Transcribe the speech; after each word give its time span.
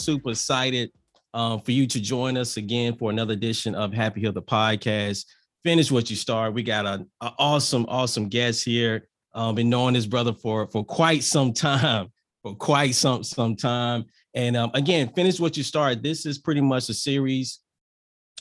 super, 0.00 0.30
excited 0.30 0.90
um, 1.34 1.60
for 1.60 1.72
you 1.72 1.86
to 1.86 2.00
join 2.00 2.36
us 2.36 2.56
again 2.56 2.96
for 2.96 3.10
another 3.10 3.34
edition 3.34 3.74
of 3.74 3.92
HapiHood 3.92 4.34
the 4.34 4.42
podcast. 4.42 5.26
Finish 5.62 5.90
what 5.90 6.10
you 6.10 6.16
start. 6.16 6.54
We 6.54 6.62
got 6.62 6.86
an 6.86 7.06
awesome, 7.20 7.84
awesome 7.88 8.28
guest 8.28 8.64
here. 8.64 9.06
Um, 9.34 9.54
been 9.54 9.70
knowing 9.70 9.94
this 9.94 10.06
brother 10.06 10.32
for 10.32 10.66
for 10.68 10.84
quite 10.84 11.22
some 11.22 11.52
time, 11.52 12.08
for 12.42 12.54
quite 12.54 12.94
some 12.94 13.22
some 13.22 13.54
time. 13.54 14.06
And 14.34 14.56
um, 14.56 14.70
again, 14.74 15.12
finish 15.14 15.38
what 15.38 15.56
you 15.56 15.62
start. 15.62 16.02
This 16.02 16.26
is 16.26 16.38
pretty 16.38 16.60
much 16.60 16.88
a 16.88 16.94
series 16.94 17.60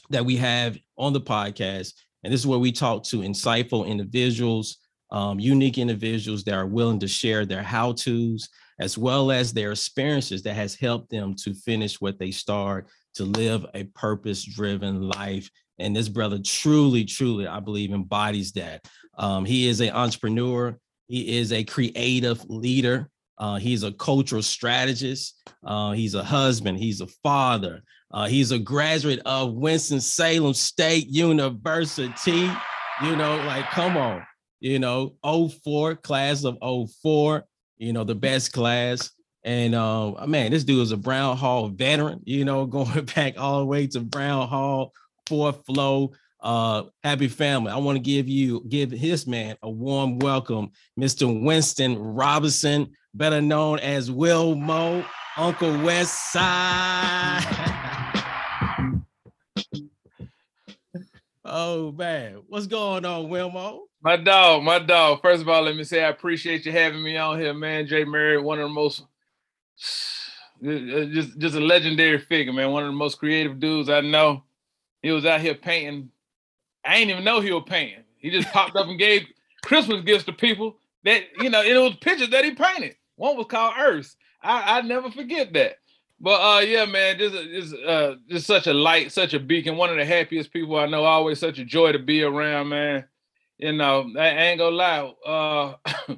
that 0.10 0.26
we 0.26 0.38
have 0.38 0.78
on 0.98 1.14
the 1.14 1.22
podcast, 1.22 1.94
and 2.24 2.34
this 2.34 2.42
is 2.42 2.48
where 2.48 2.58
we 2.58 2.72
talk 2.72 3.04
to 3.06 3.18
insightful 3.18 3.86
individuals, 3.86 4.78
um, 5.12 5.40
unique 5.40 5.78
individuals 5.78 6.44
that 6.46 6.56
are 6.56 6.66
willing 6.66 7.00
to 7.00 7.08
share 7.08 7.46
their 7.46 7.62
how 7.62 7.92
tos 7.92 8.48
as 8.80 8.98
well 8.98 9.32
as 9.32 9.52
their 9.52 9.72
experiences 9.72 10.42
that 10.44 10.56
has 10.56 10.76
helped 10.76 11.10
them 11.10 11.36
to 11.36 11.54
finish 11.54 12.00
what 12.00 12.18
they 12.18 12.32
start, 12.32 12.88
to 13.16 13.26
live 13.26 13.66
a 13.74 13.84
purpose 13.96 14.44
driven 14.44 15.02
life. 15.02 15.50
And 15.80 15.96
this 15.96 16.10
brother 16.10 16.40
truly, 16.44 17.06
truly, 17.06 17.48
I 17.48 17.60
believe, 17.60 17.92
embodies 17.92 18.52
that. 18.54 18.86
Um, 19.18 19.46
he 19.46 19.68
is 19.68 19.82
an 19.82 19.92
entrepreneur, 19.92 20.78
he 21.08 21.38
is 21.38 21.52
a 21.52 21.64
creative 21.64 22.44
leader. 22.50 23.10
Uh, 23.38 23.56
he's 23.56 23.84
a 23.84 23.94
cultural 23.94 24.42
strategist. 24.42 25.42
Uh, 25.66 25.92
he's 25.92 26.14
a 26.14 26.24
husband. 26.24 26.78
He's 26.78 27.00
a 27.00 27.08
father. 27.24 27.82
Uh, 28.12 28.28
he's 28.28 28.52
a 28.52 28.60
graduate 28.60 29.22
of 29.26 29.54
Winston-Salem 29.54 30.54
State 30.54 31.08
University. 31.08 32.52
You 33.02 33.16
know, 33.16 33.38
like, 33.46 33.70
come 33.72 33.96
on, 33.96 34.24
you 34.60 34.78
know, 34.78 35.16
04, 35.24 35.96
class 35.96 36.44
of 36.44 36.58
04 37.02 37.46
you 37.80 37.94
know, 37.94 38.04
the 38.04 38.16
best 38.16 38.54
class. 38.54 39.10
And 39.44 39.74
uh, 39.74 40.28
man, 40.28 40.52
this 40.52 40.66
dude 40.66 40.84
is 40.84 40.92
a 40.92 40.98
Brown 40.98 41.38
Hall 41.38 41.70
veteran, 41.70 42.22
you 42.26 42.46
know, 42.46 42.66
going 42.68 43.06
back 43.06 43.40
all 43.40 43.60
the 43.60 43.66
way 43.66 43.88
to 43.88 44.02
Brown 44.02 44.48
Hall, 44.48 44.94
fourth 45.26 45.66
flow. 45.66 46.12
Uh, 46.42 46.84
happy 47.04 47.28
family. 47.28 47.70
I 47.70 47.78
want 47.78 47.98
to 47.98 48.02
give 48.02 48.30
you 48.30 48.64
give 48.70 48.92
his 48.92 49.28
man 49.28 49.58
a 49.62 49.70
warm 49.70 50.20
welcome, 50.20 50.72
Mr. 50.98 51.44
Winston 51.44 51.98
Robinson, 51.98 52.92
better 53.14 53.42
known 53.42 53.80
as 53.80 54.10
Wilmo, 54.10 55.06
Uncle 55.36 55.82
West 55.84 56.32
Side. 56.32 57.44
oh 61.50 61.92
man, 61.92 62.42
what's 62.48 62.68
going 62.68 63.06
on, 63.06 63.26
Wilmo? 63.26 63.82
My 64.02 64.16
dog, 64.16 64.64
my 64.64 64.80
dog. 64.80 65.22
First 65.22 65.42
of 65.42 65.50
all, 65.50 65.64
let 65.64 65.76
me 65.76 65.84
say 65.84 66.04
I 66.04 66.10
appreciate 66.10 66.66
you 66.66 66.72
having 66.72 67.04
me 67.04 67.18
on 67.18 67.40
here, 67.40 67.54
man. 67.54 67.88
Jay 67.88 68.06
Murray, 68.06 68.40
one 68.40 68.60
of 68.60 68.70
the 68.70 68.74
most 68.74 69.04
uh, 70.62 71.06
just 71.06 71.38
just 71.38 71.56
a 71.56 71.60
legendary 71.60 72.18
figure, 72.18 72.54
man. 72.54 72.72
One 72.72 72.84
of 72.84 72.90
the 72.90 72.98
most 72.98 73.20
creative 73.20 73.60
dudes 73.60 73.90
I 73.90 74.02
know. 74.02 74.44
He 75.02 75.12
was 75.12 75.26
out 75.26 75.42
here 75.42 75.56
painting. 75.56 76.12
I 76.86 76.98
didn't 76.98 77.12
even 77.12 77.24
know 77.24 77.40
he 77.40 77.52
was 77.52 77.64
painting. 77.66 78.04
He 78.18 78.30
just 78.30 78.50
popped 78.52 78.76
up 78.76 78.88
and 78.88 79.00
gave 79.00 79.26
Christmas 79.64 80.02
gifts 80.04 80.26
to 80.26 80.34
people 80.34 80.78
that 81.04 81.24
you 81.40 81.50
know. 81.50 81.62
It 81.62 81.78
was 81.78 81.96
pictures 82.02 82.30
that 82.30 82.46
he 82.46 82.52
painted. 82.52 82.96
One 83.16 83.38
was 83.38 83.48
called 83.48 83.74
Earth. 83.78 84.16
I 84.42 84.80
I 84.80 84.82
never 84.82 85.12
forget 85.12 85.54
that. 85.54 85.79
But 86.22 86.42
uh, 86.42 86.60
yeah, 86.60 86.86
man, 86.86 87.18
just 87.18 87.36
just 87.36 87.76
uh, 87.86 88.16
just 88.28 88.48
such 88.48 88.68
a 88.68 88.74
light, 88.74 89.12
such 89.12 89.34
a 89.34 89.40
beacon. 89.40 89.78
One 89.78 89.90
of 89.90 89.98
the 89.98 90.06
happiest 90.06 90.52
people 90.52 90.76
I 90.78 90.86
know. 90.86 91.04
Always 91.04 91.40
such 91.40 91.60
a 91.60 91.66
joy 91.66 91.94
to 91.94 92.00
be 92.00 92.24
around, 92.24 92.70
man 92.70 93.06
you 93.60 93.74
know, 93.74 94.10
I 94.18 94.30
ain't 94.30 94.60
gonna 94.60 94.76
lie. 94.76 95.14
Uh, 95.26 95.76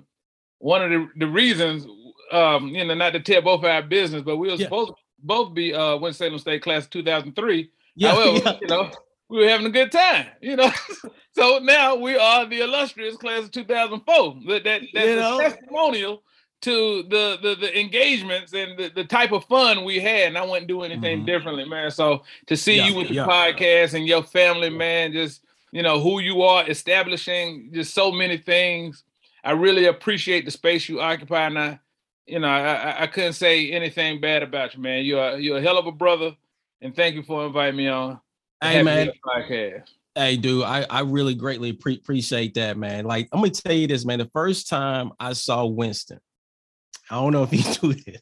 one 0.60 0.84
of 0.84 0.90
the, 0.92 1.10
the 1.18 1.28
reasons, 1.28 1.86
um, 2.32 2.68
you 2.68 2.86
know, 2.86 2.94
not 2.94 3.14
to 3.14 3.20
tell 3.20 3.42
both 3.42 3.66
our 3.66 3.82
business, 3.82 4.22
but 4.22 4.38
we 4.38 4.48
were 4.48 4.54
yeah. 4.54 4.66
supposed 4.66 4.90
to 4.90 4.96
both 5.24 5.54
be 5.54 5.74
uh 5.74 5.98
Winston-Salem 5.98 6.40
State 6.40 6.62
class 6.62 6.88
2003. 6.88 7.70
Yeah, 7.96 8.12
However, 8.12 8.38
yeah. 8.46 8.58
you 8.62 8.68
know, 8.68 8.92
we 9.28 9.40
were 9.40 9.50
having 9.50 9.66
a 9.66 9.72
good 9.72 9.92
time, 9.92 10.28
you 10.40 10.56
know. 10.56 10.72
so 11.36 11.60
now 11.62 11.96
we 11.96 12.16
are 12.16 12.46
the 12.46 12.62
illustrious 12.62 13.18
class 13.18 13.46
of 13.46 13.52
2004. 13.52 14.36
That, 14.48 14.64
that 14.64 14.82
that's 14.94 15.08
you 15.08 15.16
know? 15.16 15.40
testimonial 15.40 16.24
to 16.62 17.04
the, 17.04 17.38
the 17.42 17.56
the 17.60 17.80
engagements 17.80 18.54
and 18.54 18.78
the, 18.78 18.90
the 18.90 19.04
type 19.04 19.32
of 19.32 19.46
fun 19.46 19.84
we 19.84 20.00
had. 20.00 20.28
And 20.28 20.38
I 20.38 20.46
wouldn't 20.46 20.68
do 20.68 20.84
anything 20.84 21.20
mm-hmm. 21.20 21.26
differently, 21.26 21.66
man. 21.66 21.92
So 21.92 22.24
to 22.48 22.56
see 22.56 22.78
yeah, 22.78 22.88
you 22.88 22.96
with 22.96 23.08
the 23.10 23.16
yeah. 23.16 23.26
podcast 23.26 23.94
and 23.94 24.08
your 24.08 24.24
family, 24.24 24.70
man, 24.70 25.12
just 25.12 25.44
you 25.72 25.84
know, 25.84 26.00
who 26.00 26.20
you 26.20 26.42
are, 26.42 26.70
establishing 26.70 27.70
just 27.74 27.94
so 27.94 28.12
many 28.12 28.38
things. 28.38 29.04
I 29.44 29.52
really 29.52 29.86
appreciate 29.86 30.46
the 30.46 30.52
space 30.52 30.88
you 30.88 31.02
occupy. 31.02 31.48
And 31.48 31.58
I, 31.58 31.80
you 32.28 32.40
know, 32.40 32.48
I, 32.48 33.04
I 33.04 33.08
couldn't 33.08 33.34
say 33.34 33.72
anything 33.72 34.22
bad 34.22 34.44
about 34.44 34.76
you, 34.76 34.82
man. 34.82 35.04
You're 35.04 35.38
you're 35.38 35.58
a 35.58 35.62
hell 35.62 35.78
of 35.78 35.88
a 35.88 35.92
brother, 35.92 36.36
and 36.82 36.96
thank 36.96 37.16
you 37.16 37.24
for 37.24 37.46
inviting 37.46 37.78
me 37.78 37.88
on. 37.88 38.20
Hey 38.62 38.84
man, 38.84 39.12
podcast. 39.26 39.90
Hey, 40.14 40.36
dude, 40.36 40.64
I, 40.64 40.86
I 40.90 41.02
really 41.02 41.34
greatly 41.34 41.72
pre- 41.72 41.96
appreciate 41.96 42.54
that, 42.56 42.78
man. 42.78 43.06
Like, 43.06 43.30
I'm 43.32 43.40
gonna 43.40 43.52
tell 43.52 43.74
you 43.74 43.88
this, 43.88 44.06
man. 44.06 44.20
The 44.20 44.30
first 44.34 44.68
time 44.68 45.14
I 45.20 45.34
saw 45.34 45.66
Winston, 45.66 46.20
I 47.12 47.16
don't 47.16 47.34
know 47.34 47.44
if 47.44 47.52
he 47.52 47.58
knew 47.88 47.94
this. 47.94 48.22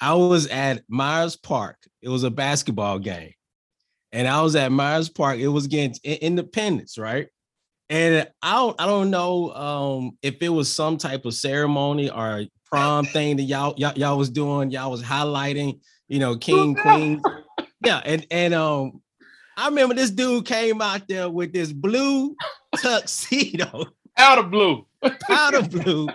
I 0.00 0.14
was 0.14 0.48
at 0.48 0.82
Myers 0.88 1.36
Park. 1.36 1.76
It 2.02 2.08
was 2.08 2.24
a 2.24 2.30
basketball 2.30 2.98
game 2.98 3.32
and 4.12 4.26
I 4.26 4.40
was 4.40 4.56
at 4.56 4.72
Myers 4.72 5.10
Park. 5.10 5.38
It 5.38 5.48
was 5.48 5.66
against 5.66 6.04
Independence, 6.04 6.96
right? 6.96 7.28
And 7.90 8.26
I 8.42 8.54
don't, 8.54 8.80
I 8.80 8.86
don't 8.86 9.10
know 9.10 9.52
um, 9.54 10.18
if 10.22 10.36
it 10.40 10.48
was 10.48 10.72
some 10.72 10.96
type 10.96 11.26
of 11.26 11.34
ceremony 11.34 12.10
or 12.10 12.44
prom 12.64 13.04
thing 13.12 13.36
that 13.36 13.42
y'all, 13.42 13.74
y'all 13.76 13.92
y'all 13.94 14.18
was 14.18 14.30
doing. 14.30 14.70
Y'all 14.70 14.90
was 14.90 15.02
highlighting, 15.02 15.80
you 16.08 16.18
know, 16.18 16.36
king 16.36 16.74
queen. 16.74 17.22
Yeah, 17.84 18.00
and 18.04 18.26
and 18.30 18.54
um, 18.54 19.02
I 19.56 19.68
remember 19.68 19.94
this 19.94 20.10
dude 20.10 20.46
came 20.46 20.80
out 20.80 21.06
there 21.08 21.28
with 21.28 21.52
this 21.52 21.72
blue 21.72 22.34
tuxedo, 22.76 23.84
out 24.16 24.38
of 24.38 24.50
blue, 24.50 24.86
powder 25.22 25.62
blue, 25.62 26.08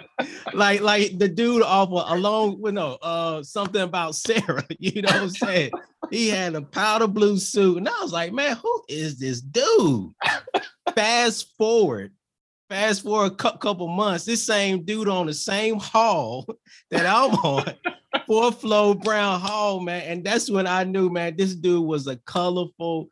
like 0.54 0.82
like 0.82 1.18
the 1.18 1.28
dude 1.28 1.64
off 1.64 1.90
of, 1.90 2.18
along 2.18 2.62
with 2.62 2.74
no 2.74 2.98
uh 3.02 3.44
something 3.44 3.82
about 3.82 4.16
Sarah. 4.16 4.66
You 4.80 5.02
know 5.02 5.10
what 5.10 5.22
I'm 5.22 5.30
saying? 5.30 5.72
he 6.10 6.28
had 6.28 6.56
a 6.56 6.62
powder 6.62 7.08
blue 7.08 7.38
suit, 7.38 7.78
and 7.78 7.88
I 7.88 8.02
was 8.02 8.12
like, 8.12 8.34
man, 8.34 8.58
who 8.58 8.84
is 8.90 9.20
this 9.20 9.42
dude? 9.42 10.12
fast 10.96 11.56
forward, 11.58 12.12
fast 12.70 13.04
forward 13.04 13.34
a 13.34 13.58
couple 13.58 13.88
months, 13.88 14.26
this 14.26 14.44
same 14.44 14.84
dude 14.84 15.08
on 15.08 15.28
the 15.28 15.34
same 15.34 15.80
hall 15.80 16.46
that 16.90 17.06
I'm 17.06 17.34
on, 17.36 17.74
fourth 18.28 18.62
floor 18.62 18.96
Brown 18.96 19.40
Hall, 19.40 19.80
man, 19.80 20.04
and 20.04 20.24
that's 20.24 20.50
when 20.50 20.68
I 20.68 20.84
knew, 20.84 21.10
man, 21.10 21.38
this 21.38 21.56
dude 21.56 21.86
was 21.86 22.08
a 22.08 22.18
colorful 22.18 23.10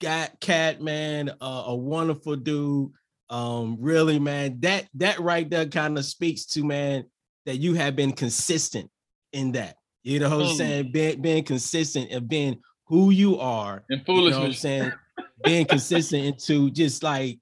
cat, 0.00 0.80
man, 0.80 1.30
uh, 1.40 1.64
a 1.66 1.74
wonderful 1.74 2.36
dude 2.36 2.92
um 3.30 3.76
really 3.80 4.18
man 4.18 4.58
that 4.60 4.86
that 4.94 5.18
right 5.20 5.50
there 5.50 5.66
kind 5.66 5.98
of 5.98 6.04
speaks 6.04 6.46
to 6.46 6.64
man 6.64 7.04
that 7.46 7.56
you 7.56 7.74
have 7.74 7.96
been 7.96 8.12
consistent 8.12 8.90
in 9.32 9.52
that. 9.52 9.76
You 10.02 10.20
know 10.20 10.36
what 10.36 10.46
i'm 10.48 10.56
saying? 10.56 10.92
Being, 10.92 11.20
being 11.20 11.44
consistent 11.44 12.12
of 12.12 12.28
being 12.28 12.60
who 12.86 13.10
you 13.10 13.38
are 13.38 13.84
and 13.90 14.04
foolishness 14.04 14.34
you 14.34 14.40
know 14.40 14.46
i'm 14.46 14.52
saying? 14.52 14.92
Being 15.44 15.66
consistent 15.66 16.24
into 16.24 16.68
just 16.70 17.04
like 17.04 17.38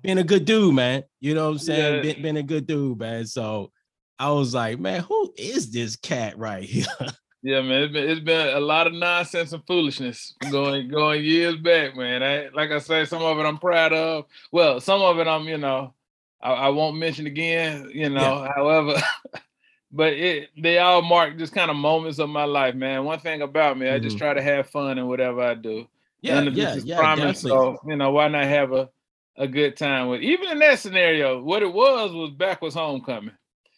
being 0.00 0.18
a 0.18 0.24
good 0.24 0.44
dude 0.44 0.74
man. 0.74 1.02
You 1.20 1.34
know 1.34 1.46
what 1.46 1.52
i'm 1.52 1.58
saying? 1.58 1.94
Yeah. 1.96 2.02
being, 2.02 2.22
being 2.22 2.36
a 2.36 2.42
good 2.42 2.66
dude 2.66 2.98
man. 2.98 3.26
So 3.26 3.72
i 4.18 4.30
was 4.30 4.54
like 4.54 4.78
man 4.78 5.00
who 5.02 5.32
is 5.36 5.72
this 5.72 5.96
cat 5.96 6.38
right 6.38 6.62
here 6.62 6.86
Yeah, 7.42 7.62
man, 7.62 7.82
it's 7.82 7.92
been, 7.92 8.08
it's 8.10 8.20
been 8.20 8.54
a 8.54 8.60
lot 8.60 8.86
of 8.86 8.92
nonsense 8.92 9.52
and 9.52 9.66
foolishness 9.66 10.34
going 10.50 10.88
going 10.88 11.24
years 11.24 11.56
back, 11.56 11.96
man. 11.96 12.22
I, 12.22 12.48
like 12.54 12.70
I 12.70 12.78
say, 12.78 13.06
some 13.06 13.22
of 13.22 13.38
it 13.38 13.46
I'm 13.46 13.56
proud 13.56 13.94
of. 13.94 14.26
Well, 14.52 14.80
some 14.80 15.00
of 15.00 15.18
it 15.18 15.26
I'm, 15.26 15.44
you 15.48 15.56
know, 15.56 15.94
I, 16.42 16.52
I 16.52 16.68
won't 16.68 16.98
mention 16.98 17.26
again, 17.26 17.90
you 17.94 18.10
know. 18.10 18.44
Yeah. 18.44 18.52
However, 18.54 19.02
but 19.92 20.12
it 20.12 20.50
they 20.56 20.78
all 20.78 21.00
mark 21.00 21.38
just 21.38 21.54
kind 21.54 21.70
of 21.70 21.78
moments 21.78 22.18
of 22.18 22.28
my 22.28 22.44
life, 22.44 22.74
man. 22.74 23.04
One 23.04 23.20
thing 23.20 23.40
about 23.40 23.78
me, 23.78 23.86
mm-hmm. 23.86 23.96
I 23.96 23.98
just 23.98 24.16
mm-hmm. 24.16 24.24
try 24.24 24.34
to 24.34 24.42
have 24.42 24.68
fun 24.68 24.98
in 24.98 25.06
whatever 25.06 25.40
I 25.40 25.54
do. 25.54 25.86
Yeah, 26.20 26.42
yeah, 26.42 26.76
yeah. 26.84 26.98
Promise, 26.98 27.40
so 27.40 27.78
you 27.86 27.96
know, 27.96 28.10
why 28.10 28.28
not 28.28 28.44
have 28.44 28.72
a 28.72 28.90
a 29.36 29.48
good 29.48 29.78
time 29.78 30.08
with 30.08 30.20
even 30.20 30.50
in 30.50 30.58
that 30.58 30.78
scenario? 30.78 31.42
What 31.42 31.62
it 31.62 31.72
was 31.72 32.12
was 32.12 32.30
backwards 32.32 32.74
homecoming. 32.74 33.34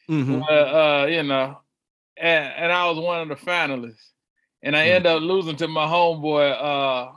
Mm-hmm. 0.09 0.43
Uh, 0.43 0.47
uh, 0.47 1.07
you 1.09 1.23
know, 1.23 1.59
and, 2.17 2.53
and 2.57 2.73
I 2.73 2.89
was 2.89 2.99
one 2.99 3.21
of 3.21 3.29
the 3.29 3.37
finalists. 3.37 4.09
And 4.63 4.77
I 4.77 4.87
mm. 4.87 4.91
ended 4.91 5.07
up 5.13 5.23
losing 5.23 5.57
to 5.57 5.69
my 5.69 5.87
homeboy. 5.87 6.53
Uh, 6.53 7.13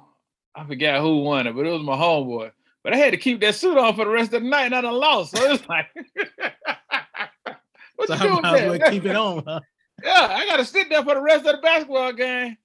I 0.55 0.65
forgot 0.65 1.01
who 1.01 1.21
won 1.21 1.47
it, 1.47 1.55
but 1.55 1.65
it 1.65 1.71
was 1.71 1.83
my 1.83 1.95
homeboy. 1.95 2.51
But 2.83 2.93
I 2.93 2.97
had 2.97 3.11
to 3.11 3.17
keep 3.17 3.41
that 3.41 3.55
suit 3.55 3.77
on 3.77 3.95
for 3.95 4.05
the 4.05 4.11
rest 4.11 4.33
of 4.33 4.43
the 4.43 4.49
night, 4.49 4.65
and 4.65 4.75
I 4.75 4.81
done 4.81 4.93
lost. 4.93 5.35
So 5.35 5.51
it's 5.51 5.67
like, 5.67 5.87
what 7.95 8.07
so 8.07 8.13
you 8.13 8.41
doing 8.41 8.41
there? 8.79 8.91
Keep 8.91 9.05
it 9.05 9.15
on, 9.15 9.43
huh? 9.45 9.59
Yeah, 10.03 10.27
I 10.29 10.45
got 10.45 10.57
to 10.57 10.65
sit 10.65 10.89
there 10.89 11.01
for 11.03 11.15
the 11.15 11.21
rest 11.21 11.45
of 11.45 11.55
the 11.55 11.61
basketball 11.61 12.11
game, 12.11 12.57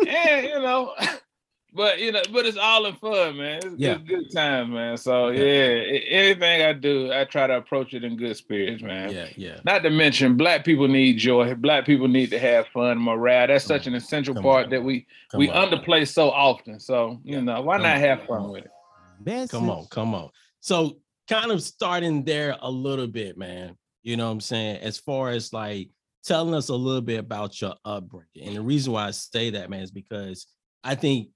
and 0.00 0.46
you 0.46 0.58
know, 0.58 0.94
but 1.72 2.00
you 2.00 2.12
know, 2.12 2.22
but 2.32 2.46
it's 2.46 2.56
all 2.56 2.86
in 2.86 2.94
fun, 2.96 3.36
man. 3.36 3.58
It's 3.58 3.74
yeah. 3.76 3.94
good, 3.94 4.06
good 4.06 4.32
time, 4.32 4.72
man. 4.72 4.96
So 4.96 5.28
yeah. 5.28 5.42
yeah, 5.42 6.00
anything 6.08 6.62
I 6.62 6.72
do, 6.72 7.12
I 7.12 7.24
try 7.24 7.46
to 7.46 7.56
approach 7.56 7.94
it 7.94 8.04
in 8.04 8.16
good 8.16 8.36
spirits, 8.36 8.82
man. 8.82 9.12
Yeah, 9.12 9.28
yeah. 9.36 9.60
Not 9.64 9.82
to 9.82 9.90
mention, 9.90 10.36
black 10.36 10.64
people 10.64 10.88
need 10.88 11.18
joy. 11.18 11.54
Black 11.54 11.84
people 11.84 12.08
need 12.08 12.30
to 12.30 12.38
have 12.38 12.66
fun, 12.68 12.98
morale. 12.98 13.48
That's 13.48 13.66
Come 13.66 13.76
such 13.76 13.86
on. 13.86 13.94
an 13.94 13.98
essential 13.98 14.34
Come 14.34 14.42
part 14.42 14.64
on. 14.64 14.70
that 14.70 14.82
we 14.82 15.06
Come 15.30 15.38
we 15.40 15.50
on. 15.50 15.70
underplay 15.70 16.08
so 16.08 16.30
often. 16.30 16.80
So 16.80 17.20
you 17.24 17.42
know, 17.42 17.60
why 17.62 17.78
not 17.78 17.98
have 17.98 18.24
fun 18.24 18.50
with 18.50 18.64
it? 18.64 19.50
Come 19.50 19.68
on, 19.68 19.86
come 19.86 20.14
on. 20.14 20.30
So 20.60 20.98
kind 21.28 21.50
of 21.50 21.62
starting 21.62 22.24
there 22.24 22.56
a 22.60 22.70
little 22.70 23.06
bit, 23.06 23.36
man. 23.36 23.76
You 24.02 24.16
know 24.16 24.26
what 24.26 24.32
I'm 24.32 24.40
saying? 24.40 24.78
As 24.78 24.98
far 24.98 25.30
as 25.30 25.52
like 25.52 25.90
telling 26.24 26.54
us 26.54 26.68
a 26.68 26.74
little 26.74 27.00
bit 27.00 27.18
about 27.18 27.60
your 27.60 27.74
upbringing. 27.84 28.48
And 28.48 28.56
the 28.56 28.62
reason 28.62 28.92
why 28.92 29.06
I 29.06 29.10
say 29.12 29.50
that, 29.50 29.70
man, 29.70 29.80
is 29.80 29.90
because 29.90 30.46
I 30.84 30.94
think 30.94 31.28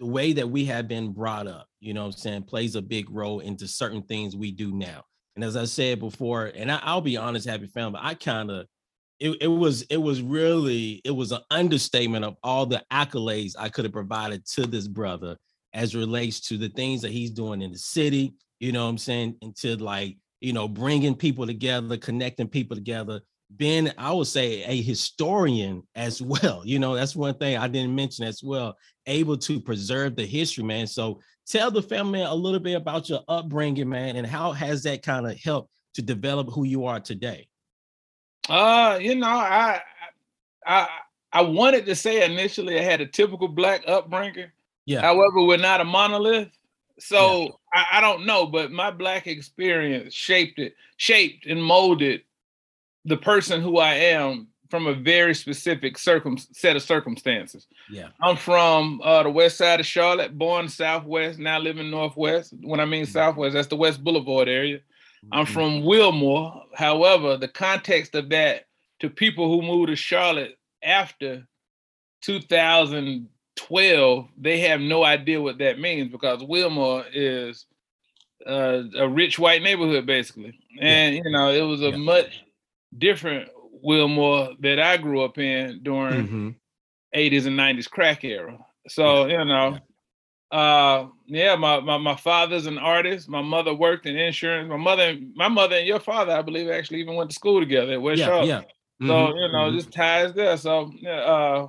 the 0.00 0.06
way 0.06 0.32
that 0.32 0.48
we 0.48 0.64
have 0.66 0.88
been 0.88 1.12
brought 1.12 1.46
up, 1.46 1.66
you 1.80 1.94
know 1.94 2.06
I'm 2.06 2.12
saying, 2.12 2.44
plays 2.44 2.74
a 2.76 2.82
big 2.82 3.10
role 3.10 3.40
into 3.40 3.66
certain 3.66 4.02
things 4.02 4.36
we 4.36 4.52
do 4.52 4.72
now. 4.72 5.04
And 5.34 5.44
as 5.44 5.56
I 5.56 5.64
said 5.64 6.00
before, 6.00 6.46
and 6.46 6.70
I, 6.70 6.94
will 6.94 7.00
be 7.00 7.16
honest, 7.16 7.48
happy 7.48 7.66
family, 7.66 8.00
I 8.02 8.14
kind 8.14 8.50
of 8.50 8.66
it, 9.20 9.36
it 9.40 9.48
was 9.48 9.82
it 9.82 9.96
was 9.96 10.22
really 10.22 11.00
it 11.04 11.10
was 11.10 11.32
an 11.32 11.40
understatement 11.50 12.24
of 12.24 12.36
all 12.42 12.66
the 12.66 12.82
accolades 12.92 13.54
I 13.58 13.68
could 13.68 13.84
have 13.84 13.92
provided 13.92 14.46
to 14.54 14.66
this 14.66 14.86
brother 14.86 15.36
as 15.74 15.94
relates 15.94 16.40
to 16.40 16.56
the 16.56 16.68
things 16.68 17.02
that 17.02 17.10
he's 17.10 17.30
doing 17.30 17.62
in 17.62 17.72
the 17.72 17.78
city, 17.78 18.34
you 18.60 18.72
know 18.72 18.88
I'm 18.88 18.98
saying, 18.98 19.36
into 19.42 19.76
like, 19.76 20.16
you 20.40 20.52
know, 20.52 20.68
bringing 20.68 21.14
people 21.14 21.46
together, 21.46 21.96
connecting 21.96 22.48
people 22.48 22.76
together, 22.76 23.20
been, 23.56 23.92
I 23.96 24.12
would 24.12 24.26
say, 24.26 24.62
a 24.64 24.80
historian 24.80 25.82
as 25.94 26.20
well. 26.42 26.62
You 26.64 26.78
know, 26.78 26.94
that's 26.94 27.16
one 27.16 27.34
thing 27.34 27.56
I 27.56 27.68
didn't 27.68 27.94
mention 27.94 28.24
as 28.24 28.42
well, 28.42 28.76
able 29.06 29.36
to 29.38 29.60
preserve 29.60 30.16
the 30.16 30.26
history, 30.26 30.64
man. 30.64 30.86
So 30.86 31.20
tell 31.46 31.70
the 31.70 31.82
family 31.82 32.22
a 32.22 32.34
little 32.34 32.60
bit 32.60 32.74
about 32.74 33.08
your 33.08 33.20
upbringing, 33.28 33.88
man, 33.88 34.16
and 34.16 34.26
how 34.26 34.52
has 34.52 34.82
that 34.84 35.02
kind 35.02 35.26
of 35.26 35.38
helped 35.38 35.70
to 35.94 36.02
develop 36.02 36.50
who 36.50 36.64
you 36.64 36.84
are 36.84 37.00
today? 37.00 37.48
Uh, 38.48 38.98
you 39.00 39.14
know, 39.14 39.26
I 39.26 39.80
I 40.66 40.88
I 41.32 41.42
wanted 41.42 41.86
to 41.86 41.94
say 41.94 42.24
initially 42.24 42.78
I 42.78 42.82
had 42.82 43.00
a 43.00 43.06
typical 43.06 43.48
black 43.48 43.82
upbringing. 43.86 44.50
Yeah. 44.86 45.02
However, 45.02 45.42
we're 45.42 45.58
not 45.58 45.82
a 45.82 45.84
monolith. 45.84 46.48
So 46.98 47.42
yeah. 47.42 47.48
I, 47.74 47.98
I 47.98 48.00
don't 48.00 48.24
know, 48.26 48.46
but 48.46 48.72
my 48.72 48.90
black 48.90 49.26
experience 49.26 50.14
shaped 50.14 50.58
it, 50.58 50.74
shaped 50.96 51.46
and 51.46 51.62
molded 51.62 52.22
the 53.04 53.16
person 53.16 53.60
who 53.60 53.78
I 53.78 53.94
am 53.94 54.48
from 54.70 54.86
a 54.86 54.94
very 54.94 55.34
specific 55.34 55.98
circum 55.98 56.36
set 56.36 56.76
of 56.76 56.82
circumstances. 56.82 57.66
Yeah. 57.90 58.08
I'm 58.20 58.36
from 58.36 59.00
uh, 59.02 59.22
the 59.22 59.30
west 59.30 59.56
side 59.56 59.80
of 59.80 59.86
Charlotte, 59.86 60.36
born 60.36 60.68
southwest, 60.68 61.38
now 61.38 61.58
living 61.58 61.90
northwest. 61.90 62.54
When 62.60 62.80
I 62.80 62.84
mean 62.84 63.04
mm-hmm. 63.04 63.12
southwest, 63.12 63.54
that's 63.54 63.68
the 63.68 63.76
West 63.76 64.04
Boulevard 64.04 64.48
area. 64.48 64.78
Mm-hmm. 64.78 65.28
I'm 65.32 65.46
from 65.46 65.84
Wilmore. 65.84 66.64
However, 66.74 67.36
the 67.36 67.48
context 67.48 68.14
of 68.14 68.28
that 68.28 68.66
to 69.00 69.08
people 69.08 69.48
who 69.48 69.66
moved 69.66 69.88
to 69.88 69.96
Charlotte 69.96 70.58
after 70.82 71.46
2012, 72.22 74.28
they 74.36 74.60
have 74.60 74.80
no 74.80 75.04
idea 75.04 75.40
what 75.40 75.58
that 75.58 75.78
means 75.78 76.12
because 76.12 76.44
Wilmore 76.44 77.04
is 77.12 77.66
uh, 78.46 78.82
a 78.96 79.08
rich 79.08 79.38
white 79.38 79.62
neighborhood 79.62 80.06
basically. 80.06 80.58
And 80.80 81.14
yeah. 81.14 81.22
you 81.24 81.30
know, 81.30 81.50
it 81.50 81.62
was 81.62 81.82
a 81.82 81.90
yeah. 81.90 81.96
much 81.96 82.44
different 82.96 83.48
Wilmore 83.82 84.50
that 84.60 84.80
I 84.80 84.96
grew 84.96 85.22
up 85.22 85.38
in 85.38 85.80
during 85.82 86.26
mm-hmm. 86.26 86.48
80s 87.14 87.46
and 87.46 87.58
90s 87.58 87.88
crack 87.88 88.24
era. 88.24 88.58
So, 88.88 89.26
you 89.26 89.44
know, 89.44 89.78
uh 90.50 91.06
yeah, 91.26 91.56
my, 91.56 91.78
my 91.80 91.98
my 91.98 92.16
father's 92.16 92.64
an 92.64 92.78
artist. 92.78 93.28
My 93.28 93.42
mother 93.42 93.74
worked 93.74 94.06
in 94.06 94.16
insurance. 94.16 94.68
My 94.68 94.78
mother 94.78 95.16
my 95.34 95.48
mother 95.48 95.76
and 95.76 95.86
your 95.86 96.00
father, 96.00 96.32
I 96.32 96.40
believe, 96.40 96.70
actually 96.70 97.00
even 97.00 97.16
went 97.16 97.30
to 97.30 97.34
school 97.34 97.60
together 97.60 97.92
at 97.92 98.02
West 98.02 98.20
yeah, 98.20 98.26
Charlotte. 98.26 98.46
Yeah. 98.46 98.60
Mm-hmm. 98.60 99.08
So, 99.08 99.28
you 99.28 99.52
know, 99.52 99.58
mm-hmm. 99.66 99.76
just 99.76 99.92
ties 99.92 100.32
there. 100.32 100.56
So 100.56 100.90
uh 101.06 101.66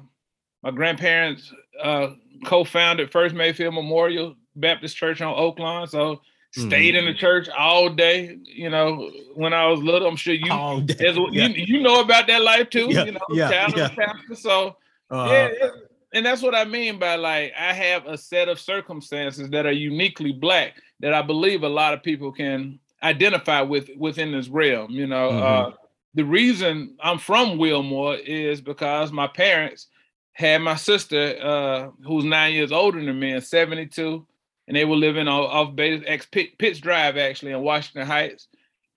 my 0.63 0.71
grandparents 0.71 1.51
uh 1.83 2.11
co-founded 2.45 3.11
First 3.11 3.35
Mayfield 3.35 3.73
Memorial 3.73 4.35
Baptist 4.55 4.95
Church 4.95 5.21
on 5.21 5.33
Oak 5.37 5.59
Lawn. 5.59 5.87
So 5.87 6.21
Stayed 6.51 6.95
mm-hmm. 6.95 7.05
in 7.07 7.13
the 7.13 7.13
church 7.13 7.47
all 7.49 7.89
day, 7.89 8.39
you 8.43 8.71
know, 8.71 9.11
when 9.35 9.53
I 9.53 9.67
was 9.67 9.81
little. 9.81 10.07
I'm 10.07 10.15
sure 10.15 10.33
you 10.33 10.49
day. 10.81 11.13
Yeah. 11.31 11.47
You, 11.47 11.65
you 11.65 11.81
know 11.81 12.01
about 12.01 12.25
that 12.25 12.41
life 12.41 12.71
too, 12.71 12.87
yeah. 12.89 13.05
you 13.05 13.11
know, 13.11 13.19
yeah. 13.29 13.71
yeah. 13.75 13.89
pastor. 13.89 14.35
So 14.35 14.75
uh-huh. 15.11 15.31
yeah, 15.31 15.69
and 16.13 16.25
that's 16.25 16.41
what 16.41 16.55
I 16.55 16.65
mean 16.65 16.97
by 16.97 17.15
like 17.17 17.53
I 17.55 17.71
have 17.71 18.07
a 18.07 18.17
set 18.17 18.49
of 18.49 18.59
circumstances 18.59 19.49
that 19.51 19.67
are 19.67 19.71
uniquely 19.71 20.31
black 20.31 20.81
that 21.01 21.13
I 21.13 21.21
believe 21.21 21.61
a 21.61 21.69
lot 21.69 21.93
of 21.93 22.01
people 22.01 22.31
can 22.31 22.79
identify 23.03 23.61
with 23.61 23.89
within 23.95 24.31
this 24.31 24.47
realm. 24.47 24.89
You 24.89 25.05
know, 25.05 25.29
mm-hmm. 25.29 25.67
uh, 25.69 25.75
the 26.15 26.25
reason 26.25 26.95
I'm 26.99 27.19
from 27.19 27.59
Wilmore 27.59 28.15
is 28.15 28.59
because 28.59 29.11
my 29.11 29.27
parents 29.27 29.85
had 30.33 30.61
my 30.63 30.75
sister, 30.75 31.37
uh, 31.41 31.89
who's 32.07 32.25
nine 32.25 32.53
years 32.53 32.71
older 32.71 33.03
than 33.03 33.19
me, 33.19 33.33
and 33.33 33.43
72 33.43 34.25
and 34.69 34.77
they 34.77 34.85
were 34.85 34.95
living 34.95 35.27
off, 35.27 35.49
off 35.49 35.75
base, 35.75 36.03
X 36.05 36.27
Pitts 36.27 36.79
Drive 36.79 37.17
actually 37.17 37.51
in 37.51 37.61
Washington 37.61 38.05
Heights. 38.05 38.47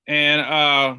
And 0.07 0.41
uh, 0.43 0.97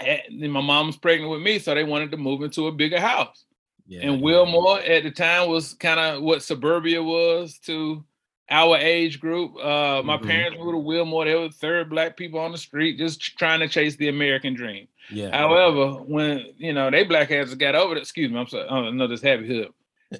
and 0.00 0.52
my 0.52 0.60
mom 0.60 0.88
was 0.88 0.96
pregnant 0.96 1.30
with 1.30 1.40
me, 1.40 1.60
so 1.60 1.72
they 1.72 1.84
wanted 1.84 2.10
to 2.10 2.16
move 2.16 2.42
into 2.42 2.66
a 2.66 2.72
bigger 2.72 3.00
house. 3.00 3.44
Yeah, 3.86 4.00
and 4.08 4.20
Wilmore 4.20 4.80
at 4.80 5.04
the 5.04 5.10
time 5.10 5.48
was 5.48 5.74
kind 5.74 6.00
of 6.00 6.22
what 6.22 6.42
suburbia 6.42 7.02
was 7.02 7.58
to 7.66 8.04
our 8.50 8.76
age 8.76 9.20
group. 9.20 9.56
Uh, 9.56 10.02
my 10.02 10.16
mm-hmm. 10.16 10.26
parents 10.26 10.58
moved 10.58 10.72
to 10.72 10.78
Wilmore. 10.78 11.26
They 11.26 11.34
were 11.34 11.50
third 11.50 11.90
black 11.90 12.16
people 12.16 12.40
on 12.40 12.50
the 12.50 12.58
street, 12.58 12.98
just 12.98 13.20
trying 13.38 13.60
to 13.60 13.68
chase 13.68 13.94
the 13.96 14.08
American 14.08 14.54
dream. 14.54 14.88
Yeah. 15.10 15.36
However, 15.36 16.02
when 16.02 16.46
you 16.56 16.72
know 16.72 16.90
they 16.90 17.04
black 17.04 17.30
asses 17.30 17.54
got 17.54 17.76
over 17.76 17.94
it, 17.94 18.00
excuse 18.00 18.32
me, 18.32 18.38
I'm 18.38 18.48
sorry, 18.48 18.66
I 18.66 18.82
don't 18.82 18.96
know 18.96 19.06
this 19.06 19.22
happy 19.22 19.46
hood, 19.46 19.72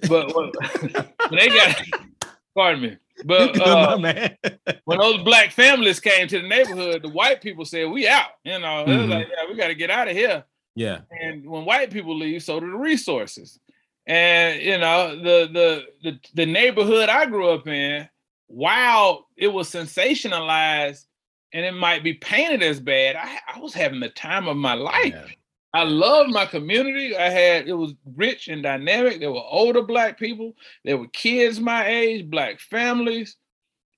but 0.09 0.37
when, 0.37 0.53
when 0.93 1.39
they 1.39 1.49
got, 1.49 1.83
pardon 2.55 2.83
me, 2.83 2.97
but 3.25 3.61
uh, 3.61 3.99
man. 3.99 4.37
when 4.85 4.99
those 4.99 5.23
black 5.23 5.51
families 5.51 6.01
came 6.01 6.29
to 6.29 6.41
the 6.41 6.49
neighborhood, 6.49 7.03
the 7.03 7.09
white 7.09 7.41
people 7.41 7.65
said, 7.65 7.91
"We 7.91 8.07
out." 8.09 8.31
You 8.45 8.59
know, 8.59 8.85
mm-hmm. 8.87 9.11
like, 9.11 9.29
"Yeah, 9.29 9.51
we 9.51 9.57
got 9.57 9.69
to 9.69 9.75
get 9.75 9.91
out 9.91 10.09
of 10.09 10.17
here." 10.17 10.45
Yeah. 10.75 11.01
And 11.11 11.49
when 11.49 11.65
white 11.65 11.91
people 11.91 12.17
leave, 12.17 12.43
so 12.43 12.61
do 12.61 12.71
the 12.71 12.77
resources. 12.77 13.59
And 14.07 14.61
you 14.61 14.79
know, 14.79 15.17
the 15.17 15.49
the 15.53 15.85
the, 16.03 16.21
the 16.35 16.47
neighborhood 16.47 17.09
I 17.09 17.27
grew 17.27 17.51
up 17.51 17.67
in, 17.67 18.09
while 18.49 19.27
it 19.37 19.49
was 19.49 19.71
sensationalized 19.71 21.05
and 21.53 21.65
it 21.65 21.73
might 21.73 22.03
be 22.03 22.15
painted 22.15 22.63
as 22.63 22.81
bad, 22.81 23.17
I, 23.17 23.39
I 23.55 23.61
was 23.61 23.73
having 23.73 24.01
the 24.01 24.11
time 24.11 24.49
of 24.49 24.57
my 24.57 24.75
life. 24.75 25.15
Yeah. 25.15 25.27
I 25.75 25.83
loved 25.83 26.31
my 26.31 26.47
community. 26.47 27.17
I 27.17 27.29
had 27.29 27.67
it 27.67 27.73
was 27.73 27.95
rich 28.15 28.47
and 28.47 28.63
dynamic. 28.63 29.19
There 29.19 29.33
were 29.33 29.43
older 29.43 29.83
black 29.83 30.17
people. 30.17 30.55
There 30.85 30.97
were 30.97 31.09
kids 31.09 31.59
my 31.59 31.89
age, 31.89 32.31
black 32.31 32.61
families. 32.61 33.37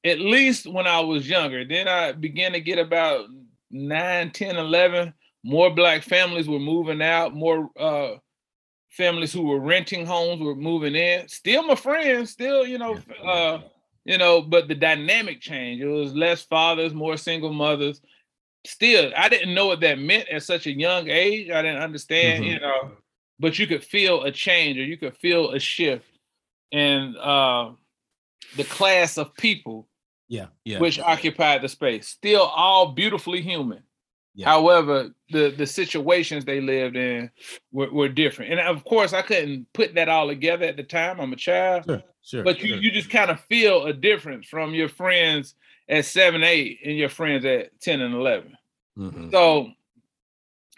At 0.03 0.19
least 0.19 0.67
when 0.67 0.87
I 0.87 1.01
was 1.01 1.29
younger. 1.29 1.67
Then 1.67 1.87
I 1.87 2.13
began 2.13 2.53
to 2.53 2.61
get 2.61 2.79
about 2.79 3.27
9, 3.71 4.31
10, 4.31 4.57
11. 4.57 5.13
More 5.45 5.75
black 5.75 6.03
families 6.03 6.49
were 6.49 6.59
moving 6.59 7.03
out. 7.03 7.35
More 7.35 7.69
uh, 7.79 8.15
families 8.89 9.33
who 9.33 9.43
were 9.43 9.61
renting 9.61 10.07
homes 10.07 10.41
were 10.41 10.55
moving 10.55 10.95
in. 10.95 11.29
Still 11.29 11.65
my 11.65 11.75
friends, 11.75 12.31
still, 12.31 12.67
you 12.67 12.79
know, 12.79 12.99
uh, 13.23 13.59
you 14.05 14.17
know, 14.17 14.41
but 14.41 14.69
the 14.69 14.75
dynamic 14.75 15.43
changed. 15.43 15.85
It 15.85 15.89
was 15.89 16.15
less 16.15 16.43
fathers, 16.43 16.95
more 16.95 17.19
single 17.19 17.53
mothers 17.53 18.01
still, 18.67 19.13
I 19.17 19.29
didn't 19.29 19.55
know 19.55 19.67
what 19.67 19.81
that 19.81 19.99
meant 19.99 20.29
at 20.29 20.43
such 20.43 20.67
a 20.67 20.73
young 20.73 21.09
age. 21.09 21.51
I 21.51 21.63
didn't 21.63 21.83
understand, 21.83 22.45
mm-hmm. 22.45 22.53
you 22.53 22.61
know, 22.61 22.93
but 23.39 23.59
you 23.59 23.67
could 23.67 23.85
feel 23.85 24.23
a 24.23 24.31
change 24.31 24.79
or 24.79 24.85
you 24.85 24.97
could 24.97 25.17
feel 25.17 25.51
a 25.51 25.59
shift 25.59 26.07
in 26.73 27.17
uh, 27.17 27.73
the 28.57 28.65
class 28.65 29.19
of 29.19 29.35
people 29.35 29.89
yeah, 30.29 30.47
yeah. 30.65 30.79
which 30.79 30.99
occupied 30.99 31.63
the 31.63 31.69
space. 31.69 32.09
Still 32.09 32.43
all 32.43 32.93
beautifully 32.93 33.41
human. 33.41 33.83
Yeah. 34.35 34.47
However, 34.47 35.11
the 35.31 35.55
the 35.57 35.67
situations 35.67 36.45
they 36.45 36.61
lived 36.61 36.95
in 36.97 37.31
were, 37.73 37.91
were 37.91 38.09
different. 38.09 38.53
And 38.53 38.61
of 38.61 38.85
course, 38.85 39.15
I 39.15 39.23
couldn't 39.23 39.67
put 39.73 39.95
that 39.95 40.11
all 40.11 40.29
together 40.29 40.67
at 40.67 40.77
the 40.77 40.83
time. 40.83 41.21
I'm 41.21 41.33
a 41.33 41.37
child. 41.37 41.85
Sure, 41.87 42.03
sure. 42.23 42.45
But 42.45 42.61
you, 42.61 42.69
sure. 42.69 42.77
you 42.79 42.91
just 42.91 43.09
kind 43.09 43.31
of 43.31 43.41
feel 43.41 43.87
a 43.87 43.95
difference 43.95 44.47
from 44.47 44.75
your 44.75 44.91
friends 44.91 45.55
at 45.89 46.05
seven, 46.05 46.43
eight, 46.43 46.81
and 46.85 46.97
your 46.97 47.09
friends 47.09 47.45
at 47.45 47.81
10 47.81 48.01
and 48.01 48.15
11. 48.15 48.57
Mm-hmm. 48.99 49.31
So, 49.31 49.71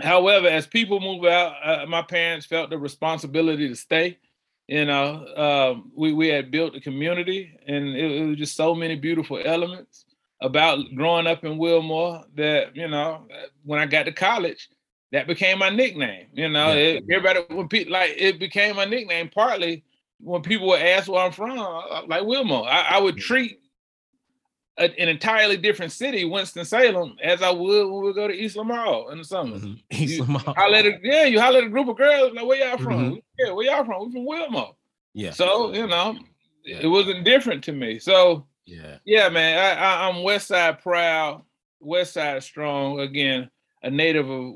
however, 0.01 0.49
as 0.49 0.67
people 0.67 1.01
move 1.01 1.25
out, 1.25 1.55
uh, 1.63 1.87
my 1.87 2.03
parents 2.03 2.47
felt 2.47 2.71
the 2.71 2.79
responsibility 2.79 3.69
to 3.69 3.75
stay. 3.75 4.19
You 4.67 4.85
know, 4.85 5.25
uh, 5.25 5.81
we, 5.97 6.13
we 6.13 6.29
had 6.29 6.51
built 6.51 6.77
a 6.77 6.81
community, 6.81 7.59
and 7.67 7.89
it, 7.89 8.11
it, 8.11 8.27
was 8.27 8.37
just 8.37 8.55
so 8.55 8.75
many 8.75 8.97
beautiful 8.97 9.41
elements 9.43 10.05
about 10.43 10.79
growing 10.95 11.27
up 11.27 11.43
in 11.45 11.57
Wilmore 11.57 12.25
that, 12.37 12.77
you 12.77 12.87
know, 12.87 13.27
when 13.65 13.81
I 13.81 13.87
got 13.87 14.05
to 14.05 14.13
college, 14.13 14.69
that 15.11 15.27
became 15.27 15.59
my 15.59 15.71
nickname. 15.71 16.27
You 16.35 16.51
know, 16.51 16.73
it, 16.73 17.05
everybody, 17.11 17.41
when 17.49 17.69
people 17.69 17.95
like 17.95 18.13
it 18.19 18.39
became 18.39 18.77
my 18.77 18.85
nickname 18.85 19.31
partly 19.31 19.85
when 20.21 20.43
people 20.43 20.69
would 20.69 20.83
ask 20.83 21.09
where 21.09 21.25
I'm 21.25 21.33
from, 21.33 21.59
like 22.09 22.25
Wilmore, 22.25 22.69
I, 22.69 22.97
I 22.97 23.01
would 23.01 23.17
treat 23.17 23.61
a, 24.79 25.01
an 25.01 25.09
entirely 25.09 25.57
different 25.57 25.93
city, 25.93 26.25
Winston 26.25 26.65
Salem, 26.65 27.17
as 27.23 27.43
I 27.43 27.51
would 27.51 27.91
when 27.91 28.05
we 28.05 28.13
go 28.13 28.29
to 28.29 28.35
East 28.35 28.57
Lamar 28.57 29.11
in 29.13 29.19
the 29.19 29.25
summer. 29.25 29.57
Mm-hmm. 29.57 29.75
East 29.91 30.21
Lamar. 30.21 30.43
a, 30.57 30.99
yeah, 31.03 31.25
you 31.25 31.41
holler 31.41 31.59
at 31.59 31.65
a 31.65 31.69
group 31.69 31.89
of 31.89 31.97
girls 31.97 32.33
like, 32.35 32.47
where 32.47 32.69
y'all 32.69 32.79
from? 32.79 32.93
Mm-hmm. 32.93 33.17
Yeah, 33.39 33.53
where 33.53 33.67
y'all 33.67 33.85
from? 33.85 34.07
We 34.07 34.13
from 34.13 34.25
Wilmore. 34.25 34.75
Yeah. 35.15 35.33
So 35.33 35.73
you 35.73 35.87
know, 35.87 36.17
yeah. 36.65 36.79
it 36.81 36.87
wasn't 36.87 37.25
different 37.25 37.65
to 37.65 37.73
me. 37.73 37.99
So 37.99 38.47
yeah, 38.67 38.99
yeah, 39.05 39.29
man, 39.29 39.59
I, 39.59 39.81
I, 39.81 40.09
I'm 40.09 40.23
West 40.23 40.49
Side 40.49 40.81
proud, 40.81 41.43
West 41.81 42.15
Side 42.15 42.43
strong. 42.43 43.01
Again, 43.01 43.51
a 43.83 43.91
native 43.91 44.31
of 44.31 44.55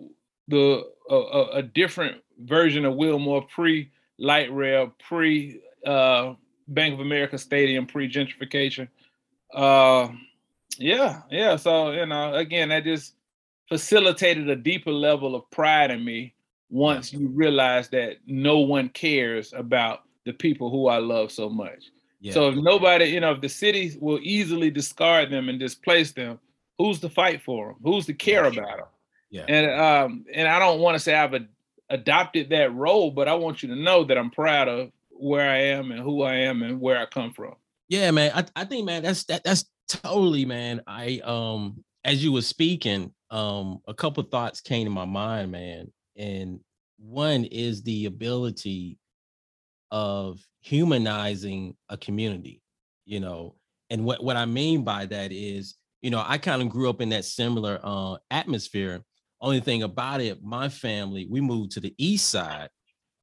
the 0.49 0.85
a, 1.11 1.47
a 1.55 1.63
different 1.63 2.23
version 2.39 2.85
of 2.85 2.95
Wilmore 2.95 3.43
pre 3.43 3.91
light 4.19 4.53
rail, 4.53 4.93
pre 5.09 5.61
uh, 5.87 6.35
Bank 6.69 6.95
of 6.95 7.01
America 7.01 7.39
Stadium, 7.39 7.87
pre 7.87 8.09
gentrification. 8.09 8.89
Uh, 9.55 10.09
yeah, 10.79 11.23
yeah. 11.31 11.57
So 11.57 11.91
you 11.91 12.07
know, 12.07 12.35
again, 12.35 12.71
that 12.71 12.85
just 12.85 13.15
facilitated 13.69 14.49
a 14.49 14.57
deeper 14.57 14.93
level 14.93 15.35
of 15.35 15.51
pride 15.51 15.91
in 15.91 16.05
me 16.05 16.35
once 16.71 17.13
you 17.13 17.29
realize 17.29 17.89
that 17.91 18.17
no 18.27 18.59
one 18.59 18.89
cares 18.89 19.53
about 19.53 20.03
the 20.25 20.33
people 20.33 20.71
who 20.71 20.89
I 20.89 20.99
love 20.99 21.31
so 21.31 21.49
much. 21.49 21.91
Yeah. 22.21 22.33
So 22.33 22.49
if 22.49 22.57
nobody, 22.57 23.07
you 23.07 23.21
know, 23.21 23.33
if 23.33 23.41
the 23.41 23.49
city 23.49 23.97
will 24.01 24.21
easily 24.23 24.71
discard 24.71 25.31
them 25.31 25.49
and 25.49 25.59
displace 25.59 26.13
them, 26.13 26.39
who's 26.79 27.01
to 27.01 27.09
fight 27.09 27.43
for 27.43 27.69
them? 27.69 27.77
Who's 27.83 28.07
to 28.07 28.15
care 28.15 28.45
about 28.45 28.77
them? 28.79 28.87
Yeah. 29.31 29.45
And 29.49 29.81
um, 29.81 30.25
and 30.33 30.49
I 30.49 30.59
don't 30.59 30.81
want 30.81 30.95
to 30.95 30.99
say 30.99 31.15
I've 31.15 31.35
adopted 31.91 32.51
that 32.51 32.75
role, 32.75 33.11
but 33.11 33.29
I 33.29 33.35
want 33.35 33.63
you 33.63 33.69
to 33.71 33.77
know 33.77 34.05
that 34.05 34.17
I'm 34.17 34.31
proud 34.31 34.69
of 34.69 34.93
where 35.11 35.49
I 35.49 35.59
am 35.59 35.91
and 35.91 36.01
who 36.01 36.23
I 36.23 36.35
am 36.35 36.63
and 36.63 36.81
where 36.81 36.99
I 36.99 37.07
come 37.07 37.33
from. 37.33 37.55
Yeah, 37.93 38.11
man. 38.11 38.33
I, 38.35 38.47
I 38.57 38.65
think, 38.65 38.87
man, 38.87 39.03
that's 39.03 39.25
that 39.25 39.45
that's 39.45 39.67
totally, 39.87 40.47
man. 40.47 40.81
I 40.87 41.21
um 41.25 41.85
as 42.07 42.25
you 42.25 42.33
were 42.33 42.41
speaking, 42.41 43.13
um, 43.31 43.81
a 43.87 43.93
couple 43.93 44.23
thoughts 44.23 44.63
came 44.63 44.87
to 44.87 44.91
my 44.91 45.05
mind, 45.05 45.53
man. 45.53 45.93
And 46.17 46.61
one 46.99 47.45
is 47.45 47.83
the 47.83 48.07
ability 48.07 48.99
of 49.91 50.41
humanizing 50.63 51.77
a 51.91 51.99
community, 51.99 52.63
you 53.05 53.21
know. 53.21 53.57
And 53.91 54.07
what, 54.07 54.25
what 54.25 54.39
I 54.39 54.47
mean 54.47 54.85
by 54.85 55.05
that 55.05 55.31
is, 55.31 55.75
you 56.01 56.09
know, 56.09 56.25
I 56.27 56.39
kind 56.39 56.63
of 56.63 56.71
grew 56.71 56.89
up 56.89 57.03
in 57.03 57.11
that 57.11 57.27
similar 57.27 57.79
uh, 57.85 58.17
atmosphere 58.31 59.05
only 59.43 59.61
thing 59.61 59.83
about 59.83 60.21
it, 60.21 60.43
my 60.43 60.69
family, 60.69 61.27
we 61.29 61.41
moved 61.41 61.73
to 61.73 61.81
the 61.81 61.93
east 61.99 62.31
side, 62.31 62.71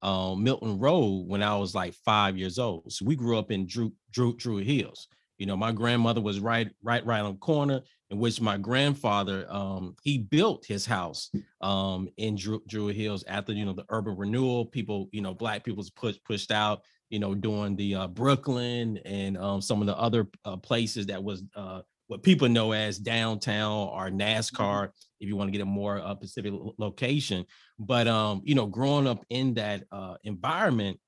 um, 0.02 0.44
Milton 0.44 0.80
Road, 0.80 1.28
when 1.28 1.44
I 1.44 1.56
was 1.58 1.76
like 1.76 1.94
five 1.94 2.38
years 2.38 2.60
old. 2.60 2.92
So 2.92 3.06
we 3.06 3.16
grew 3.16 3.38
up 3.38 3.52
in 3.52 3.68
Drew, 3.68 3.92
Drew, 4.12 4.36
Druid 4.36 4.66
Hills. 4.66 5.08
You 5.38 5.46
know, 5.46 5.56
my 5.56 5.72
grandmother 5.72 6.20
was 6.20 6.42
right, 6.42 6.70
right, 6.84 7.06
right 7.06 7.22
on 7.22 7.34
the 7.34 7.40
corner, 7.40 7.82
in 8.10 8.20
which 8.20 8.42
my 8.42 8.58
grandfather, 8.58 9.46
um, 9.50 9.96
he 10.04 10.18
built 10.18 10.66
his 10.66 10.86
house 10.86 11.32
um, 11.62 12.10
in 12.18 12.36
Drew, 12.36 12.62
Druid 12.68 12.98
Hills 12.98 13.24
after 13.26 13.54
you 13.54 13.66
know 13.66 13.74
the 13.74 13.86
urban 13.90 14.18
renewal. 14.18 14.66
People, 14.66 15.08
you 15.14 15.22
know, 15.22 15.34
black 15.34 15.64
people's 15.64 15.90
pushed 15.90 16.24
pushed 16.26 16.52
out. 16.52 16.82
You 17.10 17.20
know, 17.20 17.34
during 17.34 17.76
the 17.76 17.96
uh, 17.96 18.08
Brooklyn 18.08 19.00
and 19.04 19.36
um, 19.38 19.62
some 19.62 19.82
of 19.82 19.88
the 19.88 19.98
other 19.98 20.28
uh, 20.46 20.58
places 20.58 21.08
that 21.08 21.24
was 21.24 21.42
uh, 21.56 21.82
what 22.10 22.24
people 22.24 22.50
know 22.50 22.72
as 22.72 22.98
downtown 22.98 23.88
or 23.88 24.10
mm-hmm. 24.10 24.20
NASCAR, 24.20 24.90
if 25.20 25.28
you 25.28 25.36
want 25.36 25.48
to 25.48 25.52
get 25.52 25.62
a 25.62 25.66
more 25.66 26.00
uh, 26.00 26.16
specific 26.16 26.54
location. 26.80 27.46
But 27.78 28.08
um, 28.08 28.42
you 28.44 28.56
know, 28.56 28.66
growing 28.66 29.08
up 29.08 29.24
in 29.30 29.54
that 29.54 29.84
uh, 29.92 30.16
environment, 30.24 31.00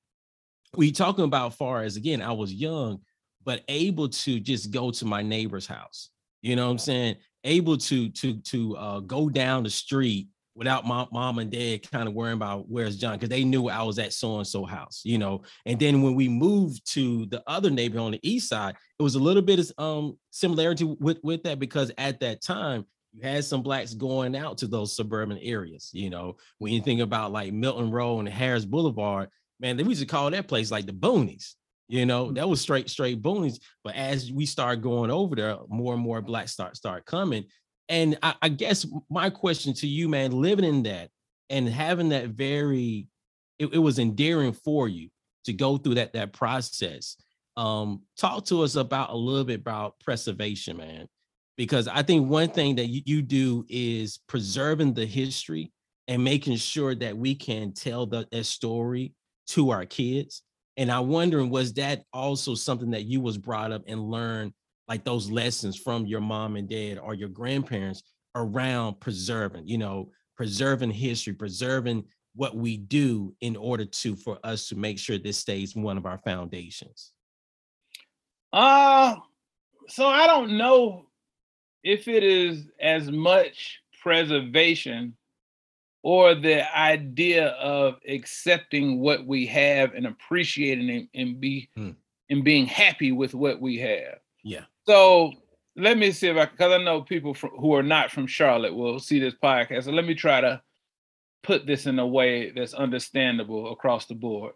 we 0.76 0.92
talking 0.92 1.24
about 1.24 1.54
far 1.54 1.82
as 1.82 1.96
again, 1.96 2.22
I 2.22 2.30
was 2.32 2.54
young, 2.54 3.00
but 3.44 3.62
able 3.68 4.08
to 4.08 4.38
just 4.38 4.70
go 4.70 4.92
to 4.92 5.04
my 5.04 5.22
neighbor's 5.22 5.66
house. 5.66 6.10
You 6.40 6.54
know 6.54 6.66
what 6.66 6.72
I'm 6.72 6.78
saying? 6.78 7.16
Able 7.42 7.76
to 7.78 8.08
to 8.08 8.34
to 8.34 8.76
uh, 8.76 9.00
go 9.00 9.28
down 9.28 9.64
the 9.64 9.70
street 9.70 10.28
without 10.54 10.86
my 10.86 11.06
mom 11.12 11.38
and 11.38 11.50
dad 11.50 11.90
kind 11.90 12.06
of 12.06 12.14
worrying 12.14 12.36
about 12.36 12.68
where's 12.68 12.96
John 12.96 13.14
because 13.14 13.28
they 13.28 13.44
knew 13.44 13.68
I 13.68 13.82
was 13.82 13.98
at 13.98 14.12
so 14.12 14.38
and 14.38 14.46
so 14.46 14.64
house, 14.64 15.00
you 15.04 15.18
know. 15.18 15.42
And 15.66 15.78
then 15.78 16.02
when 16.02 16.14
we 16.14 16.28
moved 16.28 16.86
to 16.92 17.26
the 17.26 17.42
other 17.46 17.70
neighborhood 17.70 18.06
on 18.06 18.12
the 18.12 18.20
east 18.22 18.48
side, 18.48 18.76
it 18.98 19.02
was 19.02 19.14
a 19.14 19.20
little 19.20 19.42
bit 19.42 19.58
of 19.58 19.72
um 19.78 20.18
similarity 20.30 20.84
with 20.84 21.18
with 21.22 21.42
that 21.44 21.58
because 21.58 21.90
at 21.98 22.20
that 22.20 22.42
time 22.42 22.84
you 23.12 23.22
had 23.22 23.44
some 23.44 23.62
blacks 23.62 23.94
going 23.94 24.36
out 24.36 24.58
to 24.58 24.66
those 24.66 24.94
suburban 24.94 25.38
areas. 25.38 25.90
You 25.92 26.10
know, 26.10 26.36
when 26.58 26.72
you 26.72 26.80
think 26.80 27.00
about 27.00 27.32
like 27.32 27.52
Milton 27.52 27.90
Road 27.90 28.20
and 28.20 28.28
Harris 28.28 28.64
Boulevard, 28.64 29.28
man, 29.60 29.76
they 29.76 29.84
used 29.84 30.00
to 30.00 30.06
call 30.06 30.30
that 30.30 30.48
place 30.48 30.70
like 30.70 30.86
the 30.86 30.92
boonies. 30.92 31.54
You 31.88 32.06
know, 32.06 32.32
that 32.32 32.48
was 32.48 32.60
straight, 32.60 32.88
straight 32.88 33.20
boonies. 33.20 33.60
But 33.84 33.96
as 33.96 34.32
we 34.32 34.46
start 34.46 34.80
going 34.80 35.10
over 35.10 35.36
there, 35.36 35.58
more 35.68 35.92
and 35.92 36.02
more 36.02 36.22
blacks 36.22 36.52
start 36.52 36.76
start 36.76 37.04
coming 37.04 37.44
and 37.88 38.18
I, 38.22 38.34
I, 38.42 38.48
guess 38.48 38.86
my 39.10 39.30
question 39.30 39.74
to 39.74 39.86
you, 39.86 40.08
man, 40.08 40.30
living 40.30 40.64
in 40.64 40.82
that 40.84 41.10
and 41.50 41.68
having 41.68 42.10
that 42.10 42.28
very, 42.28 43.06
it, 43.58 43.74
it, 43.74 43.78
was 43.78 43.98
endearing 43.98 44.52
for 44.52 44.88
you 44.88 45.08
to 45.44 45.52
go 45.52 45.76
through 45.76 45.96
that 45.96 46.12
that 46.14 46.32
process. 46.32 47.16
Um, 47.56 48.02
talk 48.16 48.46
to 48.46 48.62
us 48.62 48.76
about 48.76 49.10
a 49.10 49.16
little 49.16 49.44
bit 49.44 49.60
about 49.60 50.00
preservation, 50.00 50.76
man, 50.76 51.06
because 51.56 51.86
I 51.88 52.02
think 52.02 52.28
one 52.28 52.48
thing 52.48 52.76
that 52.76 52.86
you, 52.86 53.02
you 53.04 53.22
do 53.22 53.66
is 53.68 54.20
preserving 54.26 54.94
the 54.94 55.04
history 55.04 55.72
and 56.08 56.24
making 56.24 56.56
sure 56.56 56.94
that 56.94 57.16
we 57.16 57.34
can 57.34 57.72
tell 57.72 58.06
the, 58.06 58.26
that 58.30 58.44
story 58.44 59.12
to 59.48 59.70
our 59.70 59.84
kids. 59.84 60.42
And 60.76 60.90
I'm 60.90 61.08
wondering, 61.08 61.50
was 61.50 61.74
that 61.74 62.04
also 62.12 62.54
something 62.54 62.92
that 62.92 63.04
you 63.04 63.20
was 63.20 63.36
brought 63.36 63.72
up 63.72 63.82
and 63.86 64.00
learned 64.00 64.52
like 64.88 65.04
those 65.04 65.30
lessons 65.30 65.76
from 65.76 66.06
your 66.06 66.20
mom 66.20 66.56
and 66.56 66.68
dad 66.68 66.98
or 66.98 67.14
your 67.14 67.28
grandparents 67.28 68.02
around 68.34 69.00
preserving, 69.00 69.66
you 69.66 69.78
know, 69.78 70.10
preserving 70.36 70.90
history, 70.90 71.32
preserving 71.32 72.04
what 72.34 72.56
we 72.56 72.76
do 72.76 73.34
in 73.40 73.56
order 73.56 73.84
to 73.84 74.16
for 74.16 74.38
us 74.42 74.68
to 74.68 74.76
make 74.76 74.98
sure 74.98 75.18
this 75.18 75.38
stays 75.38 75.76
one 75.76 75.96
of 75.96 76.06
our 76.06 76.18
foundations? 76.18 77.12
Uh 78.52 79.16
so 79.88 80.06
I 80.06 80.26
don't 80.26 80.56
know 80.56 81.06
if 81.82 82.08
it 82.08 82.22
is 82.22 82.68
as 82.80 83.10
much 83.10 83.80
preservation 84.02 85.16
or 86.02 86.34
the 86.34 86.76
idea 86.76 87.48
of 87.48 87.96
accepting 88.08 89.00
what 89.00 89.26
we 89.26 89.46
have 89.46 89.94
and 89.94 90.06
appreciating 90.06 90.88
it 90.88 91.08
and 91.14 91.40
be 91.40 91.68
hmm. 91.76 91.90
and 92.30 92.44
being 92.44 92.66
happy 92.66 93.12
with 93.12 93.34
what 93.34 93.60
we 93.60 93.78
have. 93.78 94.18
Yeah. 94.42 94.64
So 94.86 95.32
let 95.76 95.96
me 95.96 96.12
see 96.12 96.28
if 96.28 96.36
I, 96.36 96.46
because 96.46 96.72
I 96.72 96.82
know 96.82 97.02
people 97.02 97.34
from, 97.34 97.50
who 97.50 97.74
are 97.74 97.82
not 97.82 98.10
from 98.10 98.26
Charlotte 98.26 98.74
will 98.74 98.98
see 98.98 99.18
this 99.18 99.34
podcast. 99.42 99.84
So 99.84 99.92
let 99.92 100.04
me 100.04 100.14
try 100.14 100.40
to 100.40 100.60
put 101.42 101.66
this 101.66 101.86
in 101.86 101.98
a 101.98 102.06
way 102.06 102.50
that's 102.50 102.74
understandable 102.74 103.72
across 103.72 104.06
the 104.06 104.14
board. 104.14 104.52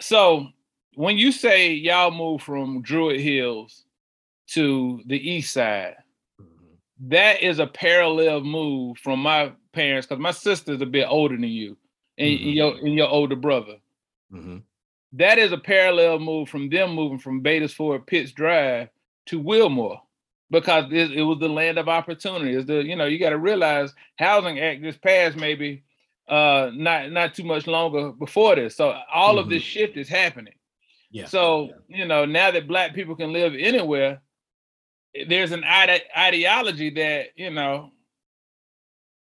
So 0.00 0.48
when 0.94 1.18
you 1.18 1.32
say 1.32 1.72
y'all 1.72 2.10
move 2.10 2.42
from 2.42 2.82
Druid 2.82 3.20
Hills 3.20 3.84
to 4.48 5.02
the 5.06 5.30
east 5.30 5.52
side, 5.52 5.96
mm-hmm. 6.40 6.74
that 7.08 7.42
is 7.42 7.58
a 7.58 7.66
parallel 7.66 8.40
move 8.40 8.98
from 8.98 9.20
my 9.20 9.52
parents 9.72 10.06
because 10.06 10.20
my 10.20 10.32
sister's 10.32 10.80
a 10.80 10.86
bit 10.86 11.06
older 11.08 11.36
than 11.36 11.44
you 11.44 11.76
and, 12.18 12.38
mm-hmm. 12.38 12.48
your 12.48 12.76
and 12.76 12.94
your 12.94 13.08
older 13.08 13.36
brother. 13.36 13.76
Mm-hmm. 14.32 14.58
That 15.14 15.38
is 15.38 15.52
a 15.52 15.58
parallel 15.58 16.20
move 16.20 16.48
from 16.48 16.70
them 16.70 16.94
moving 16.94 17.18
from 17.18 17.42
Beatties 17.42 17.74
Ford 17.74 18.06
Pitts 18.06 18.32
Drive 18.32 18.88
to 19.30 19.40
Wilmore 19.40 20.00
because 20.50 20.86
it, 20.92 21.12
it 21.12 21.22
was 21.22 21.38
the 21.38 21.48
land 21.48 21.78
of 21.78 21.88
opportunity. 21.88 22.54
It's 22.54 22.66
the 22.66 22.84
you 22.84 22.96
know 22.96 23.06
you 23.06 23.18
got 23.18 23.30
to 23.30 23.38
realize 23.38 23.94
Housing 24.18 24.58
Act 24.58 24.82
just 24.82 25.02
passed 25.02 25.36
maybe 25.36 25.84
uh 26.28 26.70
not 26.74 27.10
not 27.10 27.34
too 27.34 27.44
much 27.44 27.66
longer 27.66 28.12
before 28.12 28.56
this. 28.56 28.76
So 28.76 28.96
all 29.12 29.30
mm-hmm. 29.30 29.38
of 29.38 29.48
this 29.48 29.62
mm-hmm. 29.62 29.70
shift 29.70 29.96
is 29.96 30.08
happening. 30.08 30.54
Yeah. 31.10 31.26
So 31.26 31.70
you 31.88 32.06
know 32.06 32.24
now 32.24 32.50
that 32.50 32.68
black 32.68 32.94
people 32.94 33.16
can 33.16 33.32
live 33.32 33.54
anywhere, 33.56 34.20
there's 35.28 35.52
an 35.52 35.64
ide- 35.64 36.02
ideology 36.16 36.90
that 36.90 37.28
you 37.36 37.50
know 37.50 37.92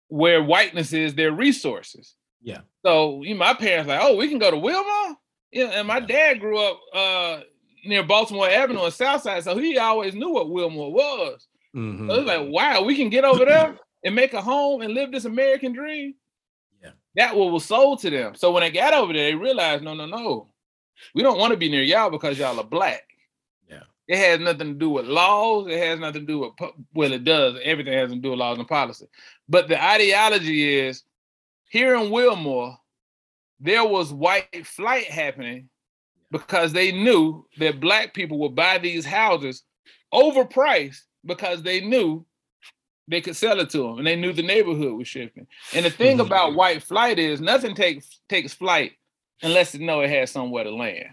where 0.08 0.42
whiteness 0.42 0.92
is 0.92 1.14
their 1.14 1.32
resources. 1.32 2.14
Yeah. 2.42 2.60
So 2.84 3.22
you 3.22 3.34
know, 3.34 3.40
my 3.40 3.54
parents 3.54 3.88
like, 3.88 4.00
oh, 4.02 4.16
we 4.16 4.28
can 4.28 4.38
go 4.38 4.50
to 4.50 4.56
Wilmore. 4.56 5.16
Yeah, 5.52 5.66
and 5.66 5.88
my 5.88 6.00
dad 6.00 6.40
grew 6.40 6.58
up 6.58 6.80
uh 6.94 7.40
near 7.84 8.02
Baltimore 8.02 8.48
Avenue 8.48 8.84
and 8.84 8.92
Southside, 8.92 9.44
so 9.44 9.56
he 9.56 9.78
always 9.78 10.14
knew 10.14 10.30
what 10.30 10.50
Wilmore 10.50 10.92
was. 10.92 11.46
Mm-hmm. 11.74 12.08
So 12.08 12.14
it's 12.16 12.26
like, 12.26 12.48
wow, 12.48 12.82
we 12.82 12.96
can 12.96 13.10
get 13.10 13.24
over 13.24 13.44
there 13.44 13.76
and 14.04 14.14
make 14.14 14.32
a 14.32 14.40
home 14.40 14.82
and 14.82 14.94
live 14.94 15.12
this 15.12 15.24
American 15.24 15.72
dream. 15.72 16.14
Yeah, 16.82 16.90
that 17.16 17.36
what 17.36 17.52
was 17.52 17.64
sold 17.64 18.00
to 18.00 18.10
them. 18.10 18.34
So 18.34 18.52
when 18.52 18.62
they 18.62 18.70
got 18.70 18.94
over 18.94 19.12
there, 19.12 19.30
they 19.30 19.34
realized, 19.34 19.84
no, 19.84 19.94
no, 19.94 20.06
no, 20.06 20.48
we 21.14 21.22
don't 21.22 21.38
want 21.38 21.52
to 21.52 21.56
be 21.56 21.70
near 21.70 21.82
y'all 21.82 22.10
because 22.10 22.38
y'all 22.38 22.58
are 22.58 22.64
black. 22.64 23.02
Yeah, 23.68 23.82
it 24.08 24.18
has 24.18 24.40
nothing 24.40 24.72
to 24.72 24.78
do 24.78 24.90
with 24.90 25.06
laws. 25.06 25.68
It 25.68 25.78
has 25.78 26.00
nothing 26.00 26.22
to 26.22 26.26
do 26.26 26.38
with 26.40 26.52
well, 26.94 27.12
it 27.12 27.24
does. 27.24 27.56
Everything 27.62 27.92
has 27.94 28.10
to 28.10 28.16
do 28.16 28.30
with 28.30 28.38
laws 28.38 28.58
and 28.58 28.68
policy. 28.68 29.06
But 29.48 29.68
the 29.68 29.82
ideology 29.82 30.80
is 30.80 31.04
here 31.68 31.94
in 31.94 32.10
Wilmore, 32.10 32.76
there 33.60 33.84
was 33.84 34.12
white 34.12 34.66
flight 34.66 35.04
happening 35.04 35.68
because 36.30 36.72
they 36.72 36.92
knew 36.92 37.44
that 37.58 37.80
black 37.80 38.14
people 38.14 38.38
would 38.38 38.54
buy 38.54 38.78
these 38.78 39.04
houses 39.04 39.62
overpriced 40.12 41.02
because 41.24 41.62
they 41.62 41.80
knew 41.80 42.24
they 43.08 43.20
could 43.20 43.36
sell 43.36 43.58
it 43.60 43.70
to 43.70 43.78
them 43.78 43.98
and 43.98 44.06
they 44.06 44.16
knew 44.16 44.32
the 44.32 44.42
neighborhood 44.42 44.96
was 44.96 45.08
shifting. 45.08 45.46
And 45.74 45.84
the 45.84 45.90
thing 45.90 46.18
mm-hmm. 46.18 46.26
about 46.26 46.54
white 46.54 46.82
flight 46.82 47.18
is 47.18 47.40
nothing 47.40 47.74
takes 47.74 48.20
takes 48.28 48.54
flight 48.54 48.92
unless 49.42 49.74
it 49.74 49.80
know 49.80 50.00
it 50.00 50.10
has 50.10 50.30
somewhere 50.30 50.64
to 50.64 50.74
land. 50.74 51.08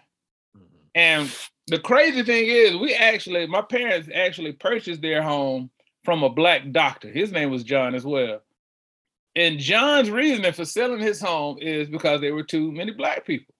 Mm-hmm. 0.56 0.66
And 0.94 1.36
the 1.68 1.80
crazy 1.80 2.24
thing 2.24 2.46
is 2.48 2.78
we 2.78 2.94
actually 2.94 3.48
my 3.48 3.62
parents 3.62 4.10
actually 4.14 4.54
purchased 4.54 5.02
their 5.02 5.24
home 5.24 5.72
from 6.06 6.24
a 6.24 6.30
black 6.30 6.72
doctor. 6.72 7.10
His 7.10 7.32
name 7.32 7.50
was 7.50 7.64
John 7.64 7.96
as 7.96 8.06
well. 8.06 8.42
And 9.36 9.60
John's 9.60 10.10
reasoning 10.10 10.54
for 10.54 10.66
selling 10.66 11.00
his 11.00 11.20
home 11.20 11.58
is 11.60 11.90
because 11.90 12.22
there 12.22 12.34
were 12.34 12.44
too 12.44 12.72
many 12.72 12.92
black 12.92 13.26
people. 13.26 13.54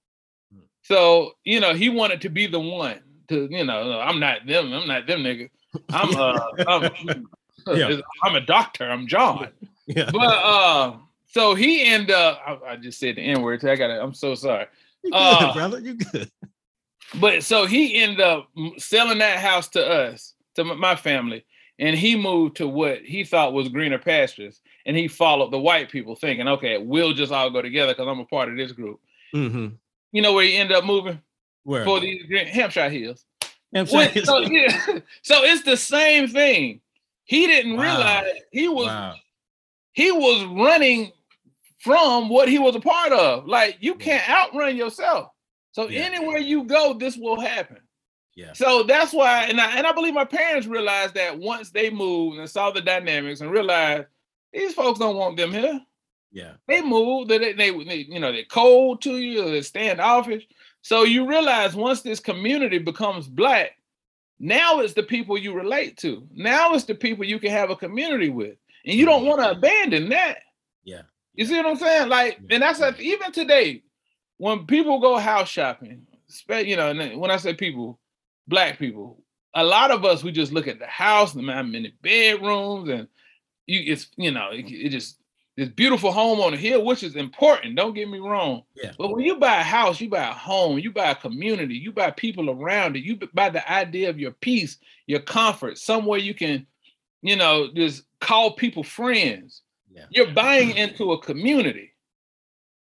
So, 0.88 1.34
you 1.44 1.60
know, 1.60 1.74
he 1.74 1.90
wanted 1.90 2.22
to 2.22 2.30
be 2.30 2.48
the 2.48 2.62
one 2.62 3.00
to, 3.28 3.50
you 3.52 3.66
know, 3.66 4.00
I'm 4.00 4.22
not 4.22 4.46
them, 4.46 4.72
I'm 4.72 4.88
not 4.88 5.06
them 5.06 5.20
nigga. 5.20 5.50
I'm 5.90 6.16
uh 6.16 6.40
I'm, 6.68 7.78
yeah. 7.78 7.98
I'm 8.24 8.36
a 8.36 8.42
doctor, 8.42 8.90
I'm 8.90 9.06
John. 9.06 9.50
Yeah. 9.86 10.10
But 10.14 10.22
uh 10.22 10.94
so 11.28 11.56
he 11.56 11.84
ended 11.84 12.12
up 12.12 12.40
I, 12.48 12.72
I 12.72 12.76
just 12.78 13.00
said 13.00 13.18
the 13.18 13.22
N-word. 13.22 13.66
I 13.66 13.76
gotta 13.76 14.02
I'm 14.02 14.14
so 14.14 14.34
sorry. 14.34 14.68
You 15.04 15.12
good, 15.12 15.18
uh, 15.18 15.54
brother. 15.54 15.80
You 15.80 15.96
good. 15.96 16.32
But 17.20 17.44
so 17.44 17.66
he 17.66 17.96
ended 17.96 18.22
up 18.22 18.50
selling 18.78 19.18
that 19.18 19.40
house 19.40 19.68
to 19.70 19.86
us, 19.86 20.36
to 20.56 20.64
my 20.64 20.96
family, 20.96 21.46
and 21.80 21.98
he 21.98 22.16
moved 22.16 22.58
to 22.58 22.68
what 22.68 23.00
he 23.00 23.26
thought 23.26 23.54
was 23.54 23.70
greener 23.70 24.00
pastures 24.00 24.62
and 24.86 24.96
he 24.96 25.08
followed 25.08 25.52
the 25.52 25.60
white 25.60 25.90
people 25.90 26.16
thinking 26.16 26.48
okay 26.48 26.78
we'll 26.78 27.14
just 27.14 27.32
all 27.32 27.50
go 27.50 27.62
together 27.62 27.94
because 27.94 28.08
i'm 28.08 28.20
a 28.20 28.26
part 28.26 28.50
of 28.50 28.58
this 28.58 28.72
group 28.72 29.00
mm-hmm. 29.34 29.68
You 30.12 30.22
know 30.22 30.34
where 30.34 30.46
he 30.46 30.56
ended 30.56 30.76
up 30.76 30.86
moving 30.86 31.22
where 31.64 31.86
for 31.86 32.00
the 32.00 32.20
hampshire 32.46 32.90
hills 32.90 33.26
hampshire 33.74 34.06
hills. 34.06 34.28
So, 34.28 34.40
yeah, 34.40 35.00
so 35.22 35.44
it's 35.44 35.64
the 35.64 35.78
same 35.78 36.28
thing 36.28 36.82
he 37.26 37.48
didn't 37.48 37.76
wow. 37.76 37.84
realize 37.84 38.34
he 38.52 38.68
was 38.68 38.88
wow. 38.88 39.16
he 39.94 40.12
was 40.12 40.46
running 40.46 41.12
from 41.80 42.30
what 42.30 42.50
he 42.50 42.60
was 42.60 42.76
a 42.76 42.80
part 42.80 43.12
of 43.12 43.48
like 43.48 43.78
you 43.80 43.96
can't 43.96 44.28
outrun 44.30 44.76
yourself 44.76 45.30
so 45.72 45.88
yeah. 45.88 46.02
anywhere 46.02 46.40
you 46.40 46.64
go 46.64 46.94
this 46.94 47.18
will 47.18 47.40
happen 47.40 47.78
yeah. 48.38 48.54
So 48.54 48.84
that's 48.84 49.14
why, 49.14 49.46
and 49.46 49.60
I 49.60 49.78
and 49.78 49.88
I 49.88 49.92
believe 49.92 50.14
my 50.14 50.24
parents 50.24 50.68
realized 50.68 51.16
that 51.16 51.40
once 51.40 51.72
they 51.72 51.90
moved 51.90 52.38
and 52.38 52.48
saw 52.48 52.70
the 52.70 52.82
dynamics 52.82 53.42
and 53.42 53.50
realized 53.50 54.06
these 54.54 54.76
folks 54.76 55.00
don't 55.00 55.18
want 55.18 55.38
them 55.38 55.52
here. 55.52 55.82
Yeah. 56.32 56.54
They 56.68 56.82
move, 56.82 57.28
they, 57.28 57.38
they, 57.38 57.54
they 57.54 58.06
you 58.10 58.20
know, 58.20 58.32
they're 58.32 58.44
cold 58.44 59.02
to 59.04 59.18
you, 59.18 59.46
they're 59.46 59.64
standoffish. 59.64 60.48
So 60.82 61.04
you 61.04 61.28
realize 61.28 61.76
once 61.76 62.02
this 62.02 62.20
community 62.20 62.78
becomes 62.78 63.28
black, 63.28 63.72
now 64.40 64.80
it's 64.80 64.94
the 64.94 65.04
people 65.04 65.38
you 65.38 65.54
relate 65.54 65.98
to. 65.98 66.28
Now 66.34 66.74
it's 66.74 66.86
the 66.86 66.96
people 66.96 67.26
you 67.26 67.40
can 67.40 67.52
have 67.52 67.70
a 67.70 67.76
community 67.76 68.30
with. 68.30 68.56
And 68.86 68.96
you 68.96 69.06
don't 69.06 69.26
want 69.26 69.42
to 69.42 69.48
mm-hmm. 69.48 69.58
abandon 69.58 70.10
that. 70.10 70.40
Yeah. 70.84 71.02
You 71.34 71.46
see 71.46 71.58
what 71.58 71.66
I'm 71.66 71.78
saying? 71.78 72.10
Like, 72.10 72.40
and 72.50 72.62
that's 72.62 72.80
like, 72.80 73.00
even 73.00 73.32
today, 73.32 73.84
when 74.38 74.66
people 74.66 75.00
go 75.00 75.18
house 75.18 75.50
shopping, 75.50 76.06
you 76.50 76.76
know, 76.76 76.94
when 77.18 77.32
I 77.32 77.38
say 77.38 77.54
people, 77.54 78.00
black 78.48 78.80
people, 78.80 79.24
a 79.54 79.64
lot 79.64 79.92
of 79.92 80.06
us 80.06 80.24
we 80.24 80.32
just 80.32 80.52
look 80.52 80.68
at 80.68 80.80
the 80.80 80.88
house, 80.88 81.34
the 81.34 81.40
amount 81.40 81.72
many 81.72 81.94
bedrooms, 82.02 82.90
and 82.90 83.08
you 83.66 83.92
it's 83.92 84.08
you 84.16 84.32
know 84.32 84.50
it, 84.52 84.66
it 84.70 84.90
just 84.90 85.17
this 85.58 85.70
beautiful 85.70 86.12
home 86.12 86.40
on 86.40 86.52
the 86.52 86.58
hill, 86.58 86.86
which 86.86 87.02
is 87.02 87.16
important. 87.16 87.76
Don't 87.76 87.96
get 87.96 88.08
me 88.08 88.20
wrong. 88.20 88.62
Yeah. 88.76 88.92
But 88.96 89.12
when 89.12 89.26
you 89.26 89.38
buy 89.38 89.60
a 89.60 89.64
house, 89.64 90.00
you 90.00 90.08
buy 90.08 90.30
a 90.30 90.34
home, 90.34 90.78
you 90.78 90.92
buy 90.92 91.10
a 91.10 91.16
community, 91.16 91.74
you 91.74 91.92
buy 91.92 92.12
people 92.12 92.52
around 92.52 92.96
it, 92.96 93.04
you 93.04 93.18
buy 93.34 93.50
the 93.50 93.70
idea 93.70 94.10
of 94.10 94.20
your 94.20 94.32
peace, 94.32 94.78
your 95.08 95.20
comfort, 95.20 95.80
somewhere 95.80 96.20
you 96.20 96.36
can, 96.36 96.68
you 97.24 97.36
know, 97.36 97.70
just 97.74 98.04
call 98.22 98.52
people 98.52 98.84
friends. 98.84 99.64
Yeah. 99.92 100.06
You're 100.12 100.32
buying 100.32 100.78
into 100.78 101.12
a 101.14 101.22
community. 101.22 101.94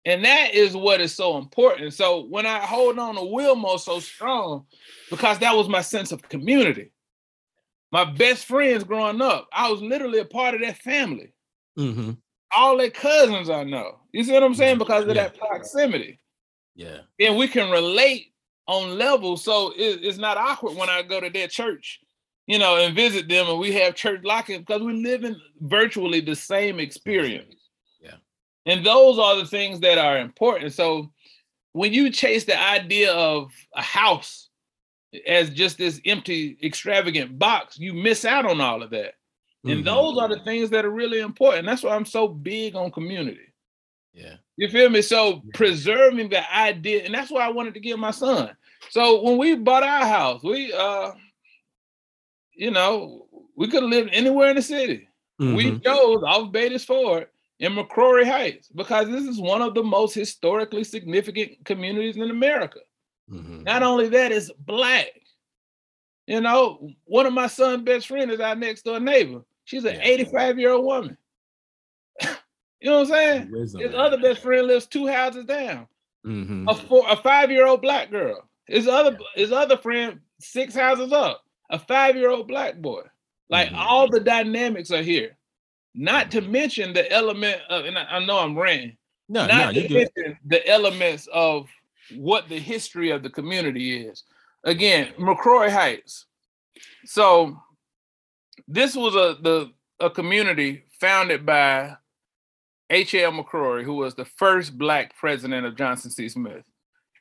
And 0.05 0.25
that 0.25 0.53
is 0.53 0.77
what 0.77 1.01
is 1.01 1.15
so 1.15 1.39
important. 1.39 1.95
So 1.95 2.25
when 2.25 2.45
I 2.45 2.59
hold 2.59 2.99
on 2.99 3.15
to 3.15 3.21
Wilmo 3.21 3.79
so 3.79 4.01
strong, 4.01 4.67
because 5.11 5.39
that 5.39 5.57
was 5.57 5.69
my 5.69 5.81
sense 5.81 6.11
of 6.11 6.29
community. 6.29 6.91
My 7.93 8.05
best 8.05 8.47
friends 8.47 8.83
growing 8.83 9.23
up, 9.23 9.49
I 9.53 9.71
was 9.71 9.81
literally 9.81 10.19
a 10.19 10.25
part 10.25 10.55
of 10.55 10.61
that 10.63 10.79
family. 10.79 11.33
Mm-hmm. 11.79 12.11
All 12.57 12.77
their 12.77 12.91
cousins 12.91 13.51
I 13.51 13.65
know. 13.65 14.01
You 14.13 14.25
see 14.25 14.33
what 14.33 14.43
I'm 14.43 14.55
saying? 14.55 14.79
Because 14.79 15.03
of 15.05 15.09
yeah. 15.09 15.25
that 15.25 15.39
proximity. 15.39 16.21
Yeah. 16.75 16.99
And 17.21 17.37
we 17.37 17.49
can 17.49 17.71
relate 17.71 18.33
on 18.67 18.99
level. 18.99 19.37
So 19.37 19.73
it, 19.77 20.01
it's 20.03 20.19
not 20.19 20.37
awkward 20.37 20.77
when 20.77 20.89
I 20.89 21.03
go 21.03 21.21
to 21.21 21.31
their 21.31 21.49
church, 21.49 22.01
you 22.47 22.59
know, 22.59 22.77
and 22.77 22.95
visit 22.95 23.29
them 23.29 23.49
and 23.49 23.59
we 23.59 23.73
have 23.73 23.95
church 23.95 24.21
locking 24.25 24.61
because 24.61 24.83
we 24.83 25.03
live 25.03 25.25
in 25.25 25.37
virtually 25.61 26.21
the 26.21 26.37
same 26.37 26.81
experience. 26.81 27.55
Yeah. 28.01 28.17
And 28.67 28.85
those 28.85 29.19
are 29.19 29.37
the 29.37 29.47
things 29.47 29.81
that 29.81 29.99
are 29.99 30.19
important. 30.19 30.73
So 30.73 31.13
when 31.73 31.93
you 31.93 32.11
chase 32.11 32.45
the 32.45 32.61
idea 32.61 33.13
of 33.13 33.53
a 33.75 33.83
house 33.83 34.49
as 35.27 35.51
just 35.51 35.79
this 35.79 36.01
empty, 36.07 36.59
extravagant 36.63 37.39
box, 37.39 37.79
you 37.79 37.95
miss 37.95 38.25
out 38.25 38.47
on 38.47 38.61
all 38.61 38.83
of 38.83 38.91
that. 38.91 39.15
Mm-hmm. 39.65 39.79
And 39.79 39.87
those 39.87 40.19
are 40.19 40.29
the 40.29 40.41
things 40.41 40.71
that 40.71 40.85
are 40.85 40.91
really 40.91 41.21
important. 41.21 41.67
That's 41.67 41.83
why 41.83 41.95
I'm 41.95 42.05
so 42.05 42.29
big 42.29 42.77
on 42.77 42.91
community. 42.91 43.55
Yeah. 44.13 44.37
You 44.57 44.69
feel 44.69 44.91
me? 44.91 45.03
So 45.03 45.43
preserving 45.55 46.29
the 46.29 46.55
idea, 46.55 47.05
and 47.05 47.15
that's 47.15 47.31
why 47.31 47.45
I 47.45 47.51
wanted 47.51 47.75
to 47.75 47.81
give 47.81 47.99
my 47.99 48.11
son. 48.11 48.55
So 48.91 49.23
when 49.23 49.39
we 49.39 49.57
bought 49.57 49.83
our 49.83 50.07
house, 50.07 50.43
we 50.43 50.73
uh 50.73 51.13
you 52.55 52.71
know, 52.71 53.27
we 53.57 53.69
could 53.69 53.83
have 53.83 53.91
lived 53.91 54.11
anywhere 54.13 54.51
in 54.51 54.57
the 54.57 54.63
city. 54.63 55.09
Mm-hmm. 55.41 55.55
We 55.57 55.79
chose 55.81 56.23
off 56.25 56.53
Beatties 56.53 56.85
Ford 56.85 57.27
in 57.59 57.73
McCrorey 57.73 58.25
Heights 58.25 58.69
because 58.69 59.09
this 59.09 59.25
is 59.25 59.41
one 59.41 59.63
of 59.63 59.75
the 59.75 59.83
most 59.83 60.15
historically 60.15 60.85
significant 60.85 61.65
communities 61.65 62.17
in 62.17 62.31
America. 62.31 62.81
Mm-hmm. 63.31 63.65
Not 63.65 63.83
only 63.83 64.09
that, 64.11 64.31
it's 64.31 64.53
black. 64.53 65.09
You 66.27 66.41
know, 66.41 66.89
one 67.05 67.27
of 67.27 67.33
my 67.33 67.49
son's 67.49 67.83
best 67.83 68.07
friends 68.07 68.33
is 68.33 68.41
our 68.41 68.55
next 68.55 68.83
door 68.83 69.01
neighbor. 69.01 69.43
She's 69.65 69.85
an 69.85 69.99
85 70.01 70.59
year 70.59 70.71
old 70.73 70.85
woman. 70.85 71.17
you 72.23 72.91
know 72.91 73.01
what 73.01 73.01
I'm 73.01 73.07
saying? 73.07 73.51
Wisdom, 73.51 73.81
His 73.81 73.91
man. 73.93 74.01
other 74.01 74.19
best 74.19 74.43
friend 74.43 74.67
lives 74.67 74.87
two 74.87 75.07
houses 75.07 75.45
down. 75.45 75.87
Mm-hmm. 76.27 76.69
A 76.69 76.75
four, 76.75 77.05
a 77.09 77.17
five 77.17 77.51
year 77.51 77.67
old 77.67 77.83
black 77.83 78.11
girl. 78.11 78.49
His 78.67 78.89
other 78.89 79.13
yeah. 79.13 79.43
his 79.43 79.53
other 79.53 79.77
friend 79.77 80.21
six 80.41 80.75
houses 80.75 81.13
up. 81.13 81.45
A 81.71 81.79
five 81.79 82.17
year 82.17 82.31
old 82.31 82.49
black 82.49 82.77
boy. 82.77 83.03
Like 83.49 83.69
mm-hmm. 83.69 83.77
all 83.77 84.09
the 84.09 84.21
dynamics 84.21 84.91
are 84.91 85.03
here. 85.03 85.37
Not 85.95 86.31
to 86.33 86.41
mention 86.41 86.93
the 86.93 87.11
element 87.13 87.61
of, 87.69 87.85
and 87.85 87.97
I, 87.97 88.05
I 88.05 88.25
know 88.25 88.39
I'm 88.39 88.59
ranting. 88.59 88.97
No, 89.29 89.47
not 89.47 89.75
no, 89.75 89.83
to 89.83 89.89
mention 89.89 90.39
the 90.45 90.67
elements 90.69 91.29
of 91.33 91.69
what 92.17 92.49
the 92.49 92.59
history 92.59 93.11
of 93.11 93.23
the 93.23 93.31
community 93.31 94.05
is. 94.07 94.25
Again, 94.65 95.13
McCrorey 95.19 95.71
Heights. 95.71 96.27
So 97.05 97.61
this 98.69 98.95
was 98.97 99.15
a 99.15 99.41
the 99.41 99.73
a 100.01 100.11
community 100.11 100.85
founded 101.01 101.47
by 101.47 101.97
H.L. 102.91 103.33
McCrorey, 103.33 103.85
who 103.85 103.95
was 103.95 104.15
the 104.15 104.25
first 104.25 104.77
black 104.77 105.17
president 105.17 105.67
of 105.67 105.77
Johnson 105.77 106.11
C. 106.11 106.29
Smith. 106.29 106.65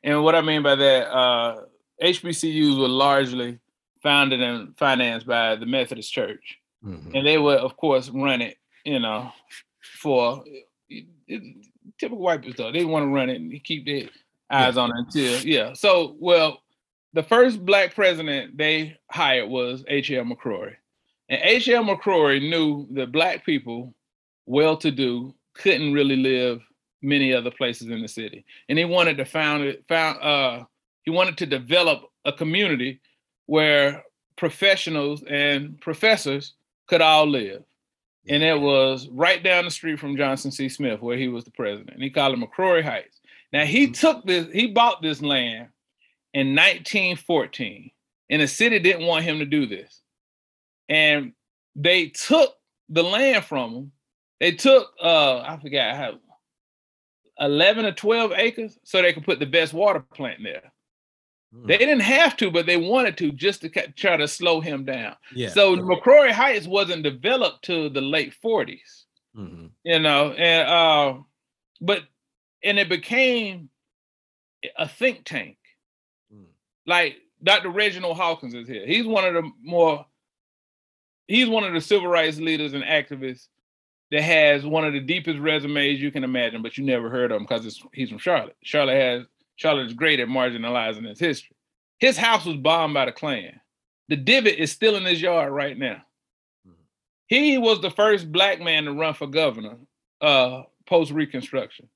And 0.04 0.24
what 0.24 0.36
I 0.36 0.42
mean 0.42 0.64
by 0.64 0.76
that, 0.76 1.10
uh, 1.10 1.62
HBCUs 2.02 2.80
were 2.80 2.88
largely 2.88 3.60
founded 4.02 4.42
and 4.42 4.78
financed 4.78 5.26
by 5.26 5.56
the 5.56 5.66
Methodist 5.66 6.12
Church. 6.12 6.58
Mm-hmm. 6.84 7.16
And 7.16 7.26
they 7.26 7.38
would, 7.38 7.60
of 7.60 7.78
course, 7.78 8.10
run 8.10 8.42
it 8.42 8.58
you 8.84 9.00
know, 9.00 9.32
for 10.02 10.44
it, 10.90 11.06
it, 11.28 11.68
typical 12.00 12.24
white 12.24 12.42
people. 12.42 12.72
They 12.72 12.86
want 12.86 13.04
to 13.04 13.08
run 13.08 13.30
it 13.30 13.42
and 13.42 13.64
keep 13.64 13.86
their 13.86 14.10
eyes 14.50 14.76
yeah. 14.76 14.82
on 14.82 14.90
it 14.90 14.96
until 14.98 15.40
yeah. 15.42 15.74
So 15.74 16.16
well, 16.20 16.62
the 17.14 17.24
first 17.24 17.64
black 17.66 17.96
president 17.96 18.58
they 18.58 18.98
hired 19.10 19.50
was 19.50 19.84
H.L. 19.88 20.26
McCrorey. 20.26 20.76
And 21.34 21.42
H.L. 21.42 21.84
McCrorey 21.84 22.48
knew 22.48 22.86
that 22.92 23.12
black 23.12 23.44
people, 23.44 23.96
well-to-do, 24.46 25.34
couldn't 25.56 25.92
really 25.92 26.16
live 26.16 26.62
many 27.02 27.34
other 27.34 27.50
places 27.50 27.90
in 27.90 28.04
the 28.04 28.08
city. 28.08 28.46
And 28.70 28.78
he 28.78 28.86
wanted 28.86 29.18
to 29.18 29.26
found 29.26 29.64
it, 29.64 29.84
found 29.88 30.22
uh 30.22 30.66
he 31.02 31.10
wanted 31.10 31.38
to 31.40 31.48
develop 31.48 32.04
a 32.24 32.32
community 32.32 33.02
where 33.48 34.04
professionals 34.36 35.24
and 35.24 35.82
professors 35.82 36.54
could 36.88 37.02
all 37.02 37.28
live 37.28 37.64
and 38.28 38.44
it 38.44 38.60
was 38.60 39.10
right 39.10 39.44
down 39.44 39.66
the 39.66 39.72
street 39.72 40.00
from 40.00 40.16
Johnson 40.16 40.52
C. 40.52 40.70
Smith, 40.70 41.02
where 41.02 41.18
he 41.18 41.28
was 41.30 41.44
the 41.46 41.52
president. 41.52 41.90
And 41.90 42.04
he 42.04 42.12
called 42.12 42.38
it 42.38 42.40
McCrorey 42.40 42.84
Heights. 42.84 43.20
Now 43.52 43.66
he 43.66 43.86
mm-hmm. 43.86 43.94
took 43.94 44.24
this, 44.24 44.48
he 44.54 44.68
bought 44.68 45.02
this 45.02 45.22
land 45.22 45.70
in 46.34 46.56
1914, 46.56 47.90
and 48.30 48.42
the 48.42 48.48
city 48.48 48.78
didn't 48.78 49.08
want 49.08 49.26
him 49.26 49.40
to 49.40 49.46
do 49.46 49.66
this. 49.66 50.03
And 50.90 51.34
they 51.76 52.08
took 52.08 52.54
the 52.90 53.04
land 53.04 53.46
from 53.46 53.74
them. 53.74 53.92
They 54.40 54.52
took 54.52 54.92
uh, 55.02 55.40
I 55.40 55.58
forgot 55.62 55.96
how 55.96 56.14
11 57.40 57.86
or 57.86 57.92
12 57.92 58.32
acres 58.36 58.80
so 58.84 59.02
they 59.02 59.14
could 59.14 59.26
put 59.26 59.40
the 59.40 59.46
best 59.46 59.74
water 59.74 60.00
plant 60.14 60.40
there. 60.44 60.72
Mm. 61.56 61.68
They 61.68 61.78
didn't 61.78 62.02
have 62.02 62.36
to, 62.38 62.52
but 62.52 62.66
they 62.66 62.78
wanted 62.78 63.18
to 63.18 63.32
just 63.32 63.62
to 63.62 63.70
try 63.70 64.18
to 64.18 64.28
slow 64.28 64.60
him 64.60 64.86
down. 64.86 65.16
Yeah. 65.34 65.50
So 65.50 65.76
McCrorey 65.76 66.32
Heights 66.32 66.68
wasn't 66.68 67.04
developed 67.04 67.66
till 67.66 67.90
the 67.90 68.02
late 68.02 68.34
40s. 68.44 69.06
Mm-hmm. 69.36 69.68
You 69.84 70.00
know, 70.00 70.32
and 70.34 70.68
uh, 70.68 71.20
but 71.82 72.04
and 72.64 72.78
it 72.78 72.90
became 72.90 73.70
a 74.78 74.88
think 74.88 75.26
tank. 75.26 75.58
Mm. 76.34 76.46
Like 76.86 77.18
Dr. 77.44 77.70
Reginald 77.70 78.18
Hawkins 78.18 78.54
is 78.54 78.68
here. 78.68 78.86
He's 78.86 79.06
one 79.06 79.26
of 79.26 79.34
the 79.34 79.50
more 79.62 80.06
he's 81.34 81.50
one 81.50 81.64
of 81.64 81.74
the 81.74 81.82
civil 81.82 82.08
rights 82.08 82.38
leaders 82.38 82.74
and 82.74 82.84
activists 82.84 83.48
that 84.12 84.22
has 84.22 84.64
one 84.64 84.86
of 84.86 84.94
the 84.94 85.00
deepest 85.00 85.40
resumes 85.40 86.00
you 86.00 86.12
can 86.12 86.24
imagine, 86.24 86.62
but 86.62 86.78
you 86.78 86.86
never 86.86 87.10
heard 87.10 87.32
of 87.32 87.38
him 87.38 87.44
because 87.44 87.82
he's 87.92 88.10
from 88.10 88.20
Charlotte. 88.20 88.56
Charlotte 88.62 88.96
has 88.96 89.24
Charlotte 89.56 89.88
is 89.88 89.94
great 89.94 90.20
at 90.20 90.28
marginalizing 90.28 91.06
its 91.06 91.20
history. 91.20 91.56
His 91.98 92.18
house 92.18 92.46
was 92.46 92.58
bombed 92.58 92.94
by 92.94 93.06
the 93.06 93.12
Klan. 93.12 93.60
The 94.10 94.16
divot 94.16 94.60
is 94.60 94.72
still 94.72 94.96
in 94.96 95.06
his 95.06 95.22
yard 95.22 95.52
right 95.52 95.78
now. 95.78 96.04
Mm-hmm. 96.68 96.84
He 97.28 97.58
was 97.58 97.82
the 97.82 97.90
first 97.90 98.32
black 98.32 98.60
man 98.60 98.86
to 98.86 98.94
run 98.94 99.16
for 99.16 99.26
governor 99.26 99.78
uh, 100.22 100.64
post 100.86 101.12
Reconstruction. 101.12 101.90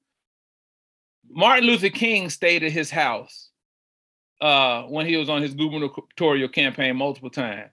Martin 1.30 1.65
Luther 1.67 1.89
King 1.89 2.32
stayed 2.32 2.63
at 2.63 2.71
his 2.71 2.89
house 2.89 3.50
uh, 4.41 4.84
when 4.84 5.06
he 5.06 5.17
was 5.17 5.30
on 5.30 5.43
his 5.43 5.54
gubernatorial 5.54 6.50
campaign 6.50 6.95
multiple 6.95 7.30
times, 7.30 7.69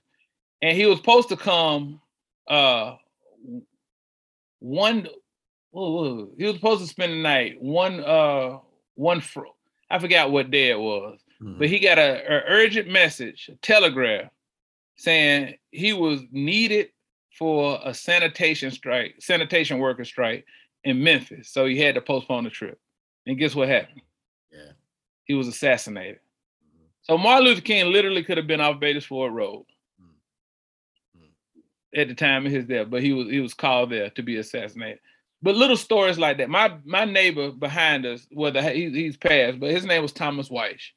and 0.62 0.77
he 0.77 0.87
was 0.87 0.99
supposed 0.99 1.29
to 1.29 1.37
come 1.37 2.01
uh, 2.49 2.97
one. 4.61 5.09
he 5.73 6.45
was 6.45 6.55
supposed 6.55 6.83
to 6.83 6.88
spend 6.88 7.12
the 7.12 7.23
night 7.23 7.61
one 7.61 8.01
uh 8.05 8.59
one 8.95 9.21
fr- 9.21 9.43
I 9.90 9.99
forgot 9.99 10.31
what 10.31 10.51
day 10.51 10.71
it 10.71 10.79
was, 10.79 11.21
mm-hmm. 11.43 11.59
but 11.59 11.69
he 11.69 11.79
got 11.79 11.99
a, 11.99 12.23
a 12.27 12.43
urgent 12.49 12.88
message, 12.88 13.51
a 13.53 13.57
telegraph, 13.57 14.31
saying 14.97 15.57
he 15.71 15.93
was 15.93 16.21
needed 16.31 16.88
for 17.38 17.81
a 17.85 17.93
sanitation 17.93 18.71
strike, 18.71 19.17
sanitation 19.21 19.79
worker 19.79 20.05
strike 20.05 20.47
in 20.85 21.03
Memphis. 21.03 21.51
So 21.51 21.67
he 21.67 21.79
had 21.79 21.97
to 21.97 22.01
postpone 22.01 22.45
the 22.45 22.51
trip. 22.51 22.79
And 23.27 23.38
guess 23.38 23.55
what 23.55 23.69
happened? 23.69 24.03
Yeah. 24.53 24.73
He 25.25 25.35
was 25.35 25.49
assassinated. 25.49 26.17
Mm-hmm. 26.17 26.87
So 27.03 27.19
Martin 27.19 27.47
Luther 27.47 27.61
King 27.61 27.93
literally 27.93 28.23
could 28.23 28.37
have 28.37 28.47
been 28.47 28.61
off 28.61 28.81
Beatties 28.81 29.07
Ford 29.07 29.33
Road. 29.33 29.64
At 31.96 32.09
the 32.09 32.14
time 32.14 32.44
of 32.44 32.52
his 32.52 32.64
death, 32.64 32.88
but 32.90 33.02
he 33.02 33.12
was 33.12 33.28
he 33.30 33.40
was 33.40 33.54
called 33.54 33.90
there 33.90 34.11
to 34.11 34.22
be 34.22 34.37
assassinated. 34.37 34.98
But 35.42 35.57
little 35.57 35.76
stories 35.76 36.18
like 36.18 36.38
that. 36.38 36.48
My 36.48 36.74
my 36.85 37.04
neighbor 37.04 37.50
behind 37.50 38.07
us, 38.07 38.26
whether 38.33 38.62
he, 38.62 38.90
he's 38.90 39.16
passed, 39.16 39.61
but 39.61 39.70
his 39.70 39.85
name 39.85 40.02
was 40.02 40.12
Thomas 40.12 40.48
Wyche. 40.48 40.90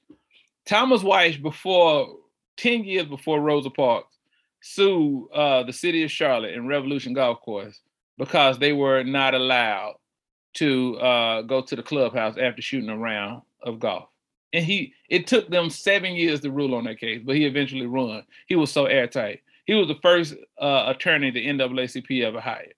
Thomas 0.66 1.04
Wyche, 1.04 1.42
before 1.42 2.18
10 2.58 2.84
years 2.84 3.06
before 3.06 3.40
Rosa 3.40 3.70
Parks, 3.70 4.18
sued 4.62 5.28
uh, 5.34 5.64
the 5.64 5.74
city 5.74 6.04
of 6.04 6.12
Charlotte 6.12 6.56
and 6.56 6.68
Revolution 6.68 7.14
Golf 7.14 7.42
Course 7.42 7.80
because 8.18 8.58
they 8.58 8.74
were 8.74 9.04
not 9.04 9.34
allowed 9.34 9.96
to 10.56 10.98
uh, 11.00 11.42
go 11.44 11.62
to 11.62 11.76
the 11.76 11.84
clubhouse 11.84 12.36
after 12.38 12.62
shooting 12.62 12.90
a 12.90 12.98
round 12.98 13.44
of 13.62 13.80
golf. 13.80 14.10
And 14.54 14.66
he, 14.66 14.94
it 15.10 15.28
took 15.28 15.50
them 15.50 15.70
seven 15.70 16.14
years 16.14 16.40
to 16.42 16.52
rule 16.52 16.74
on 16.74 16.86
that 16.86 17.00
case, 17.00 17.22
but 17.24 17.36
he 17.36 17.46
eventually 17.46 17.86
won. 17.86 18.24
He 18.48 18.56
was 18.56 18.72
so 18.72 18.86
airtight. 18.86 19.42
He 19.68 19.76
was 19.76 19.88
the 19.88 20.00
first 20.02 20.34
uh, 20.60 20.86
attorney 20.88 21.30
the 21.30 21.46
NAACP 21.46 22.24
ever 22.24 22.40
hired. 22.40 22.74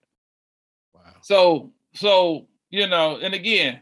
Wow. 0.94 1.02
So, 1.22 1.72
so 1.94 2.48
you 2.70 2.88
know, 2.88 3.18
and 3.18 3.34
again, 3.34 3.82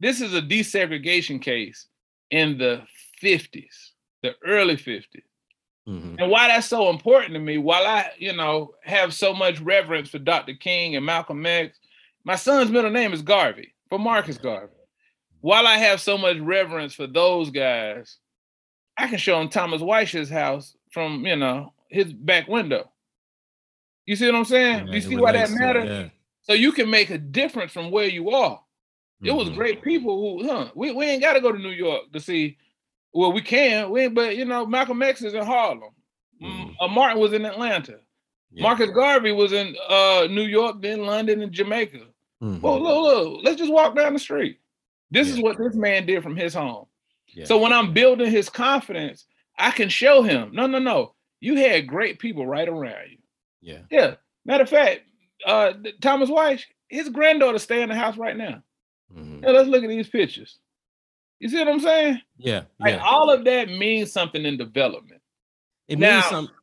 this 0.00 0.20
is 0.20 0.34
a 0.34 0.42
desegregation 0.42 1.40
case 1.42 1.86
in 2.30 2.56
the 2.56 2.82
50s, 3.22 3.90
the 4.22 4.34
early 4.44 4.76
50s. 4.76 5.04
Mm-hmm. 5.86 6.16
And 6.18 6.30
why 6.30 6.48
that's 6.48 6.66
so 6.66 6.88
important 6.88 7.34
to 7.34 7.40
me, 7.40 7.58
while 7.58 7.86
I, 7.86 8.10
you 8.18 8.34
know, 8.34 8.72
have 8.84 9.12
so 9.12 9.34
much 9.34 9.60
reverence 9.60 10.08
for 10.08 10.18
Dr. 10.18 10.54
King 10.54 10.96
and 10.96 11.04
Malcolm 11.04 11.44
X 11.44 11.78
my 12.24 12.36
son's 12.36 12.70
middle 12.70 12.90
name 12.90 13.12
is 13.12 13.20
Garvey, 13.20 13.74
for 13.90 13.98
Marcus 13.98 14.38
Garvey. 14.38 14.72
While 15.42 15.66
I 15.66 15.76
have 15.76 16.00
so 16.00 16.16
much 16.16 16.38
reverence 16.38 16.94
for 16.94 17.06
those 17.06 17.50
guys, 17.50 18.16
I 18.96 19.08
can 19.08 19.18
show 19.18 19.38
him 19.40 19.50
Thomas 19.50 19.82
Wyche's 19.82 20.30
house 20.30 20.74
from, 20.90 21.26
you 21.26 21.36
know, 21.36 21.74
his 21.88 22.12
back 22.12 22.48
window. 22.48 22.90
You 24.06 24.16
see 24.16 24.26
what 24.26 24.34
I'm 24.34 24.44
saying? 24.44 24.88
Yeah, 24.88 24.94
you 24.94 25.00
see 25.00 25.16
why 25.16 25.32
that 25.32 25.50
matters? 25.50 25.88
Yeah. 25.88 26.08
So 26.42 26.52
you 26.52 26.72
can 26.72 26.90
make 26.90 27.10
a 27.10 27.18
difference 27.18 27.72
from 27.72 27.90
where 27.90 28.08
you 28.08 28.30
are. 28.30 28.56
Mm-hmm. 28.56 29.26
It 29.26 29.34
was 29.34 29.48
mm-hmm. 29.48 29.56
great 29.56 29.82
people 29.82 30.38
who, 30.38 30.48
huh? 30.48 30.70
We, 30.74 30.92
we 30.92 31.06
ain't 31.06 31.22
got 31.22 31.34
to 31.34 31.40
go 31.40 31.52
to 31.52 31.58
New 31.58 31.70
York 31.70 32.12
to 32.12 32.20
see. 32.20 32.58
Well, 33.12 33.32
we 33.32 33.40
can, 33.40 33.90
we, 33.90 34.08
but 34.08 34.36
you 34.36 34.44
know, 34.44 34.66
Malcolm 34.66 35.00
X 35.00 35.22
is 35.22 35.34
in 35.34 35.44
Harlem. 35.44 35.90
Mm, 36.42 36.48
mm-hmm. 36.48 36.70
Uh, 36.80 36.88
Martin 36.88 37.20
was 37.20 37.32
in 37.32 37.46
Atlanta. 37.46 37.98
Yeah. 38.50 38.62
Marcus 38.62 38.90
Garvey 38.90 39.32
was 39.32 39.52
in 39.52 39.74
uh, 39.88 40.26
New 40.30 40.42
York, 40.42 40.82
then 40.82 41.06
London, 41.06 41.40
and 41.40 41.52
Jamaica. 41.52 42.00
Mm-hmm. 42.42 42.60
Well, 42.60 42.82
look, 42.82 43.02
look, 43.02 43.44
let's 43.44 43.58
just 43.58 43.72
walk 43.72 43.96
down 43.96 44.12
the 44.12 44.18
street. 44.18 44.58
This 45.10 45.28
yeah. 45.28 45.34
is 45.34 45.40
what 45.40 45.58
this 45.58 45.74
man 45.74 46.06
did 46.06 46.22
from 46.22 46.36
his 46.36 46.54
home. 46.54 46.86
Yeah. 47.28 47.46
So 47.46 47.58
when 47.58 47.72
I'm 47.72 47.92
building 47.92 48.30
his 48.30 48.50
confidence, 48.50 49.26
I 49.58 49.70
can 49.70 49.88
show 49.88 50.22
him, 50.22 50.50
no, 50.52 50.66
no, 50.66 50.78
no, 50.78 51.14
you 51.44 51.56
had 51.56 51.86
great 51.86 52.18
people 52.18 52.46
right 52.46 52.66
around 52.66 53.10
you. 53.10 53.18
Yeah. 53.60 53.80
Yeah. 53.90 54.14
Matter 54.46 54.62
of 54.62 54.70
fact, 54.70 55.02
uh, 55.44 55.74
Thomas 56.00 56.30
Wyche, 56.30 56.64
his 56.88 57.10
granddaughter 57.10 57.58
stay 57.58 57.82
in 57.82 57.90
the 57.90 57.94
house 57.94 58.16
right 58.16 58.36
now. 58.36 58.62
Mm-hmm. 59.14 59.44
Yeah, 59.44 59.50
let's 59.50 59.68
look 59.68 59.84
at 59.84 59.90
these 59.90 60.08
pictures. 60.08 60.58
You 61.40 61.50
see 61.50 61.58
what 61.58 61.68
I'm 61.68 61.80
saying? 61.80 62.22
Yeah. 62.38 62.62
Like 62.80 62.94
yeah. 62.94 63.04
all 63.04 63.30
of 63.30 63.44
that 63.44 63.68
means 63.68 64.10
something 64.10 64.42
in 64.46 64.56
development. 64.56 65.20
It 65.86 65.98
now, 65.98 66.14
means 66.14 66.24
something. 66.26 66.54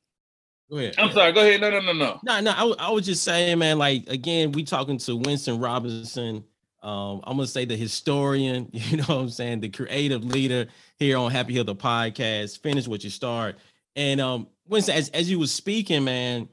Go 0.72 0.78
ahead. 0.78 0.96
I'm 0.98 1.12
sorry. 1.12 1.32
Go 1.34 1.42
ahead. 1.42 1.62
No, 1.62 1.70
no, 1.70 1.82
no, 1.82 1.94
no. 1.94 2.20
No, 2.24 2.40
no. 2.40 2.52
I, 2.52 2.88
I 2.88 2.90
was 2.90 3.06
just 3.06 3.24
saying, 3.24 3.60
man. 3.60 3.78
Like 3.78 4.08
again, 4.08 4.52
we 4.52 4.64
talking 4.64 4.98
to 4.98 5.16
Winston 5.16 5.60
Robinson. 5.60 6.44
Um, 6.82 7.22
I'm 7.26 7.38
gonna 7.38 7.46
say 7.46 7.66
the 7.66 7.76
historian. 7.76 8.68
You 8.74 8.98
know 8.98 9.04
what 9.04 9.18
I'm 9.18 9.30
saying? 9.30 9.60
The 9.60 9.70
creative 9.70 10.24
leader 10.24 10.68
here 10.98 11.18
on 11.18 11.32
HapiHood 11.32 11.68
the 11.68 11.76
podcast. 11.76 12.60
Finish 12.62 12.88
what 12.88 13.04
you 13.04 13.12
start. 13.12 13.58
And 13.96 14.22
um, 14.22 14.48
Winston, 14.68 14.96
as 14.96 15.10
as 15.10 15.30
you 15.30 15.40
were 15.40 15.48
speaking, 15.48 16.04
man. 16.04 16.50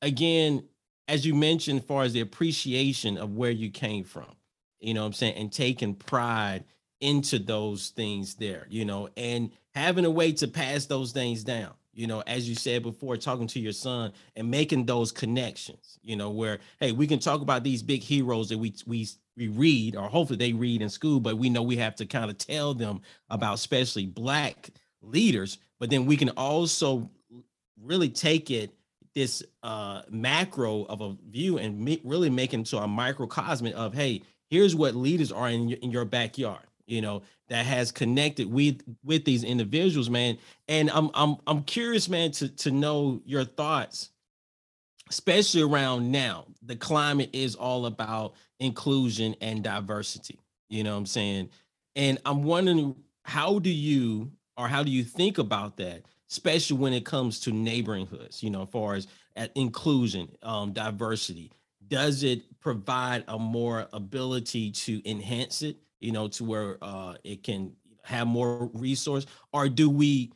Again, 0.00 0.62
as 1.08 1.26
you 1.26 1.34
mentioned, 1.34 1.80
as 1.80 1.84
far 1.84 2.04
as 2.04 2.12
the 2.12 2.20
appreciation 2.20 3.18
of 3.18 3.34
where 3.34 3.50
you 3.50 3.68
came 3.68 4.04
from, 4.04 4.36
you 4.78 4.94
know 4.94 5.00
what 5.00 5.08
I'm 5.08 5.12
saying, 5.12 5.34
and 5.34 5.52
taking 5.52 5.94
pride 5.94 6.64
into 7.00 7.40
those 7.40 7.88
things 7.88 8.36
there, 8.36 8.66
you 8.70 8.84
know, 8.84 9.08
and 9.16 9.50
having 9.74 10.04
a 10.04 10.10
way 10.10 10.30
to 10.32 10.46
pass 10.46 10.86
those 10.86 11.10
things 11.10 11.42
down 11.42 11.72
you 11.98 12.06
know, 12.06 12.22
as 12.28 12.48
you 12.48 12.54
said 12.54 12.84
before, 12.84 13.16
talking 13.16 13.48
to 13.48 13.58
your 13.58 13.72
son 13.72 14.12
and 14.36 14.48
making 14.48 14.86
those 14.86 15.10
connections, 15.10 15.98
you 16.00 16.14
know, 16.14 16.30
where 16.30 16.60
hey, 16.78 16.92
we 16.92 17.08
can 17.08 17.18
talk 17.18 17.40
about 17.40 17.64
these 17.64 17.82
big 17.82 18.02
heroes 18.02 18.48
that 18.50 18.58
we 18.58 18.72
we 18.86 19.08
we 19.36 19.48
read, 19.48 19.96
or 19.96 20.08
hopefully 20.08 20.36
they 20.36 20.52
read 20.52 20.80
in 20.80 20.90
school, 20.90 21.18
but 21.18 21.38
we 21.38 21.50
know 21.50 21.60
we 21.60 21.76
have 21.76 21.96
to 21.96 22.06
kind 22.06 22.30
of 22.30 22.38
tell 22.38 22.72
them 22.72 23.00
about 23.30 23.54
especially 23.54 24.06
black 24.06 24.70
leaders, 25.02 25.58
but 25.78 25.90
then 25.90 26.06
we 26.06 26.16
can 26.16 26.30
also 26.30 27.10
really 27.80 28.08
take 28.08 28.50
it 28.50 28.74
this 29.14 29.42
uh 29.62 30.02
macro 30.10 30.84
of 30.84 31.00
a 31.00 31.16
view 31.30 31.58
and 31.58 31.80
me, 31.80 32.00
really 32.04 32.30
make 32.30 32.52
it 32.52 32.56
into 32.56 32.78
a 32.78 32.86
microcosm 32.86 33.66
of 33.74 33.94
hey, 33.94 34.22
here's 34.50 34.74
what 34.74 34.94
leaders 34.94 35.32
are 35.32 35.48
in 35.48 35.68
your, 35.68 35.78
in 35.78 35.90
your 35.90 36.04
backyard 36.04 36.68
you 36.88 37.02
know, 37.02 37.22
that 37.48 37.66
has 37.66 37.92
connected 37.92 38.50
with 38.50 38.80
with 39.04 39.24
these 39.24 39.44
individuals, 39.44 40.10
man. 40.10 40.38
And 40.66 40.90
I'm 40.90 41.10
I'm 41.14 41.36
I'm 41.46 41.62
curious, 41.62 42.08
man, 42.08 42.32
to 42.32 42.48
to 42.48 42.70
know 42.70 43.20
your 43.24 43.44
thoughts, 43.44 44.10
especially 45.10 45.62
around 45.62 46.10
now. 46.10 46.46
The 46.62 46.76
climate 46.76 47.30
is 47.32 47.54
all 47.54 47.86
about 47.86 48.34
inclusion 48.58 49.36
and 49.40 49.62
diversity. 49.62 50.40
You 50.70 50.82
know 50.82 50.92
what 50.92 50.98
I'm 50.98 51.06
saying? 51.06 51.50
And 51.94 52.18
I'm 52.24 52.42
wondering 52.42 52.96
how 53.22 53.58
do 53.58 53.70
you 53.70 54.32
or 54.58 54.68
how 54.68 54.82
do 54.82 54.90
you 54.90 55.04
think 55.04 55.38
about 55.38 55.78
that, 55.78 56.02
especially 56.30 56.76
when 56.76 56.92
it 56.92 57.06
comes 57.06 57.40
to 57.40 57.52
neighboring 57.52 58.06
hoods, 58.06 58.42
you 58.42 58.50
know, 58.50 58.62
as 58.62 58.68
far 58.68 58.94
as 58.94 59.06
at 59.36 59.52
inclusion, 59.54 60.28
um, 60.42 60.72
diversity. 60.72 61.50
Does 61.86 62.22
it 62.22 62.42
provide 62.60 63.24
a 63.28 63.38
more 63.38 63.86
ability 63.92 64.72
to 64.72 65.08
enhance 65.08 65.62
it? 65.62 65.78
you 66.00 66.12
know, 66.12 66.28
to 66.28 66.44
where 66.44 66.78
uh, 66.82 67.14
it 67.24 67.42
can 67.42 67.72
have 68.02 68.26
more 68.26 68.70
resource, 68.74 69.26
or 69.52 69.68
do 69.68 69.90
we? 69.90 70.32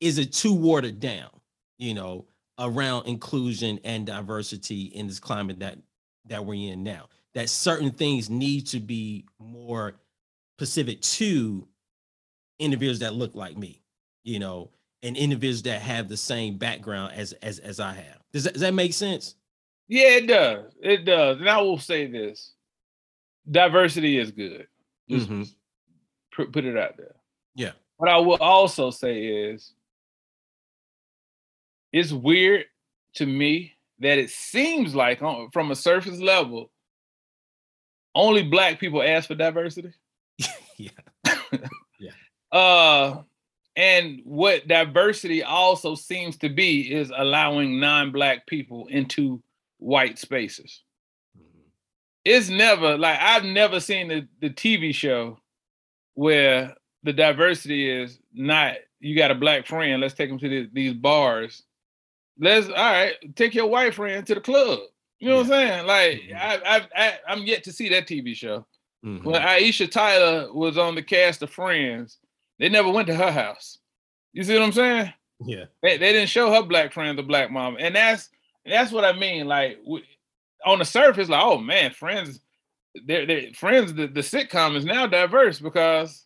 Is 0.00 0.18
it 0.18 0.32
too 0.32 0.52
watered 0.52 1.00
down? 1.00 1.30
You 1.78 1.94
know, 1.94 2.26
around 2.58 3.06
inclusion 3.06 3.78
and 3.84 4.06
diversity 4.06 4.84
in 4.84 5.06
this 5.06 5.20
climate 5.20 5.60
that 5.60 5.78
that 6.26 6.44
we're 6.44 6.72
in 6.72 6.82
now. 6.82 7.08
That 7.34 7.50
certain 7.50 7.90
things 7.90 8.30
need 8.30 8.66
to 8.68 8.80
be 8.80 9.26
more 9.38 9.96
specific 10.58 11.02
to 11.02 11.68
individuals 12.58 13.00
that 13.00 13.14
look 13.14 13.34
like 13.34 13.56
me, 13.56 13.82
you 14.24 14.38
know, 14.38 14.70
and 15.02 15.16
individuals 15.16 15.62
that 15.62 15.82
have 15.82 16.08
the 16.08 16.16
same 16.16 16.58
background 16.58 17.12
as 17.14 17.32
as 17.34 17.58
as 17.58 17.80
I 17.80 17.92
have. 17.92 18.22
Does 18.32 18.44
that, 18.44 18.54
does 18.54 18.62
that 18.62 18.74
make 18.74 18.92
sense? 18.92 19.36
Yeah, 19.88 20.16
it 20.16 20.26
does. 20.26 20.72
It 20.82 21.04
does. 21.04 21.38
And 21.38 21.48
I 21.48 21.60
will 21.60 21.78
say 21.78 22.06
this: 22.06 22.52
diversity 23.50 24.18
is 24.18 24.30
good. 24.30 24.66
Just 25.08 25.28
mm-hmm. 25.28 25.42
put, 26.34 26.52
put 26.52 26.64
it 26.64 26.76
out 26.76 26.96
there. 26.96 27.14
Yeah. 27.54 27.72
what 27.96 28.10
I 28.10 28.18
will 28.18 28.36
also 28.40 28.90
say 28.90 29.24
is 29.24 29.72
it's 31.92 32.12
weird 32.12 32.66
to 33.14 33.26
me 33.26 33.72
that 34.00 34.18
it 34.18 34.30
seems 34.30 34.94
like 34.94 35.22
on, 35.22 35.50
from 35.50 35.70
a 35.70 35.76
surface 35.76 36.20
level, 36.20 36.70
only 38.14 38.42
black 38.42 38.78
people 38.78 39.02
ask 39.02 39.28
for 39.28 39.34
diversity. 39.34 39.92
yeah. 40.76 40.90
Uh 42.52 43.22
and 43.76 44.22
what 44.24 44.66
diversity 44.66 45.42
also 45.42 45.94
seems 45.94 46.38
to 46.38 46.48
be 46.48 46.92
is 46.92 47.12
allowing 47.14 47.78
non-black 47.78 48.46
people 48.46 48.86
into 48.86 49.42
white 49.78 50.18
spaces. 50.18 50.82
Mm-hmm. 51.38 51.60
It's 52.24 52.48
never 52.48 52.96
like 52.96 53.18
I've 53.20 53.44
never 53.44 53.80
seen 53.80 54.08
the, 54.08 54.26
the 54.40 54.50
TV 54.50 54.94
show 54.94 55.38
where 56.14 56.74
the 57.02 57.12
diversity 57.12 57.90
is 57.90 58.18
not 58.32 58.76
you 59.00 59.14
got 59.14 59.30
a 59.30 59.34
black 59.34 59.66
friend, 59.66 60.00
let's 60.00 60.14
take 60.14 60.30
them 60.30 60.38
to 60.38 60.48
the, 60.48 60.70
these 60.72 60.94
bars. 60.94 61.62
Let's 62.38 62.68
all 62.68 62.74
right, 62.74 63.14
take 63.34 63.54
your 63.54 63.66
white 63.66 63.94
friend 63.94 64.26
to 64.26 64.34
the 64.34 64.40
club. 64.40 64.80
You 65.18 65.28
know 65.28 65.34
yeah. 65.34 65.48
what 65.48 65.52
I'm 65.52 65.68
saying? 65.68 65.86
Like 65.86 66.20
mm-hmm. 66.22 66.66
I, 66.66 66.88
I, 66.96 67.18
I, 67.28 67.32
am 67.32 67.42
yet 67.44 67.64
to 67.64 67.72
see 67.72 67.90
that 67.90 68.06
TV 68.06 68.34
show. 68.34 68.66
Mm-hmm. 69.04 69.28
When 69.28 69.40
Aisha 69.40 69.90
Tyler 69.90 70.52
was 70.52 70.78
on 70.78 70.94
the 70.94 71.02
cast 71.02 71.42
of 71.42 71.50
Friends, 71.50 72.18
they 72.58 72.68
never 72.68 72.90
went 72.90 73.06
to 73.08 73.14
her 73.14 73.30
house. 73.30 73.78
You 74.32 74.42
see 74.44 74.54
what 74.54 74.62
I'm 74.62 74.72
saying? 74.72 75.12
Yeah. 75.44 75.64
They, 75.82 75.98
they 75.98 76.12
didn't 76.12 76.28
show 76.28 76.52
her 76.52 76.62
black 76.62 76.92
friends 76.92 77.16
the 77.16 77.22
black 77.22 77.50
mom, 77.50 77.76
and 77.78 77.94
that's 77.94 78.30
that's 78.64 78.92
what 78.92 79.04
I 79.04 79.12
mean. 79.12 79.46
Like 79.46 79.78
on 80.64 80.78
the 80.78 80.84
surface, 80.84 81.28
like 81.28 81.42
oh 81.42 81.58
man, 81.58 81.92
Friends, 81.92 82.40
they're, 83.06 83.26
they're 83.26 83.52
Friends. 83.54 83.94
The, 83.94 84.06
the 84.06 84.20
sitcom 84.20 84.76
is 84.76 84.84
now 84.84 85.06
diverse 85.06 85.60
because 85.60 86.24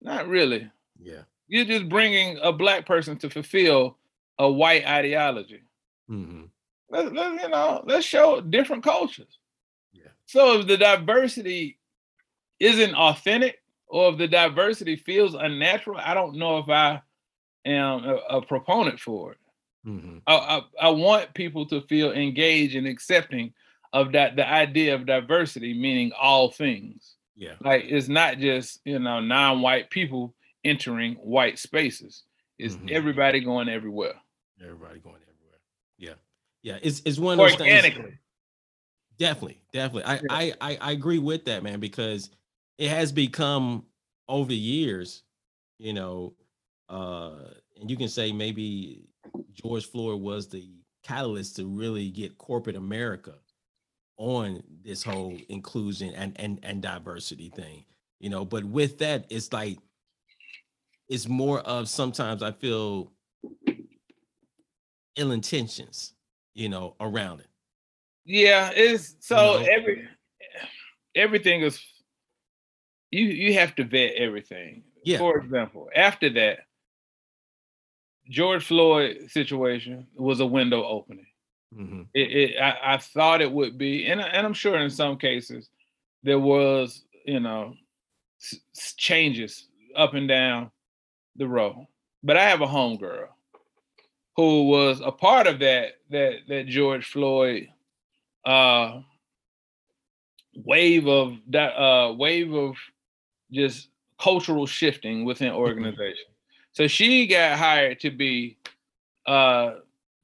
not 0.00 0.28
really. 0.28 0.70
Yeah. 1.00 1.22
You're 1.48 1.64
just 1.64 1.88
bringing 1.88 2.38
a 2.42 2.52
black 2.52 2.86
person 2.86 3.16
to 3.18 3.30
fulfill 3.30 3.96
a 4.38 4.50
white 4.50 4.86
ideology. 4.86 5.62
Mm-hmm. 6.10 6.44
Let's, 6.90 7.10
let, 7.12 7.42
you 7.42 7.48
know, 7.48 7.82
let's 7.86 8.06
show 8.06 8.40
different 8.40 8.84
cultures. 8.84 9.38
Yeah. 9.92 10.10
So 10.26 10.60
if 10.60 10.66
the 10.66 10.76
diversity 10.76 11.78
isn't 12.60 12.94
authentic, 12.94 13.62
or 13.88 14.12
if 14.12 14.18
the 14.18 14.28
diversity 14.28 14.96
feels 14.96 15.34
unnatural, 15.34 15.98
I 15.98 16.14
don't 16.14 16.36
know 16.36 16.58
if 16.58 16.68
I 16.68 17.02
am 17.64 18.04
a, 18.04 18.16
a 18.30 18.42
proponent 18.42 19.00
for 19.00 19.32
it. 19.32 19.38
Mm-hmm. 19.86 20.18
I, 20.26 20.34
I, 20.34 20.62
I 20.82 20.88
want 20.90 21.34
people 21.34 21.66
to 21.66 21.80
feel 21.82 22.12
engaged 22.12 22.76
and 22.76 22.86
accepting 22.86 23.54
of 23.92 24.12
that 24.12 24.36
the 24.36 24.46
idea 24.46 24.94
of 24.94 25.06
diversity, 25.06 25.72
meaning 25.72 26.12
all 26.18 26.50
things. 26.50 27.14
Yeah. 27.36 27.54
Like 27.60 27.84
it's 27.86 28.08
not 28.08 28.38
just, 28.38 28.80
you 28.84 28.98
know, 28.98 29.20
non-white 29.20 29.90
people 29.90 30.34
entering 30.64 31.14
white 31.14 31.58
spaces. 31.58 32.24
It's 32.58 32.74
mm-hmm. 32.74 32.88
everybody 32.90 33.40
going 33.40 33.68
everywhere. 33.68 34.14
Everybody 34.60 34.98
going 34.98 35.22
everywhere. 35.22 35.60
Yeah. 35.96 36.14
Yeah. 36.62 36.78
It's 36.82 37.00
it's 37.06 37.18
one 37.18 37.38
of 37.38 37.46
those 37.46 37.58
Organically. 37.58 38.02
things. 38.02 38.18
Definitely, 39.18 39.60
definitely. 39.72 40.04
I, 40.04 40.14
yeah. 40.14 40.20
I, 40.30 40.54
I 40.60 40.78
I 40.80 40.92
agree 40.92 41.18
with 41.18 41.46
that, 41.46 41.64
man, 41.64 41.80
because 41.80 42.30
it 42.78 42.88
has 42.90 43.12
become 43.12 43.84
over 44.28 44.48
the 44.48 44.56
years, 44.56 45.24
you 45.78 45.92
know, 45.92 46.34
uh, 46.88 47.50
and 47.80 47.90
you 47.90 47.96
can 47.96 48.08
say 48.08 48.32
maybe 48.32 49.04
George 49.52 49.86
Floyd 49.86 50.20
was 50.20 50.48
the 50.48 50.70
catalyst 51.02 51.56
to 51.56 51.66
really 51.66 52.10
get 52.10 52.38
corporate 52.38 52.76
America 52.76 53.34
on 54.18 54.62
this 54.84 55.02
whole 55.02 55.36
inclusion 55.48 56.12
and 56.14 56.32
and 56.40 56.58
and 56.64 56.82
diversity 56.82 57.50
thing 57.50 57.84
you 58.18 58.28
know 58.28 58.44
but 58.44 58.64
with 58.64 58.98
that 58.98 59.24
it's 59.30 59.52
like 59.52 59.78
it's 61.08 61.28
more 61.28 61.60
of 61.60 61.88
sometimes 61.88 62.42
i 62.42 62.50
feel 62.50 63.12
ill 65.16 65.30
intentions 65.30 66.14
you 66.54 66.68
know 66.68 66.96
around 67.00 67.38
it 67.38 67.46
yeah 68.24 68.70
it's 68.74 69.14
so 69.20 69.60
you 69.60 69.66
know? 69.66 69.72
every 69.72 70.08
everything 71.14 71.62
is 71.62 71.80
you 73.10 73.24
you 73.24 73.54
have 73.54 73.74
to 73.74 73.84
vet 73.84 74.14
everything 74.14 74.82
yeah 75.04 75.18
for 75.18 75.38
example 75.38 75.88
after 75.94 76.30
that 76.30 76.60
george 78.28 78.64
floyd 78.64 79.30
situation 79.30 80.06
was 80.16 80.40
a 80.40 80.46
window 80.46 80.84
opening 80.84 81.26
Mm-hmm. 81.76 82.02
It, 82.14 82.32
it 82.32 82.60
I, 82.60 82.94
I, 82.94 82.96
thought 82.96 83.42
it 83.42 83.52
would 83.52 83.76
be, 83.76 84.06
and 84.06 84.20
and 84.20 84.46
I'm 84.46 84.54
sure 84.54 84.78
in 84.78 84.90
some 84.90 85.18
cases 85.18 85.68
there 86.22 86.38
was, 86.38 87.04
you 87.26 87.40
know, 87.40 87.74
s- 88.40 88.94
changes 88.96 89.66
up 89.94 90.14
and 90.14 90.26
down 90.26 90.70
the 91.36 91.46
road. 91.46 91.86
But 92.22 92.38
I 92.38 92.44
have 92.44 92.62
a 92.62 92.66
homegirl 92.66 93.28
who 94.36 94.68
was 94.68 95.00
a 95.00 95.12
part 95.12 95.46
of 95.46 95.58
that 95.58 95.94
that 96.10 96.38
that 96.48 96.66
George 96.68 97.06
Floyd 97.10 97.68
uh, 98.46 99.00
wave 100.54 101.06
of 101.06 101.36
that 101.48 101.76
uh, 101.78 102.14
wave 102.14 102.54
of 102.54 102.76
just 103.52 103.88
cultural 104.20 104.66
shifting 104.66 105.24
within 105.24 105.48
mm-hmm. 105.48 105.58
organization. 105.58 106.26
So 106.72 106.86
she 106.86 107.26
got 107.26 107.58
hired 107.58 108.00
to 108.00 108.10
be 108.10 108.58
uh, 109.26 109.76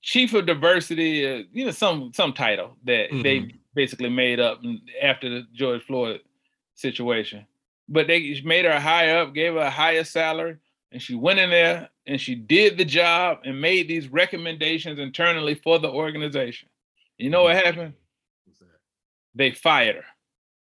chief 0.02 0.34
of 0.34 0.46
diversity, 0.46 1.26
uh, 1.26 1.42
you 1.52 1.64
know, 1.64 1.70
some 1.70 2.12
some 2.14 2.32
title 2.32 2.76
that 2.84 3.10
mm-hmm. 3.10 3.22
they 3.22 3.54
basically 3.74 4.10
made 4.10 4.40
up 4.40 4.60
after 5.02 5.28
the 5.28 5.46
George 5.52 5.82
Floyd 5.84 6.20
situation. 6.74 7.46
But 7.88 8.06
they 8.06 8.40
made 8.44 8.64
her 8.64 8.80
high 8.80 9.10
up, 9.10 9.34
gave 9.34 9.54
her 9.54 9.60
a 9.60 9.70
higher 9.70 10.04
salary, 10.04 10.56
and 10.92 11.02
she 11.02 11.14
went 11.14 11.38
in 11.38 11.50
there 11.50 11.90
and 12.06 12.20
she 12.20 12.34
did 12.34 12.78
the 12.78 12.84
job 12.84 13.38
and 13.44 13.60
made 13.60 13.88
these 13.88 14.08
recommendations 14.08 14.98
internally 14.98 15.54
for 15.54 15.78
the 15.78 15.90
organization. 15.90 16.68
You 17.18 17.30
know 17.30 17.44
what 17.44 17.56
mm-hmm. 17.56 17.66
happened? 17.66 17.94
They 19.34 19.50
fired 19.50 19.96
her. 19.96 20.04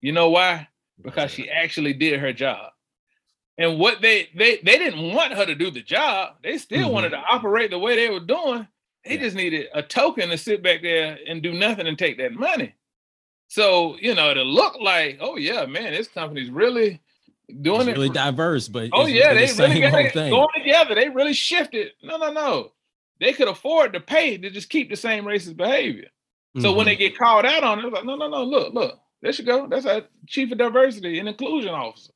You 0.01 0.11
know 0.11 0.29
why? 0.29 0.67
Because 1.01 1.31
she 1.31 1.49
actually 1.49 1.93
did 1.93 2.19
her 2.19 2.33
job. 2.33 2.71
And 3.57 3.79
what 3.79 4.01
they 4.01 4.29
they 4.35 4.57
they 4.57 4.77
didn't 4.77 5.13
want 5.13 5.33
her 5.33 5.45
to 5.45 5.55
do 5.55 5.69
the 5.69 5.81
job. 5.81 6.35
They 6.43 6.57
still 6.57 6.85
mm-hmm. 6.85 6.93
wanted 6.93 7.09
to 7.09 7.17
operate 7.17 7.69
the 7.71 7.79
way 7.79 7.95
they 7.95 8.09
were 8.09 8.19
doing, 8.19 8.67
they 9.05 9.15
yeah. 9.15 9.21
just 9.21 9.35
needed 9.35 9.67
a 9.73 9.81
token 9.81 10.29
to 10.29 10.37
sit 10.37 10.63
back 10.63 10.81
there 10.81 11.17
and 11.27 11.43
do 11.43 11.53
nothing 11.53 11.87
and 11.87 11.97
take 11.97 12.17
that 12.17 12.33
money. 12.33 12.73
So, 13.49 13.97
you 13.99 14.15
know, 14.15 14.33
to 14.33 14.41
look 14.41 14.79
like, 14.81 15.17
oh 15.21 15.37
yeah, 15.37 15.65
man, 15.65 15.91
this 15.91 16.07
company's 16.07 16.49
really 16.49 17.01
doing 17.61 17.81
it's 17.81 17.89
it 17.89 17.93
really 17.93 18.09
diverse, 18.09 18.67
but 18.67 18.89
oh 18.93 19.05
yeah, 19.05 19.33
they 19.33 19.45
the 19.45 19.63
really 19.63 19.81
got 19.81 19.99
it 19.99 20.13
going 20.13 20.47
together. 20.55 20.95
They 20.95 21.09
really 21.09 21.33
shifted. 21.33 21.91
No, 22.01 22.17
no, 22.17 22.31
no. 22.31 22.71
They 23.19 23.33
could 23.33 23.47
afford 23.47 23.93
to 23.93 23.99
pay 23.99 24.37
to 24.37 24.49
just 24.49 24.69
keep 24.69 24.89
the 24.89 24.95
same 24.95 25.25
racist 25.25 25.57
behavior. 25.57 26.07
So 26.57 26.67
mm-hmm. 26.67 26.77
when 26.77 26.85
they 26.85 26.95
get 26.95 27.17
called 27.17 27.45
out 27.45 27.63
on 27.63 27.79
it, 27.79 27.91
like, 27.91 28.05
no, 28.05 28.15
no, 28.15 28.27
no, 28.27 28.43
look, 28.43 28.73
look, 28.73 28.99
there 29.23 29.31
you 29.31 29.45
go. 29.45 29.67
That's 29.67 29.85
a 29.85 30.05
chief 30.27 30.51
of 30.51 30.57
diversity 30.57 31.17
and 31.17 31.29
inclusion 31.29 31.69
officer. 31.69 32.11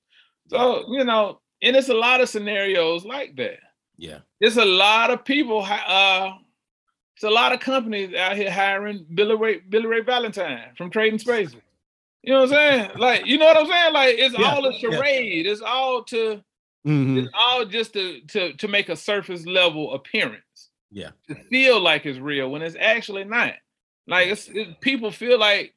So, 0.50 0.86
you 0.89 1.06
know, 1.06 1.39
and 1.62 1.76
it's 1.76 1.89
a 1.89 1.93
lot 1.93 2.22
of 2.22 2.30
scenarios 2.30 3.06
like 3.06 3.36
that. 3.38 3.60
Yeah. 4.00 4.20
it's 4.39 4.58
a 4.58 4.65
lot 4.65 5.10
of 5.10 5.26
people 5.26 5.65
uh 5.65 6.34
it's 7.15 7.24
a 7.24 7.30
lot 7.32 7.52
of 7.52 7.60
companies 7.60 8.13
out 8.13 8.38
here 8.38 8.52
hiring 8.52 9.08
Billy 9.15 9.36
Ray, 9.36 9.58
Billy 9.58 9.88
Ray 9.88 10.02
Valentine 10.02 10.76
from 10.78 10.91
Trading 10.91 11.17
Spaces. 11.17 11.56
You 12.22 12.34
know 12.34 12.41
what 12.41 12.54
I'm 12.54 12.56
saying? 12.56 12.91
Like, 12.98 13.26
you 13.26 13.39
know 13.39 13.46
what 13.46 13.58
I'm 13.58 13.65
saying? 13.65 13.93
Like, 13.93 14.15
it's 14.20 14.38
yeah, 14.38 14.54
all 14.54 14.67
a 14.67 14.74
charade. 14.78 15.46
Yeah. 15.46 15.52
It's 15.52 15.62
all 15.62 16.04
to, 16.04 16.43
mm-hmm. 16.86 17.17
it's 17.17 17.30
all 17.34 17.65
just 17.65 17.93
to 17.93 18.22
to 18.22 18.54
to 18.54 18.67
make 18.67 18.89
a 18.89 18.96
surface 18.96 19.48
level 19.48 19.96
appearance. 19.96 20.70
Yeah, 20.91 21.10
to 21.28 21.36
feel 21.50 21.80
like 21.80 22.06
it's 22.06 22.20
real 22.20 22.52
when 22.52 22.62
it's 22.62 22.78
actually 22.80 23.24
not. 23.24 23.54
Like, 24.06 24.28
it's, 24.28 24.48
it, 24.50 24.80
people 24.80 25.10
feel 25.10 25.39
like 25.39 25.74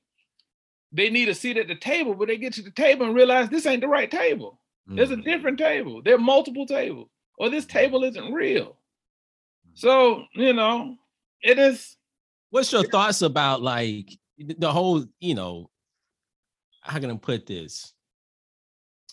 they 0.93 1.11
need 1.11 1.29
a 1.29 1.35
seat 1.35 1.57
at 1.57 1.69
the 1.69 1.75
table, 1.75 2.15
but 2.15 2.29
they 2.29 2.37
get 2.37 2.53
to 2.55 2.63
the 2.63 2.71
table 2.71 3.07
and 3.07 3.15
realize 3.15 3.49
this 3.49 3.67
ain't 3.67 3.81
the 3.81 3.89
right 3.89 4.11
table. 4.11 4.61
Mm-hmm. 4.89 4.97
There's 4.97 5.11
a 5.11 5.15
mm-hmm. 5.15 5.23
different 5.23 5.59
table. 5.59 6.03
There 6.03 6.15
are 6.15 6.19
multiple 6.19 6.67
tables, 6.67 7.09
or 7.39 7.49
this 7.49 7.67
table 7.67 8.05
isn't 8.05 8.33
real. 8.33 8.77
So, 9.75 10.25
you 10.35 10.53
know, 10.53 10.97
it 11.43 11.59
is. 11.59 11.97
What's 12.51 12.73
your 12.73 12.83
thoughts 12.85 13.23
about 13.23 13.63
like 13.63 14.11
the 14.39 14.73
whole, 14.73 15.05
you 15.21 15.35
know, 15.35 15.71
how 16.81 16.99
can 16.99 17.11
I 17.11 17.17
put 17.17 17.47
this? 17.47 17.93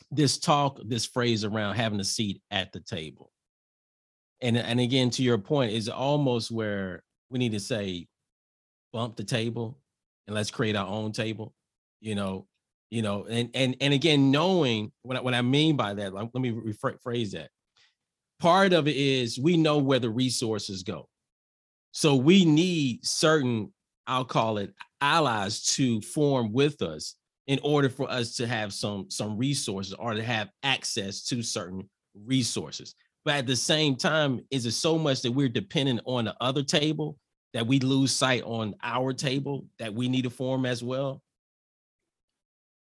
This 0.09 0.37
talk, 0.39 0.79
this 0.85 1.05
phrase 1.05 1.43
around 1.43 1.75
having 1.75 1.99
a 1.99 2.03
seat 2.03 2.41
at 2.49 2.71
the 2.71 2.79
table. 2.79 3.31
And 4.41 4.57
and 4.57 4.79
again, 4.79 5.09
to 5.11 5.23
your 5.23 5.37
point, 5.37 5.73
is 5.73 5.89
almost 5.89 6.49
where 6.49 7.03
we 7.29 7.39
need 7.39 7.51
to 7.51 7.59
say, 7.59 8.07
bump 8.93 9.15
the 9.15 9.23
table 9.23 9.77
and 10.25 10.35
let's 10.35 10.51
create 10.51 10.75
our 10.75 10.87
own 10.87 11.11
table, 11.11 11.53
you 12.01 12.15
know, 12.15 12.47
you 12.89 13.01
know, 13.01 13.25
and 13.25 13.49
and 13.53 13.75
and 13.81 13.93
again, 13.93 14.31
knowing 14.31 14.91
what 15.03 15.17
I, 15.17 15.21
what 15.21 15.33
I 15.33 15.41
mean 15.41 15.75
by 15.75 15.93
that, 15.95 16.13
like, 16.13 16.29
let 16.33 16.41
me 16.41 16.51
rephrase 16.51 17.31
that. 17.31 17.49
Part 18.39 18.73
of 18.73 18.87
it 18.87 18.95
is 18.95 19.39
we 19.39 19.57
know 19.57 19.79
where 19.79 19.99
the 19.99 20.09
resources 20.09 20.83
go. 20.83 21.09
So 21.91 22.15
we 22.15 22.45
need 22.45 23.05
certain, 23.05 23.73
I'll 24.05 24.25
call 24.25 24.57
it 24.59 24.73
allies 25.01 25.63
to 25.75 26.01
form 26.01 26.53
with 26.53 26.81
us 26.81 27.15
in 27.47 27.59
order 27.63 27.89
for 27.89 28.09
us 28.11 28.35
to 28.37 28.47
have 28.47 28.73
some 28.73 29.09
some 29.09 29.37
resources 29.37 29.93
or 29.93 30.13
to 30.13 30.23
have 30.23 30.49
access 30.63 31.23
to 31.25 31.41
certain 31.41 31.89
resources. 32.25 32.95
but 33.25 33.35
at 33.35 33.47
the 33.47 33.55
same 33.55 33.95
time, 33.95 34.39
is 34.51 34.65
it 34.65 34.71
so 34.71 34.97
much 34.97 35.21
that 35.21 35.31
we're 35.31 35.49
dependent 35.49 36.01
on 36.05 36.25
the 36.25 36.35
other 36.41 36.63
table 36.63 37.17
that 37.53 37.67
we 37.67 37.79
lose 37.79 38.11
sight 38.11 38.43
on 38.43 38.75
our 38.83 39.13
table 39.13 39.65
that 39.79 39.93
we 39.93 40.07
need 40.09 40.23
to 40.23 40.29
form 40.29 40.65
as 40.65 40.83
well? 40.83 41.21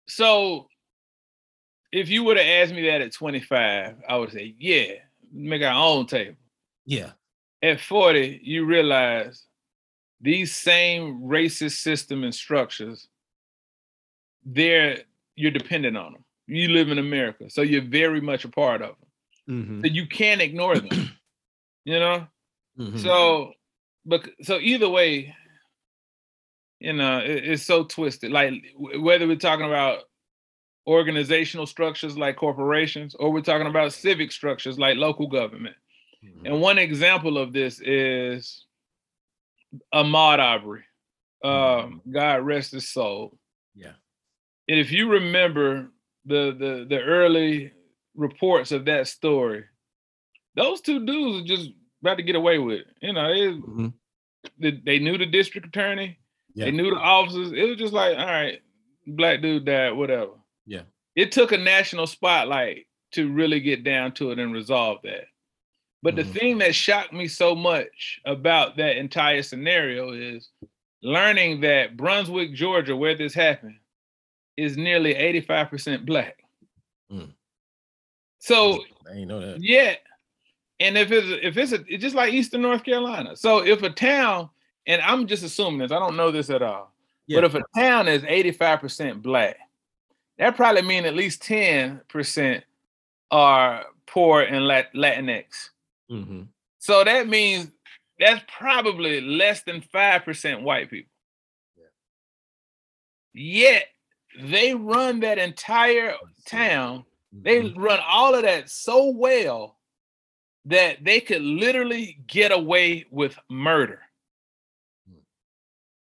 So 0.07 0.67
if 1.91 2.09
you 2.09 2.23
would 2.23 2.37
have 2.37 2.45
asked 2.45 2.73
me 2.73 2.87
that 2.87 3.01
at 3.01 3.13
25, 3.13 3.95
I 4.07 4.15
would 4.17 4.31
say, 4.31 4.55
yeah, 4.57 4.93
make 5.31 5.61
our 5.63 5.73
own 5.73 6.05
table. 6.07 6.37
Yeah. 6.85 7.11
At 7.61 7.79
40, 7.79 8.41
you 8.43 8.65
realize 8.65 9.45
these 10.19 10.55
same 10.55 11.21
racist 11.21 11.81
system 11.81 12.23
and 12.23 12.33
structures, 12.33 13.07
they're 14.45 14.99
you're 15.35 15.51
dependent 15.51 15.97
on 15.97 16.13
them. 16.13 16.25
You 16.47 16.69
live 16.69 16.89
in 16.89 16.97
America, 16.99 17.49
so 17.49 17.61
you're 17.61 17.81
very 17.81 18.21
much 18.21 18.43
a 18.45 18.49
part 18.49 18.81
of 18.81 18.95
them. 18.99 19.07
Mm-hmm. 19.49 19.81
So 19.81 19.87
you 19.87 20.07
can't 20.07 20.41
ignore 20.41 20.75
them. 20.77 21.11
you 21.85 21.99
know? 21.99 22.27
Mhm. 22.77 22.99
So, 22.99 23.53
but 24.05 24.27
so 24.41 24.59
either 24.59 24.89
way, 24.89 25.35
you 26.83 26.93
know, 26.93 27.19
it, 27.19 27.45
it's 27.51 27.63
so 27.63 27.83
twisted. 27.85 28.31
Like 28.31 28.53
whether 28.77 29.25
we're 29.27 29.37
talking 29.37 29.65
about 29.65 29.99
organizational 30.85 31.65
structures 31.65 32.17
like 32.17 32.35
corporations, 32.35 33.15
or 33.15 33.31
we're 33.31 33.41
talking 33.41 33.67
about 33.67 33.93
civic 33.93 34.31
structures 34.31 34.77
like 34.77 34.97
local 34.97 35.27
government. 35.27 35.75
Mhm. 36.23 36.45
And 36.45 36.61
one 36.61 36.77
example 36.77 37.37
of 37.37 37.53
this 37.53 37.79
is 37.81 38.65
Ahmaud 39.93 40.39
Arbery. 40.39 40.83
Um, 41.43 42.01
God 42.09 42.45
rest 42.45 42.71
his 42.71 42.87
soul. 42.89 43.37
yeah. 43.75 43.93
And 44.69 44.79
if 44.79 44.91
you 44.93 45.09
remember 45.09 45.91
the 46.25 46.55
the 46.57 46.85
the 46.89 47.01
early 47.01 47.73
reports 48.15 48.71
of 48.71 48.85
that 48.85 49.07
story, 49.07 49.65
those 50.55 50.79
two 50.81 51.05
dudes 51.05 51.43
are 51.43 51.55
just 51.55 51.71
about 52.01 52.15
to 52.17 52.23
get 52.23 52.35
away 52.37 52.59
with 52.59 52.79
it. 52.81 52.87
You 53.01 53.13
know, 53.13 53.29
it, 53.31 53.55
Mhm. 53.61 53.93
they, 54.57 54.71
they 54.71 54.99
knew 54.99 55.17
the 55.17 55.25
district 55.25 55.67
attorney, 55.67 56.17
Yeah. 56.55 56.65
they 56.65 56.71
knew 56.71 56.89
the 56.91 56.99
officers. 56.99 57.51
It 57.51 57.67
was 57.67 57.77
just 57.77 57.93
like, 57.93 58.17
all 58.17 58.25
right, 58.25 58.61
black 59.07 59.41
dude 59.41 59.65
died, 59.65 59.91
whatever. 59.91 60.31
Yeah. 60.65 60.83
It 61.15 61.31
took 61.31 61.51
a 61.51 61.57
national 61.57 62.07
spotlight 62.07 62.87
to 63.13 63.31
really 63.31 63.59
get 63.59 63.83
down 63.83 64.11
to 64.13 64.31
it 64.31 64.39
and 64.39 64.53
resolve 64.53 64.99
that. 65.03 65.25
But 66.01 66.15
Mhm. 66.15 66.17
the 66.17 66.23
thing 66.25 66.57
that 66.59 66.75
shocked 66.75 67.13
me 67.13 67.27
so 67.27 67.55
much 67.55 68.19
about 68.25 68.77
that 68.77 68.97
entire 68.97 69.41
scenario 69.41 70.11
is 70.11 70.49
learning 71.01 71.61
that 71.61 71.95
Brunswick, 71.97 72.53
Georgia, 72.53 72.95
where 72.95 73.15
this 73.15 73.33
happened, 73.33 73.77
is 74.57 74.77
nearly 74.77 75.15
85% 75.15 76.05
black. 76.05 76.43
Mm. 77.11 77.33
So 78.39 78.83
I 79.09 79.13
ain't 79.17 79.27
know 79.27 79.39
that. 79.39 79.61
yeah, 79.61 79.95
and 80.79 80.97
if 80.97 81.11
it's 81.11 81.27
if 81.43 81.57
it's, 81.57 81.71
a, 81.71 81.83
it's 81.87 82.01
just 82.03 82.15
like 82.15 82.33
Eastern 82.33 82.61
North 82.61 82.83
Carolina. 82.83 83.35
So 83.35 83.65
if 83.65 83.81
a 83.83 83.89
town, 83.89 84.49
and 84.87 85.01
I'm 85.01 85.27
just 85.27 85.43
assuming 85.43 85.79
this, 85.79 85.91
I 85.91 85.99
don't 85.99 86.15
know 86.17 86.31
this 86.31 86.49
at 86.49 86.61
all. 86.61 86.93
Yeah. 87.27 87.37
But 87.41 87.45
if 87.45 87.55
a 87.55 87.63
town 87.79 88.07
is 88.07 88.23
85% 88.23 89.21
black, 89.21 89.57
that 90.37 90.55
probably 90.55 90.81
means 90.81 91.05
at 91.05 91.15
least 91.15 91.41
10% 91.43 92.63
are 93.31 93.85
poor 94.05 94.41
and 94.41 94.67
Lat- 94.67 94.93
Latinx. 94.93 95.69
Mhm. 96.09 96.47
So 96.79 97.03
that 97.03 97.27
means 97.27 97.71
that's 98.19 98.43
probably 98.47 99.21
less 99.21 99.63
than 99.63 99.81
5% 99.81 100.61
white 100.61 100.89
people. 100.89 101.09
Yet 103.33 103.87
they 104.39 104.75
run 104.75 105.19
that 105.21 105.37
entire 105.37 106.15
town, 106.45 107.05
they 107.31 107.61
Mhm. 107.61 107.73
run 107.77 107.99
all 108.05 108.35
of 108.35 108.43
that 108.43 108.69
so 108.69 109.09
well 109.09 109.79
that 110.65 111.03
they 111.03 111.19
could 111.19 111.41
literally 111.41 112.19
get 112.27 112.51
away 112.51 113.05
with 113.09 113.37
murder. 113.49 114.01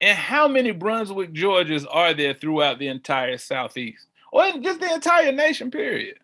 And 0.02 0.18
how 0.18 0.48
many 0.48 0.72
Brunswick, 0.72 1.34
Georgias 1.34 1.86
are 1.90 2.14
there 2.14 2.34
throughout 2.34 2.80
the 2.80 2.88
entire 2.88 3.38
Southeast? 3.38 4.08
Or 4.32 4.52
just 4.60 4.80
the 4.80 4.94
entire 4.94 5.32
nation, 5.32 5.72
period. 5.72 6.20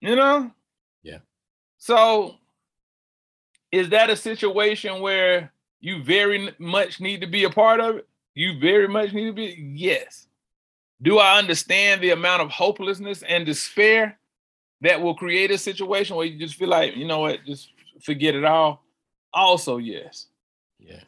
You 0.00 0.16
know? 0.16 0.50
Yeah. 1.02 1.18
So 1.78 2.36
is 3.72 3.88
that 3.90 4.10
a 4.10 4.16
situation 4.16 5.00
where 5.00 5.52
you 5.80 6.02
very 6.02 6.54
much 6.58 7.00
need 7.00 7.20
to 7.20 7.26
be 7.26 7.44
a 7.44 7.50
part 7.50 7.80
of 7.80 7.96
it? 7.96 8.08
You 8.34 8.58
very 8.58 8.88
much 8.88 9.12
need 9.12 9.26
to 9.26 9.32
be? 9.32 9.72
Yes. 9.74 10.28
Do 11.02 11.18
I 11.18 11.38
understand 11.38 12.00
the 12.00 12.10
amount 12.10 12.42
of 12.42 12.50
hopelessness 12.50 13.22
and 13.22 13.44
despair 13.44 14.18
that 14.80 15.00
will 15.00 15.14
create 15.14 15.50
a 15.50 15.58
situation 15.58 16.16
where 16.16 16.26
you 16.26 16.38
just 16.38 16.54
feel 16.54 16.68
like, 16.68 16.96
you 16.96 17.06
know 17.06 17.20
what, 17.20 17.44
just 17.44 17.70
forget 18.02 18.34
it 18.34 18.44
all? 18.44 18.84
Also, 19.32 19.78
yes. 19.78 20.26
Yeah. 20.78 21.00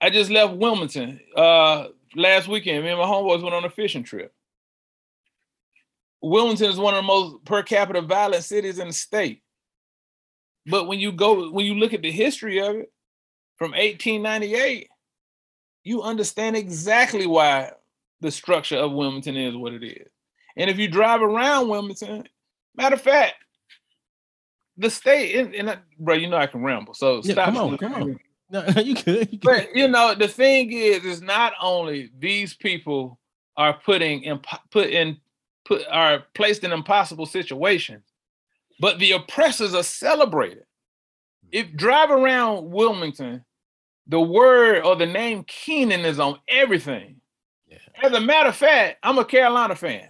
I 0.00 0.10
just 0.10 0.30
left 0.30 0.54
Wilmington 0.54 1.20
uh 1.36 1.88
last 2.14 2.48
weekend. 2.48 2.84
Me 2.84 2.90
and 2.90 2.98
my 2.98 3.04
homeboys 3.06 3.42
went 3.42 3.54
on 3.54 3.64
a 3.64 3.70
fishing 3.70 4.02
trip. 4.04 4.32
Wilmington 6.20 6.70
is 6.70 6.78
one 6.78 6.94
of 6.94 6.98
the 6.98 7.06
most 7.06 7.44
per 7.44 7.62
capita 7.62 8.00
violent 8.02 8.44
cities 8.44 8.78
in 8.78 8.88
the 8.88 8.92
state. 8.92 9.42
But 10.66 10.86
when 10.86 10.98
you 10.98 11.12
go, 11.12 11.50
when 11.50 11.64
you 11.64 11.74
look 11.74 11.94
at 11.94 12.02
the 12.02 12.10
history 12.10 12.58
of 12.58 12.76
it 12.76 12.92
from 13.56 13.70
1898, 13.70 14.88
you 15.84 16.02
understand 16.02 16.56
exactly 16.56 17.26
why 17.26 17.72
the 18.20 18.30
structure 18.30 18.76
of 18.76 18.92
Wilmington 18.92 19.36
is 19.36 19.56
what 19.56 19.72
it 19.72 19.84
is. 19.84 20.08
And 20.56 20.68
if 20.68 20.78
you 20.78 20.88
drive 20.88 21.22
around 21.22 21.68
Wilmington, 21.68 22.28
matter 22.76 22.96
of 22.96 23.00
fact, 23.00 23.34
the 24.76 24.90
state, 24.90 25.36
and, 25.36 25.54
and 25.54 25.70
I- 25.70 25.78
bro, 25.98 26.16
you 26.16 26.28
know 26.28 26.36
I 26.36 26.46
can 26.46 26.62
ramble. 26.62 26.94
So 26.94 27.20
Yeah, 27.24 27.32
stop. 27.32 27.44
come 27.46 27.56
on, 27.56 27.78
come 27.78 27.94
on. 27.94 28.20
No, 28.50 28.64
you 28.80 28.94
could. 28.94 29.30
You 29.32 29.38
could. 29.38 29.42
But 29.42 29.68
you 29.74 29.88
know, 29.88 30.14
the 30.14 30.28
thing 30.28 30.72
is, 30.72 31.04
is 31.04 31.20
not 31.20 31.52
only 31.60 32.10
these 32.18 32.54
people 32.54 33.18
are 33.56 33.74
putting 33.74 34.22
in 34.22 34.40
put 34.70 34.88
in 34.88 35.18
put 35.66 35.82
are 35.90 36.24
placed 36.34 36.64
in 36.64 36.72
impossible 36.72 37.26
situations, 37.26 38.04
but 38.80 38.98
the 38.98 39.12
oppressors 39.12 39.74
are 39.74 39.82
celebrated. 39.82 40.64
If 41.52 41.72
drive 41.74 42.10
around 42.10 42.70
Wilmington, 42.70 43.44
the 44.06 44.20
word 44.20 44.82
or 44.84 44.96
the 44.96 45.06
name 45.06 45.44
Kenan 45.44 46.00
is 46.06 46.18
on 46.18 46.38
everything. 46.48 47.20
Yeah. 47.68 47.78
As 48.02 48.12
a 48.12 48.20
matter 48.20 48.48
of 48.48 48.56
fact, 48.56 48.98
I'm 49.02 49.18
a 49.18 49.24
Carolina 49.24 49.74
fan. 49.76 50.08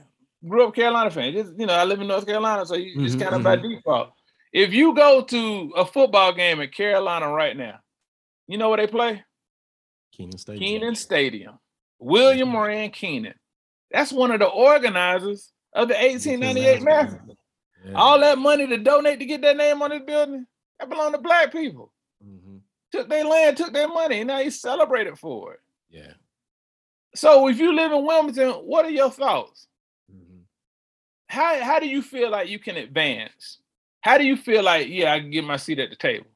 Grew 0.48 0.68
up 0.68 0.74
Carolina 0.74 1.10
fan. 1.10 1.32
Just, 1.32 1.52
you 1.58 1.66
know, 1.66 1.74
I 1.74 1.82
live 1.84 2.00
in 2.00 2.06
North 2.06 2.26
Carolina, 2.26 2.64
so 2.64 2.74
you, 2.76 3.04
it's 3.04 3.16
Mhm, 3.16 3.20
kind 3.20 3.34
of 3.34 3.42
by 3.42 3.56
default. 3.56 4.12
If 4.52 4.72
you 4.72 4.94
go 4.94 5.22
to 5.22 5.72
a 5.76 5.84
football 5.84 6.32
game 6.32 6.60
in 6.60 6.70
Carolina 6.70 7.28
right 7.32 7.56
now, 7.56 7.80
you 8.48 8.58
know 8.58 8.70
where 8.70 8.78
they 8.78 8.86
play? 8.86 9.22
Kenan 10.12 10.38
Stadium. 10.38 10.80
Kenan 10.80 10.94
Stadium. 10.96 11.58
William 11.98 12.56
Rand 12.56 12.92
Kenan. 12.92 13.34
That's 13.90 14.12
one 14.12 14.30
of 14.30 14.40
the 14.40 14.46
organizers 14.46 15.52
of 15.72 15.88
the 15.88 15.94
1898 15.94 16.82
massacre. 16.82 17.24
Yeah. 17.84 17.92
All 17.92 18.18
that 18.20 18.38
money 18.38 18.66
to 18.66 18.78
donate 18.78 19.20
to 19.20 19.26
get 19.26 19.42
that 19.42 19.56
name 19.56 19.80
on 19.82 19.90
this 19.90 20.02
building, 20.02 20.46
that 20.78 20.88
belonged 20.88 21.14
to 21.14 21.20
black 21.20 21.52
people. 21.52 21.92
Mhm. 22.24 22.60
Took 22.90 23.08
their 23.08 23.24
land, 23.24 23.56
took 23.56 23.72
their 23.72 23.88
money, 23.88 24.20
and 24.20 24.28
now 24.28 24.40
he's 24.40 24.60
celebrated 24.60 25.18
for 25.18 25.54
it. 25.54 25.60
Yeah. 25.90 26.14
So 27.14 27.48
if 27.48 27.58
you 27.58 27.72
live 27.74 27.92
in 27.92 28.04
Wilmington, 28.04 28.50
what 28.50 28.84
are 28.84 28.90
your 28.90 29.10
thoughts? 29.10 29.68
Mhm. 30.12 30.44
How 31.28 31.62
how 31.62 31.78
do 31.78 31.88
you 31.88 32.02
feel 32.02 32.30
like 32.30 32.48
you 32.48 32.58
can 32.58 32.76
advance? 32.76 33.60
How 34.00 34.18
do 34.18 34.24
you 34.24 34.36
feel 34.36 34.62
like, 34.62 34.88
yeah, 34.88 35.12
I 35.12 35.20
can 35.20 35.30
get 35.30 35.44
my 35.44 35.56
seat 35.56 35.78
at 35.78 35.90
the 35.90 35.96
table? 35.96 36.30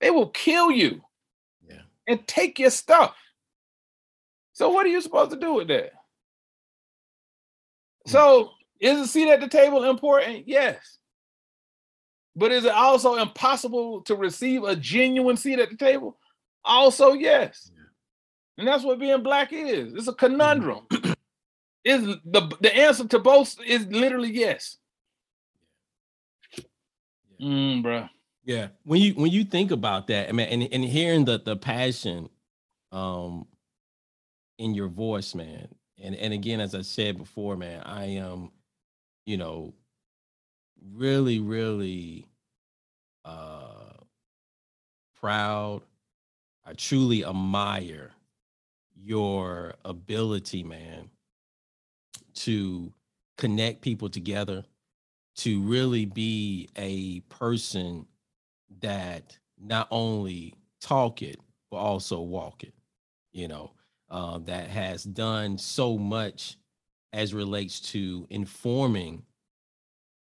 They 0.00 0.10
will 0.10 0.30
kill 0.30 0.70
you. 0.70 1.04
And 2.06 2.26
take 2.26 2.58
your 2.58 2.70
stuff. 2.70 3.16
So 4.52 4.70
what 4.70 4.86
are 4.86 4.90
you 4.90 5.00
supposed 5.00 5.30
to 5.30 5.38
do 5.38 5.54
with 5.54 5.68
that? 5.68 5.92
So 8.06 8.50
is 8.80 8.98
a 8.98 9.06
seat 9.06 9.30
at 9.30 9.40
the 9.40 9.48
table 9.48 9.84
important? 9.84 10.48
Yes. 10.48 10.98
But 12.34 12.52
is 12.52 12.64
it 12.64 12.72
also 12.72 13.16
impossible 13.16 14.02
to 14.02 14.16
receive 14.16 14.64
a 14.64 14.74
genuine 14.74 15.36
seat 15.36 15.58
at 15.58 15.70
the 15.70 15.76
table? 15.76 16.18
Also, 16.64 17.12
yes. 17.12 17.70
And 18.58 18.66
that's 18.66 18.84
what 18.84 18.98
being 18.98 19.22
black 19.22 19.52
is. 19.52 19.94
It's 19.94 20.08
a 20.08 20.12
conundrum. 20.12 20.86
is 21.84 22.02
the 22.24 22.56
the 22.60 22.74
answer 22.74 23.06
to 23.08 23.18
both 23.18 23.56
is 23.64 23.86
literally 23.86 24.30
yes. 24.30 24.78
Mm, 27.40 27.82
bruh. 27.82 28.08
Yeah. 28.44 28.68
When 28.84 29.00
you 29.00 29.14
when 29.14 29.30
you 29.30 29.44
think 29.44 29.70
about 29.70 30.08
that, 30.08 30.28
I 30.28 30.32
mean, 30.32 30.48
and, 30.48 30.68
and 30.72 30.84
hearing 30.84 31.24
the 31.24 31.38
the 31.38 31.56
passion 31.56 32.28
um 32.92 33.46
in 34.58 34.74
your 34.74 34.88
voice, 34.88 35.34
man. 35.34 35.68
And 36.02 36.14
and 36.16 36.32
again, 36.34 36.60
as 36.60 36.74
I 36.74 36.82
said 36.82 37.18
before, 37.18 37.56
man, 37.56 37.82
I 37.84 38.04
am, 38.06 38.50
you 39.26 39.36
know, 39.36 39.74
really, 40.92 41.40
really 41.40 42.26
uh 43.24 43.92
proud. 45.20 45.82
I 46.64 46.74
truly 46.74 47.24
admire 47.24 48.12
your 48.96 49.74
ability, 49.84 50.62
man, 50.64 51.10
to 52.34 52.92
connect 53.38 53.80
people 53.80 54.08
together 54.08 54.64
to 55.36 55.62
really 55.62 56.04
be 56.04 56.68
a 56.76 57.20
person 57.22 58.06
that 58.80 59.38
not 59.60 59.88
only 59.90 60.54
talk 60.80 61.22
it 61.22 61.38
but 61.70 61.78
also 61.78 62.20
walk 62.20 62.62
it 62.64 62.74
you 63.32 63.48
know 63.48 63.72
uh, 64.10 64.38
that 64.38 64.68
has 64.68 65.04
done 65.04 65.56
so 65.56 65.96
much 65.96 66.56
as 67.12 67.32
relates 67.32 67.80
to 67.80 68.26
informing 68.30 69.22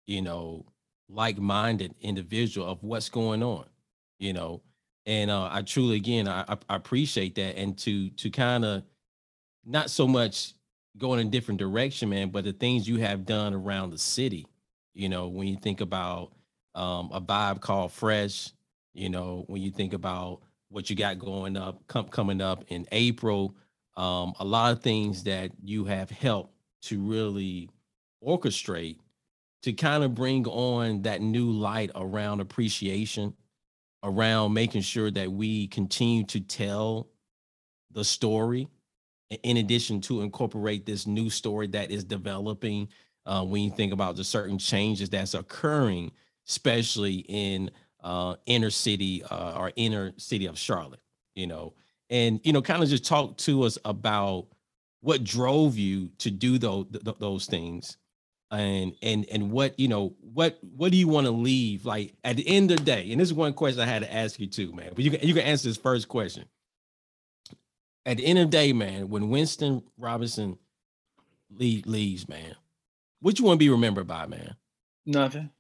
you 0.06 0.22
know 0.22 0.64
like-minded 1.08 1.94
individual 2.00 2.66
of 2.68 2.82
what's 2.82 3.08
going 3.08 3.42
on 3.42 3.64
you 4.18 4.32
know? 4.32 4.62
And 5.04 5.30
uh, 5.30 5.48
i 5.52 5.62
truly 5.62 5.96
again 5.96 6.26
I, 6.26 6.44
I 6.68 6.76
appreciate 6.76 7.36
that 7.36 7.56
and 7.56 7.78
to 7.78 8.10
to 8.10 8.30
kind 8.30 8.64
of 8.64 8.82
not 9.64 9.90
so 9.90 10.08
much 10.08 10.54
going 10.98 11.20
in 11.20 11.28
a 11.28 11.30
different 11.30 11.60
direction 11.60 12.08
man 12.08 12.30
but 12.30 12.44
the 12.44 12.52
things 12.52 12.88
you 12.88 12.96
have 12.96 13.24
done 13.24 13.54
around 13.54 13.90
the 13.90 13.98
city 13.98 14.46
you 14.94 15.08
know 15.08 15.28
when 15.28 15.46
you 15.46 15.56
think 15.56 15.80
about 15.80 16.32
um, 16.76 17.10
a 17.12 17.20
vibe 17.20 17.60
called 17.60 17.90
fresh 17.90 18.52
you 18.94 19.08
know 19.08 19.44
when 19.48 19.62
you 19.62 19.70
think 19.70 19.92
about 19.92 20.40
what 20.68 20.88
you 20.88 20.96
got 20.96 21.18
going 21.18 21.56
up 21.56 21.84
com- 21.88 22.08
coming 22.08 22.40
up 22.40 22.64
in 22.68 22.86
april 22.92 23.56
um, 23.96 24.34
a 24.40 24.44
lot 24.44 24.72
of 24.72 24.82
things 24.82 25.24
that 25.24 25.50
you 25.62 25.84
have 25.84 26.10
helped 26.10 26.54
to 26.82 27.00
really 27.00 27.68
orchestrate 28.24 28.98
to 29.62 29.72
kind 29.72 30.04
of 30.04 30.14
bring 30.14 30.46
on 30.46 31.02
that 31.02 31.20
new 31.20 31.50
light 31.50 31.90
around 31.94 32.40
appreciation 32.40 33.34
around 34.02 34.52
making 34.52 34.82
sure 34.82 35.10
that 35.10 35.30
we 35.32 35.66
continue 35.68 36.24
to 36.24 36.38
tell 36.40 37.08
the 37.92 38.04
story 38.04 38.68
in 39.42 39.56
addition 39.56 40.00
to 40.00 40.20
incorporate 40.20 40.86
this 40.86 41.06
new 41.06 41.28
story 41.30 41.66
that 41.66 41.90
is 41.90 42.04
developing 42.04 42.88
uh, 43.24 43.42
when 43.42 43.62
you 43.62 43.70
think 43.70 43.92
about 43.92 44.14
the 44.14 44.22
certain 44.22 44.58
changes 44.58 45.08
that's 45.08 45.34
occurring 45.34 46.12
especially 46.48 47.24
in 47.28 47.70
uh, 48.02 48.36
inner 48.46 48.70
city 48.70 49.22
uh, 49.24 49.54
or 49.56 49.72
inner 49.76 50.12
city 50.16 50.46
of 50.46 50.58
charlotte 50.58 51.00
you 51.36 51.46
know? 51.46 51.74
And 52.10 52.40
you 52.42 52.52
know 52.52 52.62
kind 52.62 52.82
of 52.82 52.88
just 52.88 53.04
talk 53.04 53.36
to 53.38 53.62
us 53.62 53.78
about 53.84 54.46
what 55.00 55.22
drove 55.22 55.76
you 55.76 56.10
to 56.18 56.30
do 56.30 56.58
those 56.58 56.86
those 57.18 57.46
things. 57.46 57.98
And 58.50 58.94
and 59.02 59.26
and 59.30 59.50
what 59.50 59.78
you 59.78 59.88
know 59.88 60.14
what 60.20 60.58
what 60.62 60.90
do 60.90 60.96
you 60.96 61.08
want 61.08 61.26
to 61.26 61.32
leave? 61.32 61.84
Like 61.84 62.14
at 62.24 62.36
the 62.36 62.48
end 62.48 62.70
of 62.70 62.78
the 62.78 62.84
day 62.84 63.10
and 63.10 63.20
this 63.20 63.28
is 63.28 63.34
one 63.34 63.52
question 63.52 63.80
i 63.80 63.86
had 63.86 64.02
to 64.02 64.12
ask 64.14 64.38
you 64.38 64.46
too 64.46 64.72
man 64.72 64.92
but 64.94 65.04
you 65.04 65.10
can 65.10 65.26
you 65.26 65.34
can 65.34 65.42
answer 65.42 65.68
this 65.68 65.76
first 65.76 66.08
question. 66.08 66.44
At 68.04 68.18
the 68.18 68.26
end 68.26 68.38
of 68.38 68.50
the 68.50 68.56
day 68.56 68.72
man 68.72 69.08
when 69.08 69.30
winston 69.30 69.82
robinson 69.98 70.58
leave, 71.50 71.86
leaves 71.86 72.28
man 72.28 72.54
what 73.18 73.36
you 73.40 73.44
want 73.44 73.56
to 73.56 73.64
be 73.64 73.68
remembered 73.68 74.06
by 74.06 74.26
man? 74.26 74.54
Nothing 75.06 75.50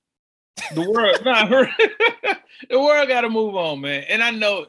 the 0.74 0.90
world 0.90 1.18
nah, 1.24 1.46
the 2.70 2.80
world 2.80 3.08
got 3.08 3.22
to 3.22 3.30
move 3.30 3.54
on 3.54 3.80
man 3.80 4.04
and 4.08 4.22
i 4.22 4.30
know 4.30 4.66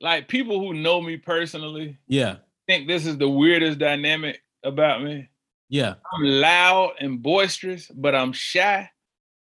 like 0.00 0.28
people 0.28 0.60
who 0.60 0.74
know 0.74 1.00
me 1.00 1.16
personally 1.16 1.98
yeah 2.06 2.36
think 2.66 2.88
this 2.88 3.06
is 3.06 3.18
the 3.18 3.28
weirdest 3.28 3.78
dynamic 3.78 4.42
about 4.64 5.02
me 5.02 5.28
yeah. 5.68 5.94
I'm 6.12 6.22
loud 6.22 6.92
and 7.00 7.22
boisterous, 7.22 7.90
but 7.94 8.14
I'm 8.14 8.32
shy 8.32 8.90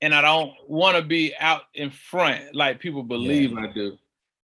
and 0.00 0.14
I 0.14 0.22
don't 0.22 0.52
want 0.66 0.96
to 0.96 1.02
be 1.02 1.34
out 1.38 1.62
in 1.74 1.90
front 1.90 2.54
like 2.54 2.80
people 2.80 3.02
believe 3.02 3.52
yeah. 3.52 3.60
I 3.60 3.72
do. 3.72 3.98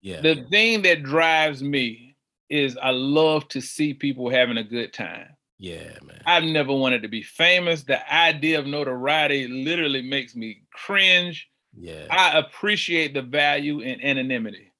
Yeah. 0.03 0.21
The 0.21 0.47
thing 0.51 0.83
that 0.83 1.03
drives 1.03 1.63
me 1.63 2.17
is 2.49 2.77
I 2.77 2.91
love 2.91 3.47
to 3.49 3.61
see 3.61 3.95
people 3.95 4.31
having 4.31 4.57
a 4.57 4.65
good 4.65 4.93
time. 4.93 5.29
Yeah, 5.61 5.93
man. 6.03 6.23
I've 6.25 6.45
never 6.45 6.73
wanted 6.73 7.03
to 7.03 7.09
be 7.09 7.23
famous. 7.23 7.83
The 7.83 8.13
idea 8.13 8.59
of 8.59 8.67
notoriety 8.67 9.47
literally 9.47 10.01
makes 10.01 10.35
me 10.35 10.63
cringe. 10.73 11.51
Yeah. 11.79 12.07
I 12.11 12.39
appreciate 12.39 13.13
the 13.13 13.21
value 13.21 13.81
in 13.81 14.01
anonymity. 14.01 14.73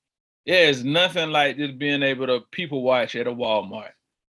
There's 0.47 0.83
nothing 0.83 1.31
like 1.31 1.59
just 1.59 1.79
being 1.79 2.03
able 2.03 2.27
to 2.29 2.41
people 2.51 2.83
watch 2.83 3.15
at 3.15 3.27
a 3.27 3.31
Walmart. 3.31 3.91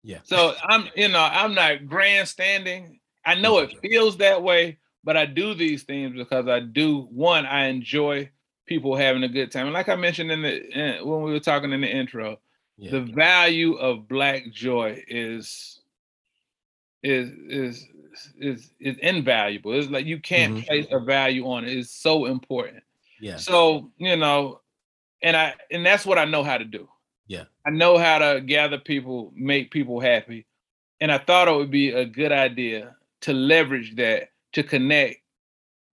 Yeah. 0.04 0.20
So 0.24 0.54
I'm, 0.62 0.90
you 0.98 1.08
know, 1.08 1.24
I'm 1.24 1.56
not 1.56 1.88
grandstanding. 1.88 3.00
I 3.26 3.36
know 3.36 3.60
it 3.60 3.80
feels 3.82 4.18
that 4.18 4.44
way, 4.44 4.80
but 5.02 5.16
I 5.16 5.26
do 5.26 5.54
these 5.54 5.84
things 5.84 6.14
because 6.14 6.50
I 6.50 6.60
do. 6.60 7.08
One, 7.10 7.46
I 7.46 7.68
enjoy 7.68 8.30
people 8.68 8.98
having 8.98 9.24
a 9.24 9.30
good 9.30 9.50
time, 9.50 9.68
and 9.68 9.74
like 9.74 9.88
I 9.88 9.96
mentioned 9.96 10.30
in 10.30 10.42
the 10.42 11.00
when 11.04 11.22
we 11.22 11.32
were 11.32 11.40
talking 11.40 11.72
in 11.72 11.80
the 11.80 11.88
intro, 11.88 12.40
yeah. 12.78 12.92
the 12.92 13.00
value 13.00 13.76
of 13.76 14.10
Black 14.10 14.52
joy 14.52 15.02
is 15.08 15.80
is 17.04 17.30
is 17.48 17.88
is 18.38 18.72
is 18.80 18.98
invaluable. 19.00 19.74
It's 19.74 19.90
like 19.90 20.06
you 20.06 20.20
can't 20.20 20.56
mm-hmm. 20.56 20.66
place 20.66 20.88
a 20.92 21.00
value 21.00 21.46
on 21.48 21.66
it. 21.66 21.78
It's 21.78 21.92
so 21.92 22.26
important. 22.26 22.84
Yeah. 23.20 23.38
So 23.38 23.92
you 23.98 24.16
know, 24.16 24.62
and 25.22 25.36
I 25.36 25.54
and 25.72 25.86
that's 25.86 26.06
what 26.06 26.18
I 26.18 26.26
know 26.26 26.44
how 26.44 26.58
to 26.58 26.66
do. 26.66 26.88
Yeah. 27.28 27.46
I 27.66 27.70
know 27.70 27.98
how 27.98 28.20
to 28.20 28.42
gather 28.42 28.78
people, 28.78 29.32
make 29.36 29.72
people 29.72 30.00
happy. 30.00 30.46
And 31.00 31.12
I 31.12 31.18
thought 31.18 31.48
it 31.48 31.56
would 31.56 31.72
be 31.72 31.90
a 31.90 32.06
good 32.06 32.32
idea 32.32 32.96
to 33.22 33.34
leverage 33.34 33.96
that 33.96 34.30
to 34.54 34.64
connect 34.64 35.22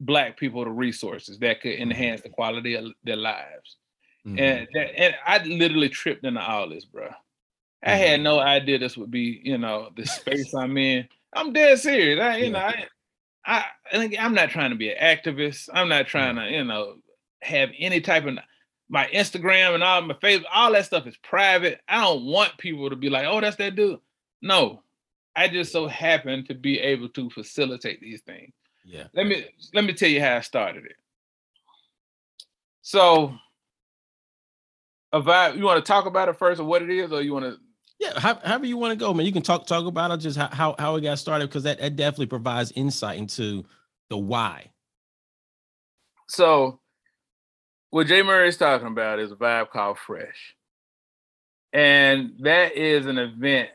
black 0.01 0.37
people 0.37 0.65
to 0.65 0.71
resources 0.71 1.39
that 1.39 1.61
could 1.61 1.73
mm-hmm. 1.73 1.91
enhance 1.91 2.23
the 2.23 2.29
quality 2.29 2.75
of 2.75 2.87
their 3.05 3.17
lives. 3.17 3.77
Mm-hmm. 4.27 4.39
And 4.39 4.69
that, 4.75 5.01
and 5.01 5.15
I 5.27 5.43
literally 5.45 5.89
tripped 5.89 6.25
into 6.25 6.41
all 6.41 6.69
this, 6.69 6.85
bro. 6.85 7.11
I 7.83 7.97
had 7.97 8.17
mm-hmm. 8.17 8.25
no 8.25 8.39
idea 8.39 8.79
this 8.79 8.97
would 8.97 9.11
be, 9.11 9.41
you 9.43 9.59
know, 9.59 9.91
the 9.97 10.05
space 10.07 10.55
I'm 10.55 10.77
in. 10.77 11.09
I'm 11.33 11.53
dead 11.53 11.79
serious. 11.79 12.21
I, 12.21 12.37
you 12.37 12.45
yeah. 12.47 12.51
know, 12.51 12.59
I, 12.59 13.65
I, 13.93 14.17
I'm 14.19 14.35
not 14.35 14.51
trying 14.51 14.71
to 14.71 14.77
be 14.77 14.93
an 14.93 14.99
activist. 15.01 15.69
I'm 15.73 15.89
not 15.89 16.07
trying 16.07 16.37
to, 16.37 16.51
you 16.51 16.65
know, 16.65 16.97
have 17.43 17.71
any 17.79 18.01
type 18.01 18.27
of 18.27 18.39
my 18.91 19.07
Instagram 19.07 19.75
and 19.75 19.85
all 19.85 20.03
my 20.03 20.15
Facebook, 20.15 20.45
all 20.53 20.73
that 20.73 20.85
stuff 20.85 21.07
is 21.07 21.17
private. 21.19 21.81
I 21.89 22.01
don't 22.01 22.25
want 22.25 22.59
people 22.59 22.91
to 22.91 22.97
be 22.97 23.09
like, 23.09 23.25
oh, 23.25 23.41
that's 23.41 23.57
that 23.57 23.77
dude. 23.77 24.01
No, 24.43 24.83
I 25.37 25.49
just 25.49 25.73
so 25.73 25.87
happen 25.87 26.45
to 26.47 26.55
be 26.55 26.81
able 26.81 27.09
to 27.11 27.31
facilitate 27.31 28.01
these 28.01 28.21
things. 28.23 28.53
Yeah. 28.85 29.05
Let 29.15 29.27
me 29.27 29.47
let 29.73 29.85
me 29.85 29.93
tell 29.93 30.09
you 30.09 30.21
how 30.21 30.37
I 30.37 30.41
started 30.41 30.87
it. 30.87 30.97
So, 32.83 33.35
about 35.13 35.57
you 35.57 35.65
want 35.65 35.85
to 35.85 35.89
talk 35.89 36.07
about 36.07 36.29
it 36.29 36.39
first, 36.39 36.61
or 36.61 36.65
what 36.65 36.83
it 36.83 36.91
is, 36.91 37.13
or 37.13 37.23
you 37.23 37.33
want 37.33 37.45
to? 37.45 37.59
Yeah, 38.01 38.19
however 38.19 38.65
you 38.65 38.79
want 38.79 38.93
to 38.93 38.97
go, 38.97 39.13
man. 39.13 39.27
You 39.27 39.33
can 39.33 39.43
talk 39.43 39.67
talk 39.67 39.85
about 39.85 40.11
it, 40.11 40.17
just 40.17 40.39
how 40.39 40.49
how, 40.49 40.75
how 40.79 40.97
it 40.97 41.03
got 41.03 41.19
started, 41.19 41.49
because 41.49 41.65
that, 41.65 41.79
that 41.81 41.97
definitely 41.97 42.27
provides 42.27 42.73
insight 42.75 43.19
into 43.19 43.65
the 44.09 44.17
why. 44.17 44.71
So 46.27 46.81
what 47.91 48.07
Jay 48.07 48.23
Murray 48.23 48.49
is 48.49 48.57
talking 48.57 48.87
about 48.87 49.19
is 49.19 49.33
a 49.33 49.37
vibe 49.37 49.71
called 49.71 49.99
Fresh. 49.99 50.57
And 51.73 52.33
that 52.41 52.75
is 52.75 53.07
an 53.07 53.19
event 53.19 53.69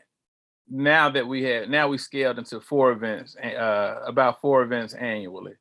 now 0.68 1.08
that 1.10 1.26
we 1.28 1.44
have 1.44 1.68
now 1.68 1.86
we 1.86 1.96
scaled 1.96 2.38
into 2.38 2.60
four 2.60 2.90
events, 2.90 3.36
uh, 3.36 4.00
about 4.04 4.40
four 4.40 4.62
events 4.62 4.92
annually. 4.92 5.52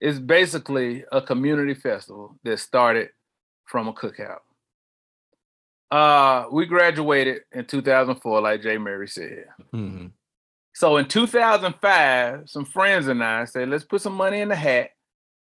It's 0.00 0.20
basically 0.20 1.04
a 1.10 1.20
community 1.20 1.74
festival 1.74 2.38
that 2.44 2.60
started 2.60 3.10
from 3.64 3.88
a 3.88 3.92
cookout. 3.92 4.38
Uh, 5.90 6.46
we 6.52 6.66
graduated 6.66 7.42
in 7.52 7.64
2004, 7.64 8.40
like 8.40 8.62
Jay 8.62 8.78
Murray 8.78 9.08
said. 9.08 9.46
Mm-hmm. 9.72 10.06
So 10.74 10.96
in 10.98 11.06
2005, 11.08 12.48
some 12.48 12.64
friends 12.64 13.08
and 13.08 13.24
I 13.24 13.46
said, 13.46 13.68
let's 13.68 13.84
put 13.84 14.00
some 14.00 14.14
money 14.14 14.40
in 14.40 14.48
the 14.48 14.56
hat 14.56 14.90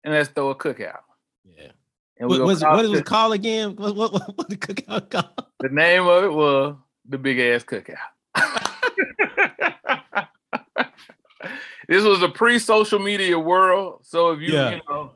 and 0.05 0.12
let's 0.14 0.30
throw 0.30 0.51
a 0.51 0.55
cookout. 0.55 1.01
Yeah. 1.45 1.70
And 2.18 2.28
what, 2.28 2.41
was, 2.41 2.62
what 2.62 2.89
was 2.89 2.99
it 2.99 3.05
called 3.05 3.33
again? 3.33 3.76
What, 3.76 3.95
what, 3.95 4.12
what, 4.12 4.37
what 4.37 4.49
the 4.49 4.57
cookout 4.57 5.11
called? 5.11 5.47
The 5.61 5.68
name 5.68 6.07
of 6.07 6.24
it 6.24 6.33
was 6.33 6.76
the 7.09 7.18
Big 7.18 7.39
Ass 7.39 7.64
Cookout. 7.64 7.97
this 11.89 12.05
was 12.05 12.22
a 12.22 12.28
pre-social 12.28 12.99
media 12.99 13.39
world. 13.39 14.01
So 14.03 14.30
if 14.33 14.41
you, 14.41 14.55
yeah. 14.55 14.70
you 14.70 14.80
know, 14.89 15.12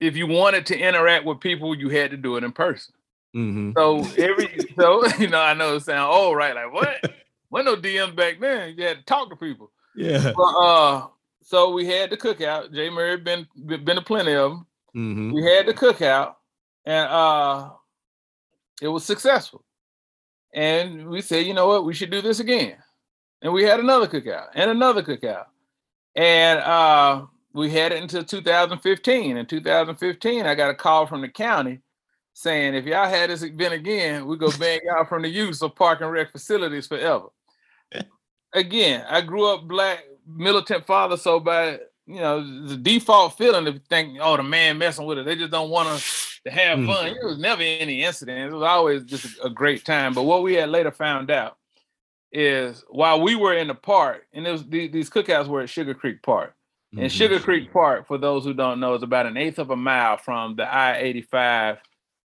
if 0.00 0.16
you 0.16 0.26
wanted 0.26 0.66
to 0.66 0.78
interact 0.78 1.24
with 1.24 1.40
people, 1.40 1.74
you 1.74 1.88
had 1.88 2.10
to 2.10 2.16
do 2.16 2.36
it 2.36 2.44
in 2.44 2.52
person. 2.52 2.94
Mm-hmm. 3.34 3.72
So 3.76 3.98
every 4.16 4.48
so 4.78 5.06
you 5.18 5.28
know, 5.28 5.40
I 5.40 5.54
know 5.54 5.76
it 5.76 5.80
sound 5.80 6.12
old, 6.12 6.36
right? 6.36 6.54
Like 6.54 6.72
what? 6.72 7.14
When 7.48 7.64
no 7.64 7.76
DMs 7.76 8.16
back 8.16 8.40
then. 8.40 8.74
You 8.76 8.84
had 8.84 8.98
to 8.98 9.04
talk 9.04 9.30
to 9.30 9.36
people. 9.36 9.70
Yeah. 9.94 10.32
But, 10.36 10.42
uh, 10.42 11.06
so 11.42 11.70
we 11.70 11.86
had 11.86 12.10
the 12.10 12.16
cookout. 12.16 12.74
Jay 12.74 12.90
Murray 12.90 13.16
been 13.18 13.46
been 13.64 13.98
a 13.98 14.02
plenty 14.02 14.34
of 14.34 14.50
them. 14.50 14.66
Mm-hmm. 14.96 15.32
We 15.32 15.44
had 15.44 15.66
the 15.66 15.74
cookout, 15.74 16.34
and 16.84 17.08
uh, 17.08 17.70
it 18.82 18.88
was 18.88 19.04
successful. 19.04 19.64
And 20.52 21.08
we 21.08 21.20
said, 21.20 21.46
you 21.46 21.54
know 21.54 21.68
what, 21.68 21.84
we 21.84 21.94
should 21.94 22.10
do 22.10 22.20
this 22.20 22.40
again. 22.40 22.76
And 23.42 23.52
we 23.52 23.62
had 23.62 23.78
another 23.78 24.08
cookout 24.08 24.48
and 24.54 24.70
another 24.70 25.02
cookout, 25.02 25.46
and 26.16 26.58
uh, 26.58 27.26
we 27.52 27.70
had 27.70 27.92
it 27.92 28.02
until 28.02 28.24
2015. 28.24 29.36
In 29.36 29.46
2015, 29.46 30.46
I 30.46 30.54
got 30.54 30.70
a 30.70 30.74
call 30.74 31.06
from 31.06 31.20
the 31.20 31.28
county 31.28 31.80
saying, 32.36 32.74
if 32.74 32.84
y'all 32.84 33.08
had 33.08 33.30
this 33.30 33.42
event 33.42 33.72
again, 33.72 34.26
we 34.26 34.36
go 34.36 34.50
ban 34.58 34.80
y'all 34.84 35.06
from 35.06 35.22
the 35.22 35.28
use 35.28 35.62
of 35.62 35.74
park 35.74 36.02
and 36.02 36.12
rec 36.12 36.30
facilities 36.30 36.86
forever. 36.86 37.28
again, 38.52 39.06
I 39.08 39.22
grew 39.22 39.46
up 39.46 39.66
black, 39.66 40.04
militant 40.26 40.84
father, 40.86 41.16
so 41.16 41.40
by 41.40 41.78
you 42.06 42.20
know, 42.20 42.66
the 42.66 42.76
default 42.76 43.38
feeling 43.38 43.64
to 43.64 43.80
think, 43.88 44.18
oh, 44.20 44.36
the 44.36 44.42
man 44.42 44.76
messing 44.76 45.06
with 45.06 45.16
it. 45.16 45.24
They 45.24 45.34
just 45.34 45.50
don't 45.50 45.70
want 45.70 45.88
us 45.88 46.38
to 46.44 46.50
have 46.52 46.78
mm. 46.78 46.86
fun. 46.86 47.06
It 47.06 47.24
was 47.24 47.38
never 47.38 47.62
any 47.62 48.04
incident. 48.04 48.52
It 48.52 48.54
was 48.54 48.62
always 48.62 49.02
just 49.04 49.38
a, 49.38 49.46
a 49.46 49.50
great 49.50 49.86
time. 49.86 50.12
But 50.12 50.24
what 50.24 50.42
we 50.42 50.54
had 50.54 50.68
later 50.68 50.92
found 50.92 51.30
out 51.30 51.56
is 52.30 52.84
while 52.90 53.22
we 53.22 53.34
were 53.34 53.54
in 53.54 53.68
the 53.68 53.74
park, 53.74 54.26
and 54.34 54.46
it 54.46 54.52
was 54.52 54.64
these, 54.66 54.92
these 54.92 55.10
cookouts 55.10 55.48
were 55.48 55.62
at 55.62 55.70
Sugar 55.70 55.94
Creek 55.94 56.22
Park. 56.22 56.54
Mm-hmm. 56.94 57.04
And 57.04 57.12
Sugar 57.12 57.40
Creek 57.40 57.72
Park, 57.72 58.06
for 58.06 58.18
those 58.18 58.44
who 58.44 58.52
don't 58.52 58.78
know, 58.78 58.94
is 58.94 59.02
about 59.02 59.26
an 59.26 59.38
eighth 59.38 59.58
of 59.58 59.70
a 59.70 59.76
mile 59.76 60.18
from 60.18 60.54
the 60.54 60.72
I-85 60.72 61.78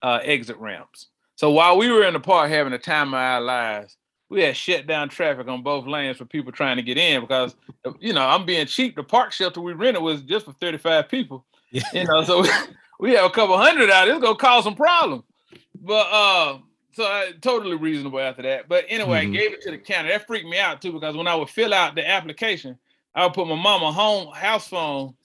uh, 0.02 0.20
exit 0.24 0.58
ramps. 0.58 1.08
So 1.36 1.52
while 1.52 1.78
we 1.78 1.90
were 1.90 2.04
in 2.04 2.14
the 2.14 2.20
park 2.20 2.50
having 2.50 2.72
the 2.72 2.78
time 2.78 3.10
of 3.10 3.20
our 3.20 3.42
lives, 3.42 3.96
we 4.30 4.42
had 4.42 4.56
shut 4.56 4.88
down 4.88 5.10
traffic 5.10 5.48
on 5.48 5.64
both 5.64 5.88
lanes 5.88 6.18
for 6.18 6.26
people 6.26 6.52
trying 6.52 6.78
to 6.78 6.84
get 6.84 6.98
in 6.98 7.22
because 7.22 7.56
you 8.00 8.14
know 8.14 8.26
I'm 8.26 8.46
being 8.46 8.68
cheap. 8.68 8.96
The 8.96 9.04
park 9.04 9.32
shelter 9.32 9.62
we 9.62 9.74
rented 9.74 10.04
was 10.04 10.22
just 10.22 10.46
for 10.46 10.54
35 10.54 11.10
people. 11.10 11.46
Yeah. 11.72 11.84
You 11.94 12.06
know, 12.06 12.24
so 12.24 12.46
we, 13.00 13.14
have 13.14 13.26
a 13.26 13.30
couple 13.30 13.58
hundred 13.58 13.90
out. 13.90 14.08
It's 14.08 14.20
gonna 14.20 14.36
cause 14.36 14.64
some 14.64 14.76
problems. 14.76 15.24
But 15.82 16.08
uh 16.12 16.58
so 16.92 17.04
I, 17.06 17.32
totally 17.42 17.78
reasonable 17.78 18.20
after 18.20 18.42
that. 18.44 18.68
But 18.68 18.86
anyway, 18.90 19.24
mm-hmm. 19.24 19.34
I 19.34 19.38
gave 19.38 19.54
it 19.54 19.62
to 19.62 19.72
the 19.72 19.78
county. 19.78 20.10
That 20.10 20.28
freaked 20.28 20.48
me 20.48 20.60
out 20.60 20.82
too 20.82 20.92
because 20.92 21.16
when 21.16 21.28
I 21.28 21.36
would 21.36 21.50
fill 21.50 21.74
out 21.74 21.96
the 21.96 22.08
application, 22.08 22.78
I 23.16 23.26
would 23.26 23.34
put 23.34 23.48
my 23.48 23.56
mama 23.56 23.92
home 23.92 24.34
house 24.34 24.68
phone 24.68 25.16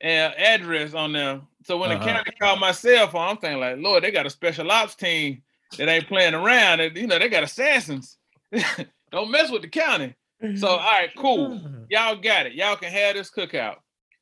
and 0.00 0.34
address 0.34 0.94
on 0.94 1.12
there. 1.12 1.40
So 1.64 1.78
when 1.78 1.90
uh-huh. 1.90 2.04
the 2.04 2.12
county 2.12 2.30
called 2.40 2.60
my 2.60 2.72
cell 2.72 3.08
phone, 3.08 3.28
I'm 3.28 3.36
thinking 3.36 3.60
like, 3.60 3.78
Lord, 3.78 4.02
they 4.02 4.10
got 4.10 4.26
a 4.26 4.30
special 4.30 4.70
ops 4.70 4.94
team 4.94 5.42
that 5.78 5.88
ain't 5.88 6.08
playing 6.08 6.34
around. 6.34 6.80
And, 6.80 6.96
you 6.96 7.06
know, 7.06 7.18
they 7.18 7.28
got 7.28 7.44
assassins. 7.44 8.18
Don't 9.12 9.30
mess 9.30 9.50
with 9.50 9.62
the 9.62 9.68
county. 9.68 10.14
So 10.56 10.68
all 10.68 10.78
right, 10.78 11.10
cool. 11.16 11.60
Y'all 11.88 12.16
got 12.16 12.46
it. 12.46 12.54
Y'all 12.54 12.76
can 12.76 12.90
have 12.90 13.14
this 13.14 13.30
cookout. 13.30 13.76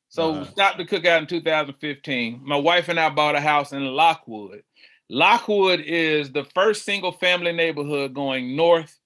So 0.09 0.33
uh-huh. 0.33 0.51
stopped 0.51 0.77
the 0.77 0.85
cookout 0.85 1.19
in 1.19 1.27
2015. 1.27 2.41
My 2.43 2.57
wife 2.57 2.89
and 2.89 2.99
I 2.99 3.09
bought 3.09 3.35
a 3.35 3.41
house 3.41 3.71
in 3.71 3.83
Lockwood. 3.85 4.61
Lockwood 5.09 5.79
is 5.79 6.31
the 6.31 6.45
first 6.53 6.85
single 6.85 7.11
family 7.11 7.51
neighborhood 7.51 8.13
going 8.13 8.55
north 8.55 8.97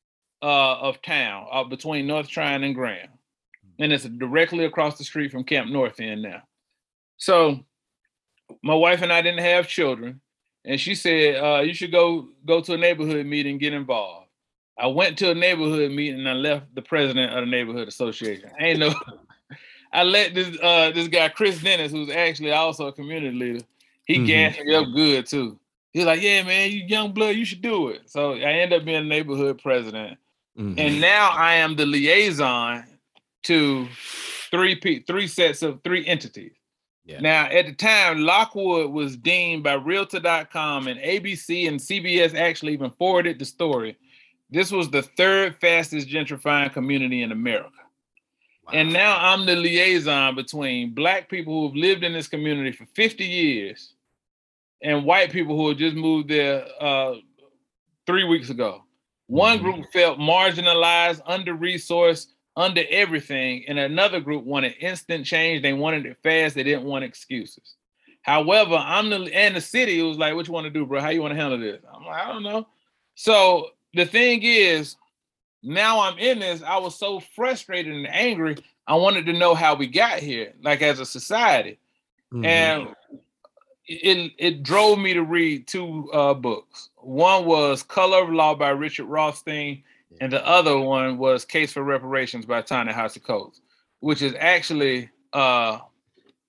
uh, 0.42 0.78
of 0.78 1.02
town, 1.02 1.48
uh, 1.52 1.64
between 1.64 2.06
North 2.06 2.28
Tryon 2.28 2.64
and 2.64 2.76
Graham. 2.76 3.10
And 3.80 3.94
it's 3.94 4.04
directly 4.04 4.66
across 4.66 4.98
the 4.98 5.04
street 5.04 5.32
from 5.32 5.44
Camp 5.44 5.70
North 5.70 6.00
End 6.00 6.22
now. 6.22 6.44
So 7.18 7.64
my 8.64 8.74
wife 8.74 9.02
and 9.02 9.12
I 9.12 9.22
didn't 9.22 9.44
have 9.44 9.68
children. 9.68 10.22
And 10.66 10.80
she 10.80 10.96
said, 10.96 11.44
uh, 11.44 11.62
you 11.62 11.74
should 11.74 11.92
go 11.92 12.30
go 12.46 12.62
to 12.62 12.74
a 12.74 12.78
neighborhood 12.78 13.26
meeting, 13.26 13.58
get 13.58 13.74
involved. 13.74 14.28
I 14.78 14.88
went 14.88 15.18
to 15.20 15.32
a 15.32 15.36
neighborhood 15.36 15.92
meeting 15.92 16.20
and 16.20 16.30
I 16.30 16.34
left 16.34 16.74
the 16.76 16.82
president 16.82 17.34
of 17.34 17.46
the 17.46 17.52
neighborhood 17.52 17.88
association. 17.88 18.50
I 18.60 18.64
ain't 18.66 18.80
know. 18.80 18.94
I 19.94 20.04
let 20.04 20.34
this 20.34 20.58
uh, 20.62 20.92
this 20.92 21.08
guy 21.08 21.30
Chris 21.30 21.62
Dennis, 21.62 21.92
who's 21.92 22.10
actually 22.10 22.52
also 22.52 22.88
a 22.88 22.92
community 22.92 23.38
leader, 23.38 23.66
he 24.06 24.16
mm-hmm. 24.16 24.26
gassed 24.26 24.60
me 24.60 24.76
up 24.76 24.88
good 24.94 25.26
too. 25.26 25.58
He's 25.94 26.06
like, 26.06 26.22
yeah, 26.22 26.44
man, 26.44 26.72
you 26.72 26.84
young 26.86 27.14
blood, 27.14 27.38
you 27.38 27.46
should 27.46 27.62
do 27.62 27.88
it. 27.88 28.02
So 28.10 28.34
I 28.34 28.52
end 28.52 28.74
up 28.74 28.84
being 28.84 29.08
neighborhood 29.08 29.62
president. 29.62 30.18
Mm-hmm. 30.60 30.78
And 30.78 31.00
now 31.00 31.30
I 31.32 31.54
am 31.54 31.78
the 31.78 31.86
liaison 31.86 32.84
to 33.44 33.88
three 34.52 35.04
three 35.08 35.28
sets 35.28 35.62
of 35.62 35.82
three 35.84 36.06
entities. 36.06 36.52
Yeah. 37.06 37.20
Now, 37.20 37.46
at 37.46 37.68
the 37.68 37.74
time, 37.74 38.22
Lockwood 38.22 38.92
was 38.92 39.16
deemed 39.16 39.64
by 39.64 39.74
Realtor.com 39.74 40.88
and 40.88 41.00
ABC 41.00 41.68
and 41.68 41.80
CBS 41.80 42.34
actually 42.34 42.74
even 42.74 42.90
forwarded 42.98 43.38
the 43.38 43.46
story. 43.46 43.96
This 44.50 44.72
was 44.72 44.90
the 44.90 45.04
third 45.04 45.56
fastest 45.62 46.08
gentrifying 46.08 46.74
community 46.74 47.22
in 47.22 47.32
America. 47.32 47.70
Wow. 48.66 48.74
And 48.74 48.92
now 48.92 49.18
I'm 49.20 49.46
the 49.46 49.56
liaison 49.56 50.34
between 50.36 50.96
Black 50.96 51.30
people 51.30 51.54
who 51.54 51.68
have 51.68 51.76
lived 51.76 52.04
in 52.04 52.14
this 52.14 52.28
community 52.28 52.72
for 52.72 52.88
50 52.96 53.24
years 53.24 53.94
and 54.82 55.06
white 55.06 55.32
people 55.32 55.56
who 55.56 55.70
had 55.70 55.78
just 55.78 55.96
moved 55.96 56.30
there 56.30 56.66
uh, 56.82 57.16
three 58.08 58.24
weeks 58.24 58.50
ago. 58.50 58.84
One 59.28 59.60
mm-hmm. 59.60 59.72
group 59.72 59.92
felt 59.92 60.20
marginalized, 60.20 61.22
under 61.26 61.56
resourced, 61.56 62.34
under 62.56 62.84
everything, 62.90 63.66
and 63.68 63.78
another 63.78 64.20
group 64.20 64.44
wanted 64.44 64.76
instant 64.80 65.26
change. 65.26 65.62
They 65.62 65.74
wanted 65.74 66.06
it 66.06 66.18
fast. 66.24 66.56
They 66.56 66.64
didn't 66.64 66.86
want 66.86 67.04
excuses. 67.04 67.76
However, 68.22 68.76
I'm 68.76 69.10
the 69.10 69.30
and 69.36 69.56
the 69.56 69.62
city 69.62 70.02
was 70.02 70.18
like, 70.18 70.36
"What 70.36 70.48
you 70.48 70.54
want 70.54 70.66
to 70.66 70.72
do, 70.72 70.86
bro? 70.86 71.02
How 71.02 71.10
you 71.10 71.22
want 71.22 71.34
to 71.34 71.40
handle 71.40 71.60
this?" 71.60 71.82
I'm 71.94 72.06
like, 72.06 72.26
"I 72.26 72.32
don't 72.32 72.44
know." 72.44 72.68
So 73.16 73.72
the 73.94 74.06
thing 74.06 74.42
is, 74.44 74.96
now 75.64 76.02
I'm 76.02 76.18
in 76.18 76.40
this. 76.40 76.62
I 76.64 76.78
was 76.78 76.98
so 76.98 77.20
frustrated 77.20 77.94
and 77.94 78.08
angry. 78.08 78.58
I 78.88 78.96
wanted 78.96 79.26
to 79.28 79.34
know 79.34 79.56
how 79.56 79.76
we 79.76 79.88
got 79.88 80.20
here, 80.20 80.54
like 80.64 80.82
as 80.82 81.00
a 81.00 81.06
society. 81.06 81.78
Mm-hmm. 82.34 82.46
And 82.46 82.96
it 83.88 84.32
it 84.38 84.64
drove 84.64 85.00
me 85.00 85.14
to 85.14 85.24
read 85.24 85.68
two 85.68 86.12
uh, 86.12 86.34
books. 86.34 86.90
One 86.98 87.46
was 87.46 87.84
Color 87.84 88.24
of 88.24 88.30
Law 88.30 88.56
by 88.56 88.70
Richard 88.70 89.06
Rothstein, 89.06 89.84
and 90.22 90.32
the 90.32 90.46
other 90.46 90.80
one 90.80 91.18
was 91.18 91.46
Case 91.46 91.74
for 91.74 91.84
Reparations 91.84 92.46
by 92.46 92.62
Ta-Nehisi 92.62 93.24
Coates, 93.24 93.62
which 94.00 94.22
is 94.22 94.34
actually 94.40 95.10
uh 95.34 95.80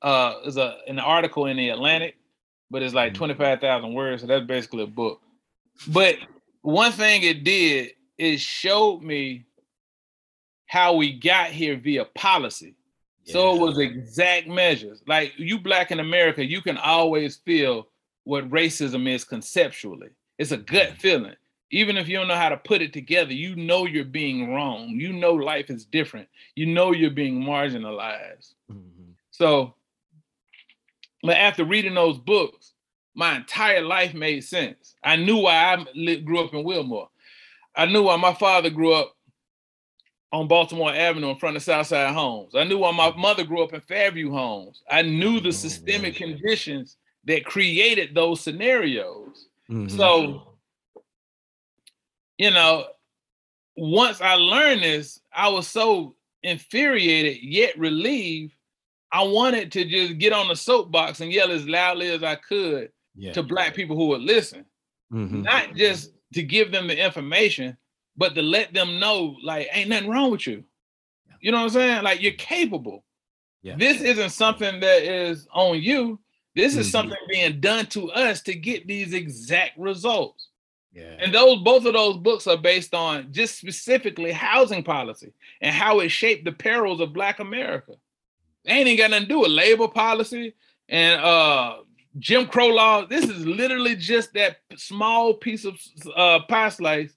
uh 0.03 0.35
is 0.45 0.57
a 0.57 0.79
an 0.87 0.99
article 0.99 1.47
in 1.47 1.57
the 1.57 1.71
Atlantic, 1.71 2.17
but 2.71 2.83
it's 2.83 2.95
like 2.95 3.13
mm-hmm. 3.13 3.19
twenty 3.19 3.35
five 3.35 3.61
thousand 3.61 3.95
words, 3.95 4.23
so 4.23 4.29
that's 4.29 4.47
basically 4.47 4.85
a 4.85 4.89
book. 4.89 5.21
But 5.89 6.17
one 6.63 6.93
thing 6.93 7.23
it 7.23 7.45
did 7.45 7.93
is 8.19 8.41
showed 8.41 9.03
me 9.03 9.45
how 10.67 10.95
we 10.95 11.13
got 11.13 11.51
here 11.51 11.77
via 11.77 12.05
policy. 12.05 12.75
So 13.25 13.57
it 13.57 13.61
was 13.61 13.79
exact 13.79 14.47
measures. 14.47 15.03
Like 15.09 15.33
you 15.37 15.59
black 15.59 15.91
in 15.91 15.99
America, 15.99 16.45
you 16.45 16.63
can 16.63 16.79
always 16.79 17.37
feel 17.37 17.89
what 18.23 18.49
racism 18.51 19.13
is 19.13 19.25
conceptually. 19.25 20.11
It's 20.39 20.53
a 20.53 20.57
gut 20.57 20.91
mm-hmm. 20.91 20.99
feeling. 20.99 21.37
Even 21.71 21.97
if 21.97 22.09
you 22.09 22.17
don't 22.17 22.29
know 22.29 22.37
how 22.37 22.49
to 22.49 22.57
put 22.57 22.83
it 22.83 22.93
together, 22.93 23.33
you 23.33 23.57
know 23.57 23.87
you're 23.87 24.05
being 24.05 24.53
wrong. 24.53 24.91
You 24.91 25.13
know 25.13 25.33
life 25.33 25.69
is 25.69 25.85
different. 25.85 26.29
You 26.55 26.67
know 26.67 26.93
you're 26.93 27.11
being 27.11 27.43
marginalized. 27.43 28.55
Mm-hmm. 28.71 29.11
So, 29.31 29.75
but 31.23 31.37
after 31.37 31.65
reading 31.65 31.95
those 31.95 32.19
books, 32.19 32.73
my 33.15 33.37
entire 33.37 33.83
life 33.83 34.15
made 34.15 34.45
sense. 34.45 34.95
I 35.03 35.17
knew 35.17 35.39
why 35.39 35.75
I 35.75 36.15
grew 36.17 36.45
up 36.45 36.55
in 36.55 36.63
Wilmore. 36.63 37.09
I 37.75 37.87
knew 37.87 38.05
why 38.05 38.17
my 38.17 38.35
father 38.35 38.71
grew 38.71 38.93
up 38.93 39.17
on 40.33 40.49
Baltimore 40.49 40.93
Avenue 40.93 41.31
in 41.31 41.39
front 41.39 41.57
of 41.57 41.63
Southside 41.63 42.15
Homes. 42.15 42.55
I 42.55 42.65
knew 42.65 42.79
why 42.79 42.93
my 42.93 43.15
mother 43.17 43.45
grew 43.45 43.63
up 43.63 43.73
in 43.73 43.81
Fairview 43.81 44.31
Homes. 44.31 44.83
I 44.91 45.03
knew 45.03 45.41
the 45.41 45.49
oh, 45.49 45.53
systemic 45.53 46.17
conditions 46.17 46.97
that 47.25 47.45
created 47.45 48.15
those 48.15 48.41
scenarios. 48.41 49.49
Mm-hmm. 49.71 49.97
So, 49.97 50.56
you 52.39 52.51
know, 52.51 52.87
once 53.77 54.21
I 54.21 54.35
learned 54.35 54.83
this, 54.83 55.21
I 55.33 55.49
was 55.49 55.69
so 55.69 56.15
infuriated 56.43 57.43
yet 57.43 57.79
relieved. 57.79 58.55
I 59.13 59.23
wanted 59.23 59.73
to 59.73 59.85
just 59.85 60.19
get 60.19 60.33
on 60.33 60.49
the 60.49 60.57
soapbox 60.57 61.21
and 61.21 61.33
yell 61.33 61.51
as 61.51 61.67
loudly 61.67 62.11
as 62.11 62.23
I 62.23 62.35
could 62.35 62.91
yeah. 63.15 63.33
to 63.33 63.43
black 63.43 63.75
people 63.75 63.97
who 63.97 64.09
would 64.09 64.21
listen, 64.21 64.65
mm-hmm. 65.13 65.43
not 65.43 65.75
just 65.75 66.13
to 66.35 66.43
give 66.43 66.73
them 66.73 66.87
the 66.87 67.05
information, 67.05 67.77
but 68.17 68.35
to 68.35 68.43
let 68.43 68.75
them 68.75 68.99
know, 68.99 69.37
like, 69.43 69.69
ain't 69.73 69.91
nothing 69.91 70.11
wrong 70.11 70.31
with 70.31 70.47
you. 70.47 70.65
You 71.41 71.53
know 71.53 71.59
what 71.59 71.65
I'm 71.65 71.71
saying? 71.71 72.03
Like, 72.03 72.23
you're 72.23 72.33
capable. 72.33 73.05
Yeah. 73.63 73.77
This 73.77 74.01
isn't 74.01 74.31
something 74.31 74.81
that 74.81 75.03
is 75.03 75.47
on 75.53 75.81
you. 75.81 76.19
This 76.55 76.77
is 76.77 76.87
mm-hmm. 76.87 76.91
something 76.93 77.19
being 77.29 77.61
done 77.61 77.87
to 77.87 78.11
us 78.11 78.43
to 78.43 78.55
get 78.55 78.87
these 78.87 79.13
exact 79.13 79.79
results. 79.79 80.49
Yeah. 80.97 81.17
And 81.19 81.35
those 81.35 81.59
both 81.63 81.85
of 81.85 81.93
those 81.93 82.17
books 82.17 82.47
are 82.47 82.57
based 82.57 82.95
on 82.95 83.31
just 83.31 83.59
specifically 83.59 84.33
housing 84.33 84.83
policy 84.83 85.33
and 85.61 85.75
how 85.75 86.01
it 86.01 86.09
shaped 86.09 86.47
the 86.47 86.53
perils 86.53 87.01
of 87.01 87.13
Black 87.13 87.39
America. 87.39 87.93
They 88.65 88.73
ain't 88.73 88.89
even 88.89 88.99
got 88.99 89.11
nothing 89.11 89.27
to 89.27 89.29
do 89.29 89.41
with 89.41 89.51
labor 89.51 89.89
policy 89.89 90.55
and 90.89 91.21
uh 91.21 91.77
Jim 92.19 92.47
Crow 92.47 92.69
law. 92.69 93.07
This 93.07 93.27
is 93.27 93.47
literally 93.47 93.95
just 93.95 94.33
that 94.33 94.57
small 94.77 95.35
piece 95.35 95.67
of 95.67 95.79
uh, 96.17 96.41
pie 96.49 96.71
slice 96.71 97.15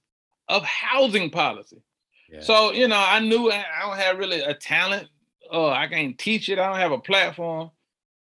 of 0.50 0.64
housing 0.64 1.30
policy. 1.30 1.82
Yeah. 2.30 2.42
So, 2.42 2.74
you 2.74 2.88
know, 2.88 3.00
I 3.00 3.20
knew 3.20 3.50
I 3.50 3.64
don't 3.82 3.98
have 3.98 4.18
really 4.18 4.42
a 4.42 4.54
talent. 4.54 5.08
Oh, 5.50 5.70
I 5.70 5.88
can't 5.88 6.18
teach 6.18 6.50
it. 6.50 6.60
I 6.60 6.68
don't 6.68 6.80
have 6.80 6.92
a 6.92 7.00
platform, 7.00 7.72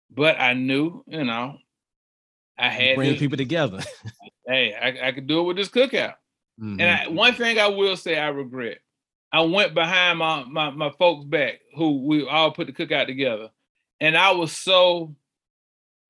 but 0.09 0.39
I 0.39 0.53
knew, 0.53 1.03
you 1.05 1.25
know, 1.25 1.57
I 2.57 2.69
had 2.69 2.95
bring 2.95 3.17
people 3.17 3.37
together. 3.37 3.81
hey, 4.49 4.73
I, 4.73 5.09
I, 5.09 5.11
could 5.11 5.27
do 5.27 5.41
it 5.41 5.43
with 5.43 5.57
this 5.57 5.69
cookout. 5.69 6.15
Mm-hmm. 6.59 6.81
And 6.81 6.83
I, 6.83 7.07
one 7.07 7.33
thing 7.35 7.59
I 7.59 7.67
will 7.67 7.95
say 7.95 8.17
I 8.17 8.29
regret. 8.29 8.79
I 9.31 9.41
went 9.41 9.75
behind 9.75 10.17
my, 10.17 10.43
my 10.45 10.71
my 10.71 10.89
folks 10.97 11.23
back 11.23 11.59
who 11.75 12.05
we 12.05 12.27
all 12.27 12.51
put 12.51 12.65
the 12.65 12.73
cookout 12.73 13.05
together. 13.05 13.49
And 13.99 14.17
I 14.17 14.31
was 14.31 14.51
so, 14.51 15.15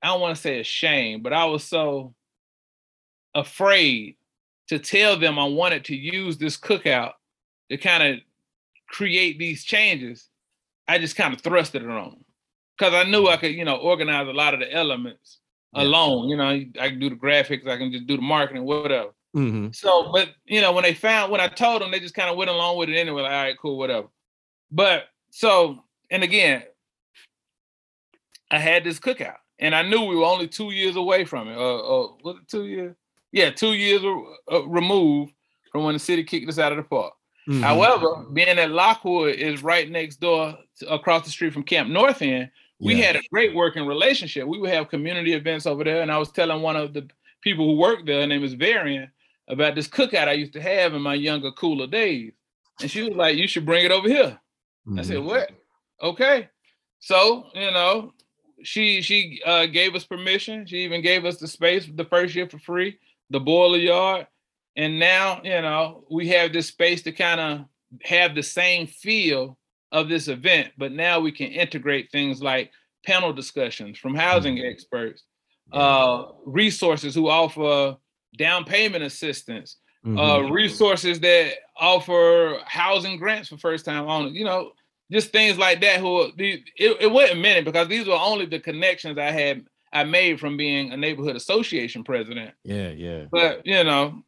I 0.02 0.06
don't 0.06 0.22
want 0.22 0.36
to 0.36 0.40
say 0.40 0.60
ashamed, 0.60 1.22
but 1.22 1.34
I 1.34 1.44
was 1.44 1.62
so 1.62 2.14
afraid 3.34 4.16
to 4.68 4.78
tell 4.78 5.18
them 5.18 5.38
I 5.38 5.44
wanted 5.44 5.84
to 5.86 5.96
use 5.96 6.38
this 6.38 6.56
cookout 6.56 7.12
to 7.68 7.76
kind 7.76 8.02
of 8.02 8.20
create 8.88 9.38
these 9.38 9.64
changes, 9.64 10.28
I 10.88 10.98
just 10.98 11.16
kind 11.16 11.34
of 11.34 11.42
thrusted 11.42 11.82
it 11.82 11.90
on. 11.90 12.24
because 12.78 12.94
I 12.94 13.04
knew 13.04 13.26
I 13.26 13.36
could, 13.36 13.52
you 13.52 13.64
know, 13.64 13.76
organize 13.76 14.28
a 14.28 14.32
lot 14.32 14.54
of 14.54 14.60
the 14.60 14.72
elements 14.72 15.39
yeah. 15.72 15.82
alone. 15.82 16.28
You 16.28 16.36
know, 16.36 16.48
I 16.48 16.88
can 16.88 16.98
do 16.98 17.10
the 17.10 17.16
graphics, 17.16 17.66
I 17.68 17.76
can 17.76 17.92
just 17.92 18.06
do 18.06 18.16
the 18.16 18.22
marketing, 18.22 18.64
whatever. 18.64 19.10
Mm-hmm. 19.34 19.68
So, 19.72 20.10
but 20.12 20.30
you 20.44 20.60
know, 20.60 20.72
when 20.72 20.82
they 20.82 20.94
found 20.94 21.30
when 21.30 21.40
I 21.40 21.48
told 21.48 21.82
them, 21.82 21.90
they 21.90 22.00
just 22.00 22.14
kind 22.14 22.28
of 22.28 22.36
went 22.36 22.50
along 22.50 22.78
with 22.78 22.88
it 22.88 22.96
anyway. 22.96 23.22
Like, 23.22 23.32
all 23.32 23.42
right, 23.42 23.58
cool, 23.58 23.78
whatever. 23.78 24.08
But 24.70 25.04
so, 25.30 25.84
and 26.10 26.22
again, 26.22 26.64
I 28.50 28.58
had 28.58 28.82
this 28.82 28.98
cookout, 28.98 29.36
and 29.58 29.74
I 29.74 29.82
knew 29.82 30.02
we 30.02 30.16
were 30.16 30.24
only 30.24 30.48
two 30.48 30.72
years 30.72 30.96
away 30.96 31.24
from 31.24 31.48
it. 31.48 31.56
Uh, 31.56 31.78
uh 31.78 32.08
was 32.24 32.36
it 32.40 32.48
two 32.48 32.66
years? 32.66 32.96
Yeah, 33.32 33.50
two 33.50 33.74
years 33.74 34.02
uh, 34.50 34.66
removed 34.66 35.32
from 35.70 35.84
when 35.84 35.94
the 35.94 36.00
city 36.00 36.24
kicked 36.24 36.48
us 36.48 36.58
out 36.58 36.72
of 36.72 36.78
the 36.78 36.82
park. 36.82 37.14
Mm-hmm. 37.48 37.62
However, 37.62 38.24
being 38.32 38.56
that 38.56 38.70
Lockwood 38.70 39.36
is 39.36 39.62
right 39.62 39.88
next 39.88 40.16
door, 40.16 40.58
to, 40.78 40.92
across 40.92 41.24
the 41.24 41.30
street 41.30 41.52
from 41.52 41.62
Camp 41.62 41.88
North 41.88 42.20
End, 42.22 42.50
we 42.80 42.94
yeah. 42.94 43.06
had 43.06 43.16
a 43.16 43.22
great 43.30 43.54
working 43.54 43.86
relationship. 43.86 44.46
We 44.46 44.58
would 44.58 44.70
have 44.70 44.88
community 44.88 45.34
events 45.34 45.66
over 45.66 45.84
there, 45.84 46.02
and 46.02 46.10
I 46.10 46.18
was 46.18 46.32
telling 46.32 46.62
one 46.62 46.76
of 46.76 46.94
the 46.94 47.08
people 47.42 47.66
who 47.66 47.76
worked 47.76 48.06
there, 48.06 48.22
her 48.22 48.26
name 48.26 48.42
is 48.42 48.54
Varian, 48.54 49.10
about 49.48 49.74
this 49.74 49.88
cookout 49.88 50.28
I 50.28 50.32
used 50.32 50.54
to 50.54 50.62
have 50.62 50.94
in 50.94 51.02
my 51.02 51.14
younger, 51.14 51.52
cooler 51.52 51.86
days. 51.86 52.32
And 52.80 52.90
she 52.90 53.02
was 53.02 53.14
like, 53.14 53.36
"You 53.36 53.46
should 53.46 53.66
bring 53.66 53.84
it 53.84 53.92
over 53.92 54.08
here." 54.08 54.40
Mm-hmm. 54.88 54.98
I 54.98 55.02
said, 55.02 55.16
mm-hmm. 55.18 55.26
"What?" 55.26 55.50
Okay. 56.02 56.48
So 57.00 57.46
you 57.54 57.70
know, 57.70 58.14
she 58.62 59.02
she 59.02 59.40
uh, 59.44 59.66
gave 59.66 59.94
us 59.94 60.04
permission. 60.04 60.66
She 60.66 60.78
even 60.84 61.02
gave 61.02 61.24
us 61.26 61.36
the 61.36 61.48
space 61.48 61.86
the 61.92 62.04
first 62.04 62.34
year 62.34 62.48
for 62.48 62.58
free, 62.58 62.98
the 63.28 63.40
boiler 63.40 63.78
yard, 63.78 64.26
and 64.76 64.98
now 64.98 65.40
you 65.44 65.60
know 65.60 66.04
we 66.10 66.28
have 66.28 66.52
this 66.52 66.68
space 66.68 67.02
to 67.02 67.12
kind 67.12 67.40
of 67.40 67.64
have 68.04 68.34
the 68.34 68.42
same 68.42 68.86
feel 68.86 69.58
of 69.92 70.08
this 70.08 70.28
event, 70.28 70.70
but 70.78 70.92
now 70.92 71.20
we 71.20 71.32
can 71.32 71.48
integrate 71.48 72.10
things 72.10 72.42
like 72.42 72.70
panel 73.04 73.32
discussions 73.32 73.98
from 73.98 74.14
housing 74.14 74.56
mm-hmm. 74.56 74.70
experts, 74.70 75.24
uh, 75.72 76.26
resources 76.44 77.14
who 77.14 77.28
offer 77.28 77.96
down 78.36 78.64
payment 78.64 79.04
assistance, 79.04 79.76
uh, 80.04 80.08
mm-hmm. 80.08 80.18
uh, 80.18 80.50
resources 80.50 81.20
that 81.20 81.54
offer 81.76 82.58
housing 82.66 83.16
grants 83.16 83.48
for 83.48 83.58
first 83.58 83.84
time 83.84 84.08
owners. 84.08 84.34
You 84.34 84.44
know, 84.44 84.72
just 85.10 85.32
things 85.32 85.58
like 85.58 85.80
that. 85.80 86.00
Who 86.00 86.30
it, 86.36 86.62
it 86.76 87.10
wasn't 87.10 87.40
many 87.40 87.62
because 87.62 87.88
these 87.88 88.06
were 88.06 88.14
only 88.14 88.46
the 88.46 88.60
connections 88.60 89.18
I 89.18 89.30
had 89.30 89.64
I 89.92 90.04
made 90.04 90.38
from 90.38 90.56
being 90.56 90.92
a 90.92 90.96
neighborhood 90.96 91.36
association 91.36 92.04
president. 92.04 92.54
Yeah, 92.64 92.90
yeah. 92.90 93.24
But 93.30 93.66
you 93.66 93.82
know, 93.82 94.22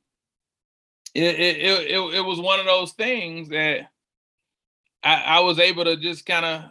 it 1.15 1.39
it 1.39 1.57
it, 1.91 2.15
it 2.15 2.25
was 2.25 2.41
one 2.41 2.59
of 2.59 2.67
those 2.67 2.93
things 2.93 3.49
that 3.51 3.89
I, 5.03 5.23
I 5.23 5.41
was 5.41 5.59
able 5.59 5.85
to 5.85 5.97
just 5.97 6.27
kind 6.27 6.45
of 6.45 6.65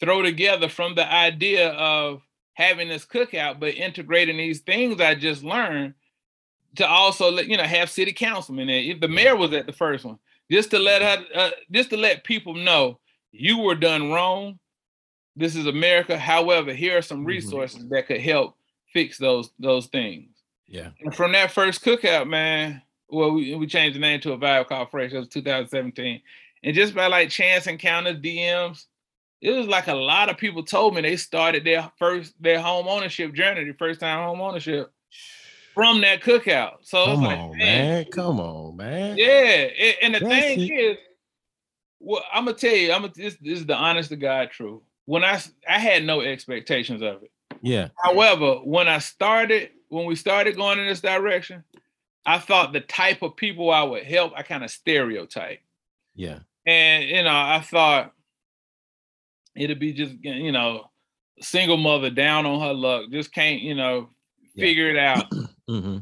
throw 0.00 0.22
together 0.22 0.68
from 0.68 0.94
the 0.94 1.10
idea 1.10 1.70
of 1.70 2.22
having 2.54 2.88
this 2.88 3.04
cookout, 3.04 3.60
but 3.60 3.74
integrating 3.74 4.36
these 4.36 4.60
things 4.60 5.00
I 5.00 5.14
just 5.14 5.42
learned 5.42 5.94
to 6.76 6.86
also 6.86 7.30
let 7.30 7.48
you 7.48 7.56
know 7.56 7.64
have 7.64 7.90
city 7.90 8.12
councilmen 8.12 8.66
there. 8.66 8.80
If 8.80 9.00
the 9.00 9.08
mayor 9.08 9.36
was 9.36 9.52
at 9.52 9.66
the 9.66 9.72
first 9.72 10.04
one, 10.04 10.18
just 10.50 10.70
to 10.70 10.78
let 10.78 11.02
her, 11.02 11.24
uh, 11.34 11.50
just 11.70 11.90
to 11.90 11.96
let 11.96 12.24
people 12.24 12.54
know 12.54 12.98
you 13.32 13.58
were 13.58 13.74
done 13.74 14.10
wrong. 14.10 14.58
This 15.36 15.54
is 15.54 15.66
America. 15.66 16.18
However, 16.18 16.72
here 16.72 16.98
are 16.98 17.02
some 17.02 17.18
mm-hmm. 17.18 17.26
resources 17.26 17.80
mm-hmm. 17.80 17.94
that 17.94 18.06
could 18.06 18.20
help 18.20 18.56
fix 18.92 19.18
those 19.18 19.50
those 19.58 19.86
things. 19.86 20.30
Yeah. 20.66 20.90
And 21.00 21.14
from 21.14 21.32
that 21.32 21.52
first 21.52 21.84
cookout, 21.84 22.28
man, 22.28 22.82
well, 23.08 23.32
we, 23.32 23.54
we 23.54 23.66
changed 23.66 23.96
the 23.96 24.00
name 24.00 24.20
to 24.20 24.32
a 24.32 24.38
vibe 24.38 24.68
called 24.68 24.90
Fresh. 24.90 25.12
It 25.12 25.18
was 25.18 25.28
2017. 25.28 26.20
And 26.62 26.74
just 26.74 26.94
by 26.94 27.06
like 27.06 27.30
chance 27.30 27.66
encounters, 27.66 28.16
DMs, 28.16 28.84
it 29.40 29.52
was 29.52 29.66
like 29.66 29.86
a 29.86 29.94
lot 29.94 30.28
of 30.28 30.36
people 30.36 30.64
told 30.64 30.94
me 30.94 31.00
they 31.00 31.16
started 31.16 31.64
their 31.64 31.90
first 31.98 32.34
their 32.40 32.60
home 32.60 32.88
ownership 32.88 33.32
journey, 33.34 33.64
the 33.64 33.72
first 33.74 34.00
time 34.00 34.26
home 34.26 34.40
ownership 34.40 34.92
from 35.74 36.00
that 36.00 36.22
cookout. 36.22 36.78
So 36.82 37.04
come 37.04 37.22
like, 37.22 37.38
on, 37.38 37.56
man. 37.56 38.04
Come 38.06 38.40
on, 38.40 38.76
man. 38.76 39.16
Yeah, 39.16 39.26
it, 39.26 39.96
and 40.02 40.14
the 40.14 40.20
That's 40.20 40.34
thing 40.34 40.60
it. 40.60 40.72
is, 40.72 40.98
well, 42.00 42.24
I'm 42.32 42.46
gonna 42.46 42.56
tell 42.56 42.74
you, 42.74 42.92
I'm 42.92 43.02
gonna, 43.02 43.12
this, 43.14 43.36
this 43.40 43.60
is 43.60 43.66
the 43.66 43.76
honest 43.76 44.08
to 44.08 44.16
God 44.16 44.50
truth. 44.50 44.82
When 45.04 45.22
I 45.22 45.40
I 45.68 45.78
had 45.78 46.04
no 46.04 46.20
expectations 46.20 47.00
of 47.02 47.22
it. 47.22 47.30
Yeah. 47.62 47.88
However, 47.96 48.56
when 48.56 48.88
I 48.88 48.98
started, 48.98 49.70
when 49.88 50.04
we 50.06 50.16
started 50.16 50.56
going 50.56 50.78
in 50.78 50.86
this 50.86 51.00
direction, 51.00 51.64
I 52.26 52.38
thought 52.38 52.72
the 52.72 52.80
type 52.80 53.22
of 53.22 53.36
people 53.36 53.70
I 53.70 53.82
would 53.82 54.04
help, 54.04 54.32
I 54.36 54.42
kind 54.42 54.64
of 54.64 54.70
stereotype. 54.70 55.60
Yeah. 56.14 56.40
And 56.68 57.08
you 57.08 57.22
know, 57.22 57.30
I 57.30 57.62
thought 57.64 58.12
it'd 59.56 59.78
be 59.78 59.94
just 59.94 60.16
you 60.22 60.52
know, 60.52 60.90
single 61.40 61.78
mother 61.78 62.10
down 62.10 62.44
on 62.44 62.60
her 62.60 62.74
luck, 62.74 63.10
just 63.10 63.32
can't 63.32 63.62
you 63.62 63.74
know 63.74 64.10
figure 64.54 64.90
it 64.90 64.98
out. 64.98 65.30
mm-hmm. 65.70 65.98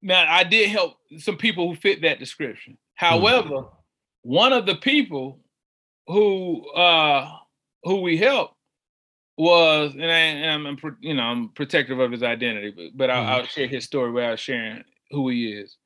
Now 0.00 0.24
I 0.28 0.44
did 0.44 0.70
help 0.70 0.98
some 1.18 1.36
people 1.36 1.68
who 1.68 1.74
fit 1.74 2.02
that 2.02 2.20
description. 2.20 2.78
However, 2.94 3.48
mm-hmm. 3.48 3.76
one 4.22 4.52
of 4.52 4.66
the 4.66 4.76
people 4.76 5.40
who 6.06 6.64
uh 6.70 7.28
who 7.82 8.02
we 8.02 8.16
helped 8.16 8.54
was 9.36 9.94
and, 9.94 10.04
I, 10.04 10.16
am 10.16 10.64
I'm 10.66 10.78
you 11.00 11.14
know 11.14 11.24
I'm 11.24 11.48
protective 11.48 11.98
of 11.98 12.12
his 12.12 12.22
identity, 12.22 12.70
but, 12.70 12.96
but 12.96 13.10
I'll, 13.10 13.22
mm-hmm. 13.24 13.32
I'll 13.32 13.46
share 13.46 13.66
his 13.66 13.82
story 13.82 14.12
without 14.12 14.38
sharing 14.38 14.84
who 15.10 15.28
he 15.28 15.52
is. 15.52 15.76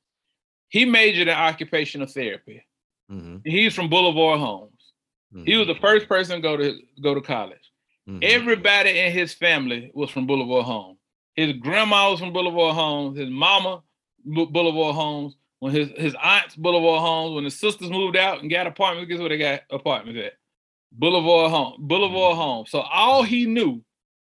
He 0.69 0.85
majored 0.85 1.29
in 1.29 1.33
occupational 1.33 2.05
therapy. 2.05 2.66
Mm-hmm. 3.11 3.37
He's 3.45 3.73
from 3.73 3.89
Boulevard 3.89 4.39
Homes. 4.39 4.71
Mm-hmm. 5.33 5.45
He 5.45 5.55
was 5.57 5.67
the 5.67 5.75
first 5.75 6.07
person 6.07 6.37
to 6.37 6.41
go 6.41 6.57
to 6.57 6.77
go 7.01 7.13
to 7.13 7.21
college. 7.21 7.71
Mm-hmm. 8.07 8.19
Everybody 8.21 8.99
in 8.99 9.11
his 9.11 9.33
family 9.33 9.91
was 9.93 10.09
from 10.09 10.27
Boulevard 10.27 10.65
Homes. 10.65 10.99
His 11.35 11.53
grandma 11.53 12.11
was 12.11 12.19
from 12.19 12.33
Boulevard 12.33 12.75
Homes. 12.75 13.17
His 13.17 13.29
mama 13.29 13.81
Boulevard 14.25 14.95
Homes. 14.95 15.35
When 15.59 15.73
his 15.73 15.89
his 15.95 16.15
aunts 16.21 16.55
Boulevard 16.55 17.01
Homes. 17.01 17.35
When 17.35 17.43
his 17.43 17.59
sisters 17.59 17.89
moved 17.89 18.17
out 18.17 18.41
and 18.41 18.49
got 18.49 18.67
apartments, 18.67 19.09
guess 19.09 19.19
where 19.19 19.29
they 19.29 19.37
got 19.37 19.61
apartments 19.71 20.21
at? 20.25 20.33
Boulevard 20.91 21.51
Home. 21.51 21.75
Boulevard 21.79 22.33
mm-hmm. 22.33 22.41
Home. 22.41 22.65
So 22.67 22.79
all 22.81 23.23
he 23.23 23.45
knew 23.45 23.83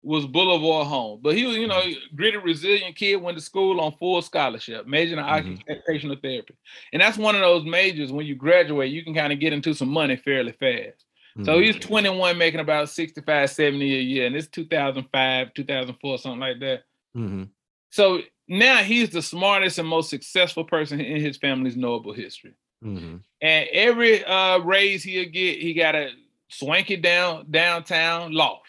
was 0.06 0.28
Boulevard 0.28 0.88
Home. 0.88 1.20
But 1.22 1.36
he 1.36 1.46
was, 1.46 1.58
you 1.58 1.68
know, 1.68 1.82
gritty, 2.16 2.38
resilient 2.38 2.96
kid, 2.96 3.16
went 3.16 3.38
to 3.38 3.44
school 3.44 3.82
on 3.82 3.92
full 3.94 4.22
scholarship, 4.22 4.86
majoring 4.86 5.20
in 5.20 5.26
mm-hmm. 5.26 5.54
occupational 5.70 6.16
therapy. 6.22 6.56
And 6.94 7.02
that's 7.02 7.18
one 7.18 7.34
of 7.34 7.42
those 7.42 7.66
majors 7.66 8.12
when 8.12 8.28
you 8.28 8.36
graduate, 8.36 8.92
you 8.92 9.04
can 9.04 9.16
kind 9.16 9.34
of 9.34 9.40
get 9.40 9.52
into 9.52 9.74
some 9.74 9.90
money 9.90 10.16
fairly 10.16 10.52
fast. 10.52 11.06
Mm-hmm. 11.36 11.46
So 11.46 11.60
he's 11.60 11.76
21, 11.78 12.38
making 12.38 12.60
about 12.60 12.90
65, 12.90 13.50
70 13.50 13.84
a 13.84 14.02
year. 14.02 14.28
And 14.28 14.36
it's 14.36 14.48
2005, 14.48 15.54
2004, 15.56 16.18
something 16.20 16.40
like 16.40 16.60
that. 16.60 16.84
Mm-hmm. 17.18 17.44
So 17.90 18.20
now 18.48 18.78
he's 18.78 19.10
the 19.10 19.24
smartest 19.24 19.80
and 19.80 19.88
most 19.88 20.12
successful 20.12 20.64
person 20.64 21.02
in 21.02 21.20
his 21.20 21.38
family's 21.38 21.76
knowable 21.76 22.14
history. 22.14 22.54
Mm-hmm. 22.84 23.18
And 23.42 23.70
every 23.72 24.24
uh, 24.24 24.60
raise 24.60 25.02
he'll 25.02 25.30
get, 25.30 25.60
he 25.60 25.74
got 25.74 25.96
a 25.96 26.12
swanky 26.48 26.96
down 26.96 27.48
downtown 27.50 28.32
loft 28.32 28.68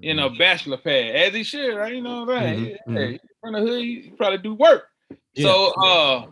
you 0.00 0.14
know, 0.14 0.28
mm-hmm. 0.28 0.38
bachelor 0.38 0.76
pad, 0.76 1.14
as 1.14 1.34
he 1.34 1.42
should, 1.42 1.74
right? 1.76 1.94
You 1.94 2.02
know 2.02 2.24
what 2.24 2.36
I'm 2.36 2.42
saying? 2.42 2.64
Mm-hmm. 2.64 2.96
Hey, 2.96 3.06
mm-hmm. 3.14 3.26
from 3.40 3.52
the 3.54 3.60
hood, 3.60 3.80
he 3.80 4.12
probably 4.16 4.38
do 4.38 4.54
work. 4.54 4.84
Yeah. 5.34 5.44
So 5.44 5.72
uh 5.82 6.26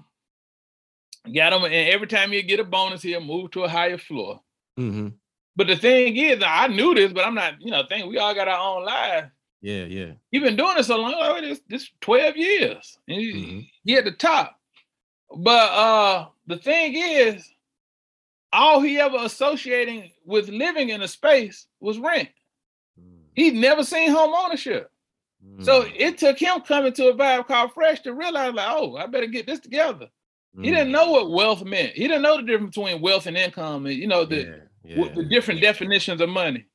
got 1.34 1.52
him, 1.52 1.64
and 1.64 1.74
every 1.74 2.06
time 2.06 2.32
you 2.32 2.42
get 2.42 2.60
a 2.60 2.64
bonus, 2.64 3.02
he'll 3.02 3.20
move 3.20 3.50
to 3.52 3.64
a 3.64 3.68
higher 3.68 3.98
floor. 3.98 4.40
Mm-hmm. 4.78 5.08
But 5.56 5.66
the 5.66 5.76
thing 5.76 6.16
is, 6.16 6.42
I 6.46 6.68
knew 6.68 6.94
this, 6.94 7.12
but 7.12 7.26
I'm 7.26 7.34
not, 7.34 7.60
you 7.60 7.70
know, 7.70 7.82
think 7.88 8.08
we 8.08 8.18
all 8.18 8.34
got 8.34 8.48
our 8.48 8.76
own 8.76 8.84
lives. 8.84 9.28
Yeah, 9.60 9.84
yeah. 9.84 10.12
He 10.30 10.38
been 10.38 10.54
doing 10.54 10.76
this 10.76 10.86
so 10.86 10.96
long, 10.96 11.12
like, 11.12 11.42
this, 11.42 11.60
this 11.68 11.90
12 12.00 12.36
years. 12.36 12.98
And 13.08 13.20
he, 13.20 13.32
mm-hmm. 13.32 13.60
he 13.84 13.96
at 13.96 14.04
the 14.04 14.12
top. 14.12 14.56
But 15.36 15.72
uh 15.72 16.26
the 16.46 16.56
thing 16.56 16.94
is, 16.94 17.46
all 18.52 18.80
he 18.80 18.98
ever 18.98 19.18
associating 19.18 20.10
with 20.24 20.48
living 20.48 20.88
in 20.90 21.02
a 21.02 21.08
space 21.08 21.66
was 21.80 21.98
rent. 21.98 22.28
He'd 23.38 23.54
never 23.54 23.84
seen 23.84 24.10
home 24.10 24.34
ownership. 24.34 24.90
Mm. 25.46 25.64
So 25.64 25.86
it 25.94 26.18
took 26.18 26.38
him 26.38 26.60
coming 26.62 26.92
to 26.94 27.08
a 27.08 27.14
vibe 27.14 27.46
called 27.46 27.72
Fresh 27.72 28.00
to 28.00 28.12
realize, 28.12 28.52
like, 28.52 28.68
oh, 28.68 28.96
I 28.96 29.06
better 29.06 29.26
get 29.26 29.46
this 29.46 29.60
together. 29.60 30.08
Mm. 30.56 30.64
He 30.64 30.70
didn't 30.70 30.88
mm. 30.88 30.92
know 30.92 31.10
what 31.12 31.30
wealth 31.30 31.64
meant. 31.64 31.92
He 31.92 32.08
didn't 32.08 32.22
know 32.22 32.38
the 32.38 32.42
difference 32.42 32.76
between 32.76 33.00
wealth 33.00 33.26
and 33.26 33.36
income, 33.36 33.86
and 33.86 33.94
you 33.94 34.08
know 34.08 34.24
the 34.24 34.60
yeah, 34.82 34.96
yeah. 34.96 35.14
the 35.14 35.24
different 35.24 35.60
definitions 35.60 36.20
of 36.20 36.28
money. 36.28 36.66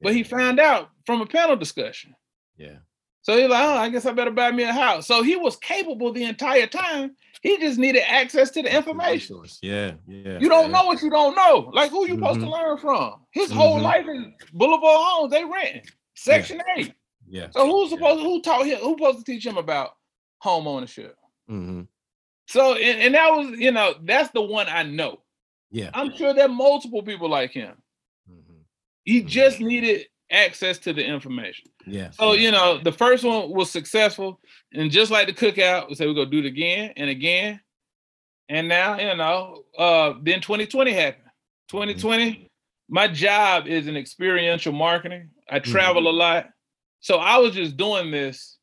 But 0.00 0.14
he 0.14 0.22
found 0.22 0.60
out 0.60 0.90
from 1.06 1.20
a 1.20 1.26
panel 1.26 1.56
discussion. 1.56 2.14
Yeah. 2.56 2.76
So 3.22 3.36
he's 3.36 3.48
like, 3.48 3.64
oh, 3.64 3.74
I 3.74 3.88
guess 3.88 4.04
I 4.04 4.12
better 4.12 4.32
buy 4.32 4.50
me 4.50 4.64
a 4.64 4.72
house. 4.72 5.06
So 5.06 5.22
he 5.22 5.36
was 5.36 5.56
capable 5.56 6.12
the 6.12 6.24
entire 6.24 6.66
time. 6.66 7.14
He 7.40 7.56
just 7.58 7.78
needed 7.78 8.02
access 8.08 8.50
to 8.50 8.62
the 8.62 8.76
information. 8.76 9.42
Yeah, 9.62 9.92
yeah. 10.08 10.38
You 10.40 10.48
don't 10.48 10.70
yeah. 10.70 10.78
know 10.80 10.86
what 10.86 11.02
you 11.02 11.10
don't 11.10 11.36
know. 11.36 11.70
Like 11.72 11.90
who 11.90 12.06
you 12.06 12.14
mm-hmm. 12.14 12.22
supposed 12.22 12.40
to 12.40 12.46
mm-hmm. 12.46 12.54
learn 12.54 12.78
from? 12.78 13.14
His 13.30 13.50
mm-hmm. 13.50 13.58
whole 13.58 13.80
life 13.80 14.06
in 14.08 14.34
Boulevard 14.52 14.98
Homes, 15.00 15.32
they 15.32 15.44
renting. 15.44 15.82
Section 16.22 16.60
yeah. 16.66 16.74
eight. 16.84 16.94
Yeah. 17.28 17.46
So 17.50 17.66
who's 17.66 17.90
supposed 17.90 18.20
yeah. 18.20 18.26
who 18.26 18.42
taught 18.42 18.66
him 18.66 18.78
who's 18.78 18.98
supposed 18.98 19.18
to 19.18 19.24
teach 19.24 19.44
him 19.44 19.56
about 19.56 19.96
home 20.38 20.66
ownership? 20.66 21.16
Mm-hmm. 21.50 21.82
So 22.46 22.74
and, 22.74 23.00
and 23.00 23.14
that 23.14 23.30
was, 23.30 23.58
you 23.58 23.72
know, 23.72 23.94
that's 24.02 24.30
the 24.30 24.42
one 24.42 24.66
I 24.68 24.82
know. 24.82 25.20
Yeah. 25.70 25.90
I'm 25.94 26.14
sure 26.14 26.34
there 26.34 26.46
are 26.46 26.48
multiple 26.48 27.02
people 27.02 27.28
like 27.28 27.50
him. 27.50 27.74
Mm-hmm. 28.30 28.52
He 29.04 29.20
mm-hmm. 29.20 29.28
just 29.28 29.60
needed 29.60 30.06
access 30.30 30.78
to 30.78 30.92
the 30.92 31.04
information. 31.04 31.70
Yeah. 31.86 32.10
So 32.10 32.32
you 32.32 32.50
know, 32.50 32.78
the 32.78 32.92
first 32.92 33.24
one 33.24 33.50
was 33.50 33.70
successful, 33.70 34.40
and 34.72 34.90
just 34.90 35.10
like 35.10 35.26
the 35.26 35.32
cookout, 35.32 35.88
we 35.88 35.94
said 35.94 36.06
we're 36.06 36.14
gonna 36.14 36.30
do 36.30 36.40
it 36.40 36.46
again 36.46 36.92
and 36.96 37.10
again. 37.10 37.60
And 38.48 38.68
now, 38.68 38.98
you 38.98 39.16
know, 39.16 39.64
uh, 39.78 40.14
then 40.20 40.40
2020 40.40 40.92
happened. 40.92 41.30
2020, 41.68 42.50
my 42.90 43.08
job 43.08 43.66
is 43.66 43.86
in 43.86 43.96
experiential 43.96 44.74
marketing. 44.74 45.30
I 45.50 45.58
travel 45.58 46.08
a 46.08 46.10
lot. 46.12 46.50
So 47.00 47.16
I 47.16 47.38
was 47.38 47.54
just 47.54 47.76
doing 47.76 48.10
this 48.10 48.56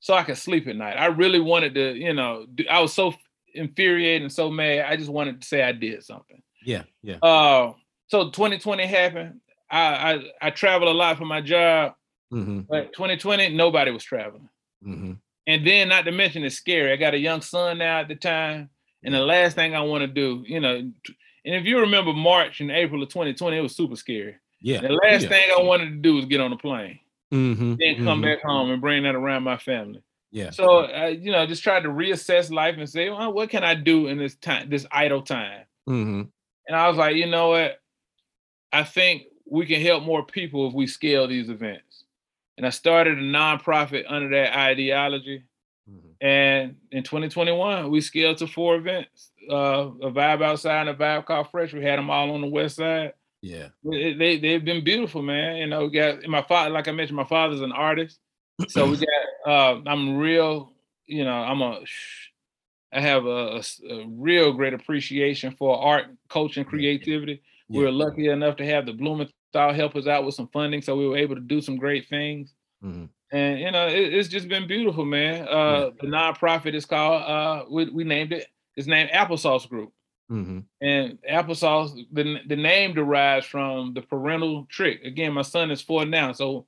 so 0.00 0.14
I 0.14 0.24
could 0.24 0.38
sleep 0.38 0.66
at 0.66 0.76
night. 0.76 0.96
I 0.96 1.06
really 1.06 1.40
wanted 1.40 1.74
to, 1.74 1.94
you 1.94 2.12
know, 2.14 2.46
do, 2.54 2.64
I 2.70 2.80
was 2.80 2.92
so 2.92 3.14
infuriated 3.54 4.22
and 4.22 4.32
so 4.32 4.50
mad. 4.50 4.86
I 4.90 4.96
just 4.96 5.10
wanted 5.10 5.40
to 5.42 5.46
say 5.46 5.62
I 5.62 5.72
did 5.72 6.02
something. 6.02 6.42
Yeah. 6.64 6.84
Yeah. 7.02 7.16
Uh, 7.16 7.74
so 8.08 8.30
2020 8.30 8.86
happened. 8.86 9.40
I 9.70 9.80
I, 10.14 10.22
I 10.40 10.50
travel 10.50 10.90
a 10.90 10.92
lot 10.94 11.18
for 11.18 11.24
my 11.26 11.40
job, 11.40 11.94
Mm-hmm. 12.32 12.60
but 12.60 12.94
2020 12.94 13.50
nobody 13.50 13.90
was 13.90 14.02
traveling. 14.02 14.48
Mm-hmm. 14.86 15.12
And 15.46 15.66
then, 15.66 15.88
not 15.88 16.06
to 16.06 16.12
mention, 16.12 16.44
it's 16.44 16.56
scary. 16.56 16.90
I 16.92 16.96
got 16.96 17.12
a 17.14 17.18
young 17.18 17.42
son 17.42 17.78
now 17.78 18.00
at 18.00 18.08
the 18.08 18.14
time, 18.14 18.70
and 19.04 19.12
the 19.12 19.20
last 19.20 19.54
thing 19.54 19.74
I 19.74 19.80
want 19.82 20.00
to 20.02 20.06
do, 20.06 20.42
you 20.46 20.60
know, 20.60 20.76
and 20.76 20.94
if 21.44 21.66
you 21.66 21.80
remember 21.80 22.12
March 22.12 22.60
and 22.60 22.70
April 22.70 23.02
of 23.02 23.08
2020, 23.10 23.56
it 23.56 23.60
was 23.60 23.76
super 23.76 23.96
scary. 23.96 24.36
Yeah. 24.62 24.80
The 24.80 24.88
last 24.88 25.22
yeah. 25.22 25.28
thing 25.28 25.44
I 25.56 25.62
wanted 25.62 25.90
to 25.90 25.96
do 25.96 26.14
was 26.14 26.24
get 26.24 26.40
on 26.40 26.52
a 26.52 26.56
plane, 26.56 26.98
Mm-hmm. 27.32 27.74
then 27.78 28.04
come 28.04 28.20
mhm. 28.20 28.24
back 28.24 28.42
home 28.42 28.70
and 28.70 28.80
bring 28.80 29.04
that 29.04 29.14
around 29.14 29.42
my 29.42 29.56
family. 29.56 30.02
Yeah. 30.30 30.50
So, 30.50 30.80
I, 30.80 31.08
you 31.08 31.32
know, 31.32 31.44
just 31.46 31.62
tried 31.62 31.82
to 31.82 31.88
reassess 31.88 32.50
life 32.50 32.76
and 32.78 32.88
say, 32.88 33.10
well, 33.10 33.32
what 33.32 33.50
can 33.50 33.64
I 33.64 33.74
do 33.74 34.06
in 34.06 34.18
this 34.18 34.34
time, 34.36 34.70
this 34.70 34.86
idle 34.90 35.22
time? 35.22 35.64
Mm-hmm. 35.88 36.22
And 36.68 36.76
I 36.76 36.88
was 36.88 36.96
like, 36.96 37.16
you 37.16 37.26
know 37.26 37.50
what? 37.50 37.80
I 38.72 38.84
think 38.84 39.24
we 39.46 39.66
can 39.66 39.80
help 39.80 40.02
more 40.02 40.24
people 40.24 40.68
if 40.68 40.74
we 40.74 40.86
scale 40.86 41.28
these 41.28 41.50
events. 41.50 42.04
And 42.56 42.66
I 42.66 42.70
started 42.70 43.18
a 43.18 43.22
nonprofit 43.22 44.04
under 44.08 44.30
that 44.30 44.56
ideology. 44.56 45.44
Mm-hmm. 45.90 46.26
And 46.26 46.76
in 46.90 47.02
2021, 47.02 47.90
we 47.90 48.00
scaled 48.00 48.38
to 48.38 48.46
four 48.46 48.76
events: 48.76 49.32
uh, 49.50 49.90
a 50.02 50.10
vibe 50.10 50.42
outside 50.42 50.86
and 50.86 50.90
a 50.90 50.94
vibe 50.94 51.26
called 51.26 51.50
Fresh. 51.50 51.72
We 51.72 51.82
had 51.82 51.98
them 51.98 52.10
all 52.10 52.30
on 52.30 52.40
the 52.40 52.46
west 52.46 52.76
side. 52.76 53.14
Yeah. 53.42 53.68
They, 53.84 54.14
they 54.14 54.38
they've 54.38 54.64
been 54.64 54.84
beautiful, 54.84 55.20
man. 55.22 55.56
You 55.56 55.66
know, 55.66 55.84
we 55.86 55.90
got 55.90 56.24
my 56.26 56.42
father, 56.42 56.70
like 56.70 56.88
I 56.88 56.92
mentioned, 56.92 57.16
my 57.16 57.24
father's 57.24 57.60
an 57.60 57.72
artist, 57.72 58.20
so 58.68 58.88
we 58.88 58.96
got. 59.44 59.50
Uh, 59.50 59.80
I'm 59.86 60.16
real. 60.16 60.72
You 61.06 61.24
know, 61.24 61.34
I'm 61.34 61.60
a. 61.60 61.80
I 62.94 63.00
have 63.00 63.26
a 63.26 63.62
real 64.06 64.52
great 64.52 64.74
appreciation 64.74 65.56
for 65.58 65.76
art, 65.78 66.06
culture, 66.28 66.60
and 66.60 66.68
creativity. 66.68 67.42
We 67.68 67.78
Yeah. 67.78 67.84
were 67.86 67.92
lucky 67.92 68.28
enough 68.28 68.56
to 68.56 68.66
have 68.66 68.86
the 68.86 68.92
Blumenthal 68.92 69.32
help 69.54 69.96
us 69.96 70.06
out 70.06 70.24
with 70.24 70.34
some 70.34 70.48
funding, 70.48 70.80
so 70.82 70.96
we 70.96 71.08
were 71.08 71.16
able 71.16 71.34
to 71.34 71.40
do 71.40 71.60
some 71.60 71.76
great 71.76 72.08
things 72.08 72.54
Mhm. 72.82 73.08
and 73.32 73.60
you 73.60 73.70
know 73.70 73.86
it, 73.86 74.12
it's 74.14 74.28
just 74.28 74.48
been 74.48 74.66
beautiful 74.66 75.04
man 75.04 75.46
uh 75.48 75.90
the 76.00 76.06
nonprofit 76.06 76.74
is 76.74 76.84
called 76.86 77.22
uh 77.22 77.64
we, 77.70 77.88
we 77.90 78.02
named 78.02 78.32
it 78.32 78.46
it's 78.76 78.86
named 78.88 79.10
applesauce 79.10 79.68
group 79.68 79.92
Mm-hmm. 80.32 80.58
and 80.80 81.18
applesauce 81.30 81.94
the, 82.12 82.38
the 82.46 82.56
name 82.56 82.94
derives 82.94 83.44
from 83.46 83.92
the 83.92 84.00
parental 84.02 84.66
trick. 84.70 85.02
Again 85.04 85.32
my 85.34 85.42
son 85.42 85.70
is 85.70 85.82
four 85.82 86.06
now 86.06 86.32
so 86.32 86.66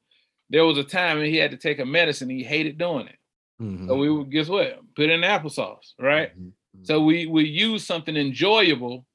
there 0.50 0.66
was 0.66 0.76
a 0.76 0.84
time 0.84 1.16
when 1.18 1.26
he 1.30 1.36
had 1.36 1.50
to 1.52 1.56
take 1.56 1.78
a 1.78 1.86
medicine. 1.86 2.28
He 2.28 2.42
hated 2.44 2.76
doing 2.78 3.06
it. 3.08 3.16
Mm-hmm. 3.62 3.88
so 3.88 3.96
we 3.96 4.10
would 4.10 4.30
guess 4.30 4.48
what? 4.48 4.80
Put 4.94 5.08
in 5.10 5.22
applesauce 5.22 5.94
right? 5.98 6.30
Mhm. 6.38 6.52
so 6.82 7.02
we 7.02 7.26
we 7.26 7.44
use 7.44 7.86
something 7.86 8.16
enjoyable 8.16 9.06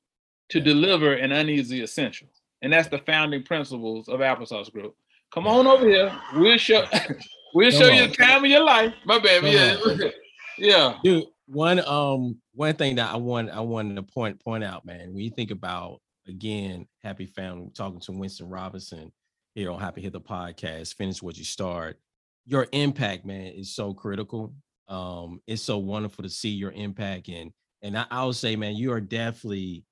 to 0.49 0.57
Yeah. 0.57 0.63
deliver 0.65 1.13
an 1.13 1.31
uneasy 1.31 1.81
essential. 1.83 2.27
And 2.61 2.73
that's 2.73 2.87
the 2.89 2.97
founding 2.99 3.43
principles 3.43 4.09
of 4.09 4.19
applesauce 4.21 4.71
group 4.71 4.95
come 5.31 5.45
on 5.45 5.67
over 5.67 5.87
here. 5.87 6.11
We'll 6.35 6.57
show 6.57 6.85
we'll 7.53 7.71
Come 7.71 7.79
show 7.81 7.89
you 7.89 8.07
the 8.07 8.15
time 8.15 8.43
of 8.45 8.49
your 8.49 8.63
life. 8.63 8.93
My 9.05 9.19
baby. 9.19 9.51
Come 9.83 9.99
yeah. 9.99 10.09
yeah. 10.57 10.97
Dude 11.03 11.25
one 11.51 11.79
um 11.87 12.37
one 12.53 12.75
thing 12.75 12.95
that 12.95 13.11
i 13.11 13.17
want 13.17 13.49
i 13.49 13.59
wanted 13.59 13.95
to 13.95 14.03
point 14.03 14.39
point 14.43 14.63
out 14.63 14.85
man 14.85 15.07
when 15.13 15.23
you 15.23 15.31
think 15.31 15.49
about 15.49 15.99
again 16.27 16.85
happy 17.01 17.25
family 17.25 17.69
talking 17.73 17.99
to 17.99 18.11
winston 18.11 18.47
robinson 18.47 19.11
here 19.55 19.71
on 19.71 19.79
HapiHood 19.79 20.11
the 20.11 20.21
podcast 20.21 20.93
finish 20.93 21.23
what 21.23 21.35
you 21.35 21.43
start. 21.43 21.99
Your 22.45 22.67
impact 22.71 23.25
man 23.25 23.47
is 23.47 23.73
so 23.75 23.95
critical. 23.95 24.53
Um 24.87 25.41
it's 25.47 25.63
so 25.63 25.79
wonderful 25.79 26.23
to 26.23 26.29
see 26.29 26.49
your 26.49 26.71
impact 26.71 27.29
and 27.29 27.51
and 27.81 27.97
I, 27.97 28.05
i'll 28.11 28.31
say 28.31 28.55
man 28.55 28.75
you 28.75 28.91
are 28.91 29.01
definitely 29.01 29.85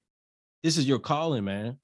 this 0.64 0.78
is 0.78 0.88
your 0.88 1.00
calling 1.00 1.44
man. 1.44 1.80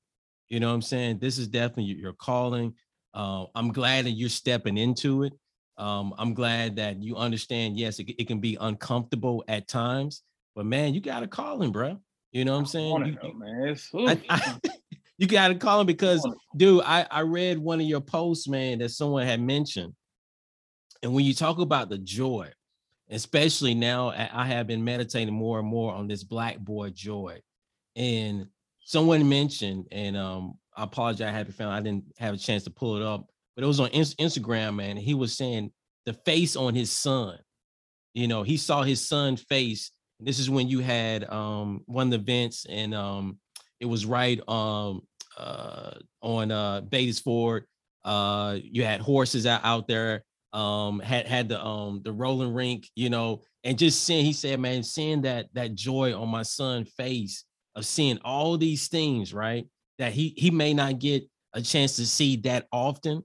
You 0.50 0.60
know 0.60 0.68
what 0.68 0.76
i'm 0.76 0.82
saying? 0.84 1.18
This 1.18 1.40
is 1.40 1.48
definitely 1.48 1.86
your- 1.86 2.00
your 2.00 2.14
calling. 2.14 2.76
Uh, 3.16 3.46
i'm 3.56 3.72
glad 3.72 4.06
that 4.06 4.12
you're 4.12 4.30
stepping 4.30 4.78
into 4.78 5.24
it 5.24 5.34
um, 5.78 6.14
I'm 6.18 6.34
glad 6.34 6.76
that 6.78 7.02
you 7.02 7.16
understand. 7.16 7.78
Yes, 7.78 8.00
it, 8.00 8.10
it 8.20 8.28
can 8.28 8.40
be 8.40 8.58
uncomfortable 8.60 9.44
at 9.48 9.68
times, 9.68 10.24
but 10.56 10.66
man, 10.66 10.94
you 10.94 11.02
got 11.02 11.24
a 11.24 11.28
calling, 11.28 11.72
bro. 11.72 12.00
You 12.32 12.46
know 12.46 12.54
what 12.54 12.60
I'm 12.60 12.66
saying? 12.66 13.06
You, 13.06 13.18
you- 13.24 13.40
man. 13.40 13.76
I- 14.08 14.22
I- 14.30 14.70
you 15.18 15.28
got 15.28 15.50
to 15.50 15.56
call 15.56 15.82
him 15.82 15.88
because, 15.88 16.28
dude, 16.56 16.84
I, 16.84 17.06
I 17.10 17.22
read 17.22 17.60
one 17.60 17.80
of 17.80 17.86
your 17.86 18.02
posts, 18.02 18.48
man, 18.48 18.80
that 18.80 18.90
someone 18.90 19.26
had 19.26 19.40
mentioned. 19.42 19.94
And 21.02 21.14
when 21.14 21.26
you 21.26 21.34
talk 21.34 21.60
about 21.60 21.90
the 21.90 21.98
joy, 21.98 22.50
especially 23.10 23.74
now, 23.74 24.10
I 24.10 24.30
I 24.34 24.46
have 24.48 24.68
been 24.68 24.84
meditating 24.84 25.34
more 25.34 25.60
and 25.60 25.68
more 25.68 25.94
on 25.94 26.08
this 26.08 26.24
black 26.24 26.60
boy 26.60 26.90
joy. 26.90 27.40
And 27.96 28.48
someone 28.86 29.28
mentioned, 29.30 29.88
and 29.92 30.18
um, 30.18 30.58
I 30.76 30.84
apologize, 30.84 31.28
I 31.28 31.32
haven't 31.32 31.54
found, 31.54 31.74
I 31.74 31.82
didn't 31.82 32.06
have 32.18 32.34
a 32.34 32.38
chance 32.38 32.64
to 32.64 32.72
pull 32.72 32.96
it 32.98 33.04
up, 33.04 33.28
but 33.56 33.64
it 33.64 33.68
was 33.68 33.80
on 33.80 33.90
Ins- 33.90 34.16
Instagram, 34.16 34.76
man. 34.76 34.98
He 34.98 35.14
was 35.14 35.36
saying 35.38 35.72
the 36.06 36.14
face 36.14 36.56
on 36.56 36.76
his 36.76 36.92
son. 36.92 37.38
You 38.14 38.28
know, 38.28 38.44
he 38.44 38.58
saw 38.58 38.84
his 38.84 39.08
son 39.08 39.38
face. 39.38 39.92
This 40.20 40.40
is 40.40 40.50
when 40.50 40.70
you 40.70 40.80
had 40.80 41.30
um 41.30 41.82
one 41.86 42.08
of 42.08 42.12
the 42.12 42.18
events, 42.18 42.66
and 42.70 42.94
um 42.94 43.40
it 43.80 43.86
was 43.86 44.06
right 44.06 44.40
um 44.48 45.02
uh 45.38 45.92
on 46.22 46.52
uh 46.52 46.82
Beatties 46.82 47.22
Ford. 47.22 47.66
Uh 48.06 48.58
you 48.62 48.84
had 48.84 49.02
horses 49.02 49.46
out, 49.46 49.62
out 49.64 49.88
there, 49.88 50.24
um, 50.54 51.00
had 51.00 51.28
had 51.28 51.50
the 51.50 51.64
um 51.64 52.02
the 52.04 52.12
rolling 52.12 52.54
rink, 52.54 52.88
you 52.96 53.10
know, 53.10 53.42
and 53.64 53.78
just 53.78 54.04
seeing, 54.04 54.24
he 54.24 54.34
said, 54.34 54.60
man, 54.60 54.84
seeing 54.84 55.22
that 55.24 55.48
that 55.54 55.74
joy 55.74 56.18
on 56.18 56.30
my 56.30 56.44
son's 56.44 56.90
face 56.92 57.44
of 57.76 57.86
seeing 57.86 58.20
all 58.20 58.58
these 58.58 58.88
things, 58.88 59.34
right? 59.34 59.66
That 59.98 60.14
he 60.14 60.34
he 60.38 60.52
may 60.52 60.74
not 60.74 61.00
get 61.00 61.24
a 61.54 61.62
chance 61.62 61.96
to 61.96 62.06
see 62.06 62.38
that 62.38 62.68
often, 62.72 63.24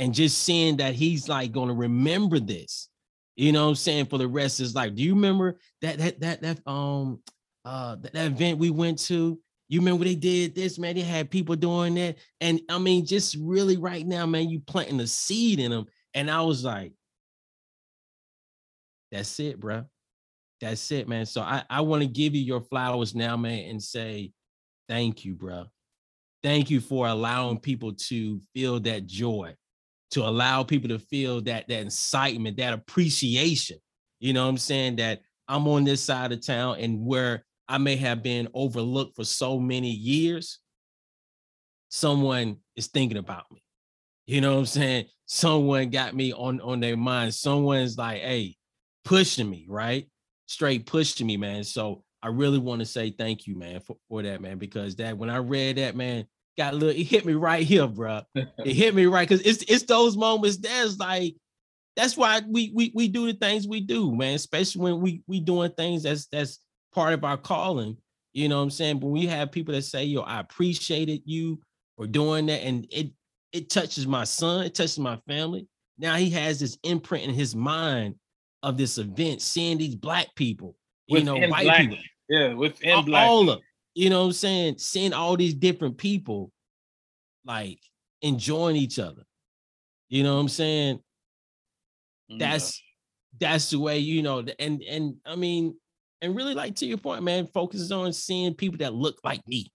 and 0.00 0.14
just 0.14 0.38
seeing 0.38 0.78
that 0.78 0.94
he's 0.94 1.28
like 1.28 1.52
going 1.52 1.68
to 1.68 1.74
remember 1.74 2.40
this 2.40 2.88
you 3.36 3.52
know 3.52 3.64
what 3.64 3.70
i'm 3.70 3.74
saying 3.76 4.06
for 4.06 4.18
the 4.18 4.28
rest 4.28 4.60
of 4.60 4.64
his 4.64 4.74
life. 4.74 4.94
Do 4.94 5.02
you 5.02 5.14
remember 5.14 5.58
that 5.82 5.98
that 5.98 6.20
that 6.20 6.42
that 6.42 6.60
um 6.66 7.20
uh 7.64 7.96
that, 7.96 8.12
that 8.12 8.26
event 8.26 8.58
we 8.58 8.70
went 8.70 8.98
to? 9.06 9.38
You 9.68 9.80
remember 9.80 10.04
they 10.04 10.16
did 10.16 10.54
this 10.54 10.78
man? 10.78 10.96
They 10.96 11.02
had 11.02 11.30
people 11.30 11.54
doing 11.54 11.94
that. 11.94 12.16
And 12.40 12.60
i 12.68 12.78
mean 12.78 13.06
just 13.06 13.36
really 13.40 13.76
right 13.76 14.06
now 14.06 14.26
man 14.26 14.48
you 14.48 14.60
planting 14.60 15.00
a 15.00 15.06
seed 15.06 15.60
in 15.60 15.70
them 15.70 15.86
and 16.14 16.30
i 16.30 16.42
was 16.42 16.64
like 16.64 16.92
that's 19.12 19.38
it 19.40 19.58
bro 19.58 19.84
that's 20.60 20.90
it 20.90 21.08
man. 21.08 21.24
So 21.24 21.40
i 21.40 21.62
i 21.70 21.80
want 21.80 22.02
to 22.02 22.08
give 22.08 22.34
you 22.34 22.42
your 22.42 22.60
flowers 22.60 23.14
now 23.14 23.36
man 23.36 23.70
and 23.70 23.82
say 23.82 24.32
thank 24.88 25.24
you 25.24 25.34
bro 25.34 25.64
thank 26.42 26.68
you 26.68 26.80
for 26.80 27.06
allowing 27.06 27.58
people 27.58 27.94
to 27.94 28.40
feel 28.54 28.80
that 28.80 29.06
joy 29.06 29.54
to 30.12 30.22
allow 30.22 30.62
people 30.62 30.88
to 30.88 30.98
feel 30.98 31.40
that 31.42 31.68
that 31.68 31.86
excitement, 31.86 32.56
that 32.56 32.72
appreciation. 32.72 33.78
You 34.18 34.32
know 34.32 34.44
what 34.44 34.50
I'm 34.50 34.58
saying? 34.58 34.96
That 34.96 35.20
I'm 35.48 35.66
on 35.68 35.84
this 35.84 36.02
side 36.02 36.32
of 36.32 36.44
town 36.44 36.76
and 36.78 37.04
where 37.04 37.44
I 37.68 37.78
may 37.78 37.96
have 37.96 38.22
been 38.22 38.48
overlooked 38.52 39.16
for 39.16 39.24
so 39.24 39.58
many 39.58 39.90
years, 39.90 40.58
someone 41.88 42.56
is 42.76 42.88
thinking 42.88 43.18
about 43.18 43.50
me. 43.50 43.62
You 44.26 44.40
know 44.40 44.54
what 44.54 44.60
I'm 44.60 44.66
saying? 44.66 45.06
Someone 45.26 45.90
got 45.90 46.14
me 46.14 46.32
on 46.32 46.60
on 46.60 46.80
their 46.80 46.96
mind. 46.96 47.34
Someone's 47.34 47.96
like, 47.98 48.20
hey, 48.20 48.56
pushing 49.04 49.48
me, 49.48 49.66
right? 49.68 50.08
Straight 50.46 50.86
pushing 50.86 51.26
me, 51.26 51.36
man. 51.36 51.64
So 51.64 52.04
I 52.22 52.28
really 52.28 52.58
want 52.58 52.80
to 52.80 52.86
say 52.86 53.10
thank 53.10 53.46
you, 53.46 53.56
man, 53.56 53.80
for, 53.80 53.96
for 54.08 54.22
that, 54.22 54.40
man, 54.40 54.58
because 54.58 54.96
that 54.96 55.16
when 55.16 55.30
I 55.30 55.38
read 55.38 55.76
that, 55.78 55.96
man, 55.96 56.26
got 56.56 56.74
a 56.74 56.76
little, 56.76 57.00
it 57.00 57.04
hit 57.04 57.24
me 57.24 57.34
right 57.34 57.66
here, 57.66 57.86
bro 57.86 58.22
it 58.34 58.74
hit 58.74 58.94
me 58.94 59.06
right 59.06 59.28
because 59.28 59.44
it's 59.44 59.62
it's 59.68 59.84
those 59.84 60.16
moments 60.16 60.58
that's 60.58 60.98
like 60.98 61.34
that's 61.96 62.16
why 62.16 62.40
we 62.48 62.72
we 62.74 62.92
we 62.94 63.08
do 63.08 63.26
the 63.26 63.34
things 63.34 63.66
we 63.66 63.80
do, 63.80 64.14
man. 64.14 64.34
Especially 64.34 64.80
when 64.80 65.00
we 65.00 65.22
we 65.26 65.40
doing 65.40 65.70
things 65.72 66.02
that's 66.02 66.26
that's 66.26 66.60
part 66.94 67.12
of 67.12 67.24
our 67.24 67.36
calling. 67.36 67.96
You 68.32 68.48
know 68.48 68.58
what 68.58 68.64
I'm 68.64 68.70
saying? 68.70 69.00
But 69.00 69.08
we 69.08 69.26
have 69.26 69.52
people 69.52 69.74
that 69.74 69.82
say, 69.82 70.04
"Yo, 70.04 70.20
I 70.22 70.40
appreciated 70.40 71.22
you 71.24 71.60
for 71.96 72.06
doing 72.06 72.46
that," 72.46 72.62
and 72.62 72.86
it 72.90 73.10
it 73.52 73.70
touches 73.70 74.06
my 74.06 74.24
son, 74.24 74.64
it 74.64 74.74
touches 74.74 74.98
my 74.98 75.18
family. 75.28 75.66
Now 75.98 76.14
he 76.14 76.30
has 76.30 76.60
this 76.60 76.78
imprint 76.84 77.24
in 77.24 77.34
his 77.34 77.54
mind 77.54 78.14
of 78.62 78.78
this 78.78 78.96
event, 78.98 79.42
seeing 79.42 79.78
these 79.78 79.96
black 79.96 80.28
people, 80.36 80.76
you 81.06 81.24
know, 81.24 81.36
white 81.36 81.64
black, 81.64 81.80
people, 81.80 81.98
yeah 82.28 82.52
within 82.54 82.92
all, 82.92 83.02
black 83.02 83.28
all 83.28 83.50
of 83.50 83.60
you 83.94 84.10
know 84.10 84.20
what 84.20 84.26
I'm 84.26 84.32
saying, 84.32 84.78
seeing 84.78 85.12
all 85.12 85.36
these 85.36 85.54
different 85.54 85.98
people 85.98 86.52
like 87.44 87.78
enjoying 88.22 88.76
each 88.76 88.98
other. 88.98 89.22
You 90.08 90.22
know 90.22 90.34
what 90.34 90.40
I'm 90.40 90.48
saying? 90.48 91.00
That's 92.38 92.80
that's 93.40 93.70
the 93.70 93.78
way, 93.78 93.98
you 93.98 94.22
know, 94.22 94.44
and 94.58 94.82
and 94.82 95.16
I 95.24 95.36
mean, 95.36 95.76
and 96.20 96.36
really 96.36 96.54
like 96.54 96.76
to 96.76 96.86
your 96.86 96.98
point, 96.98 97.22
man, 97.22 97.46
focuses 97.46 97.90
on 97.92 98.12
seeing 98.12 98.54
people 98.54 98.78
that 98.78 98.94
look 98.94 99.18
like 99.24 99.46
me 99.48 99.72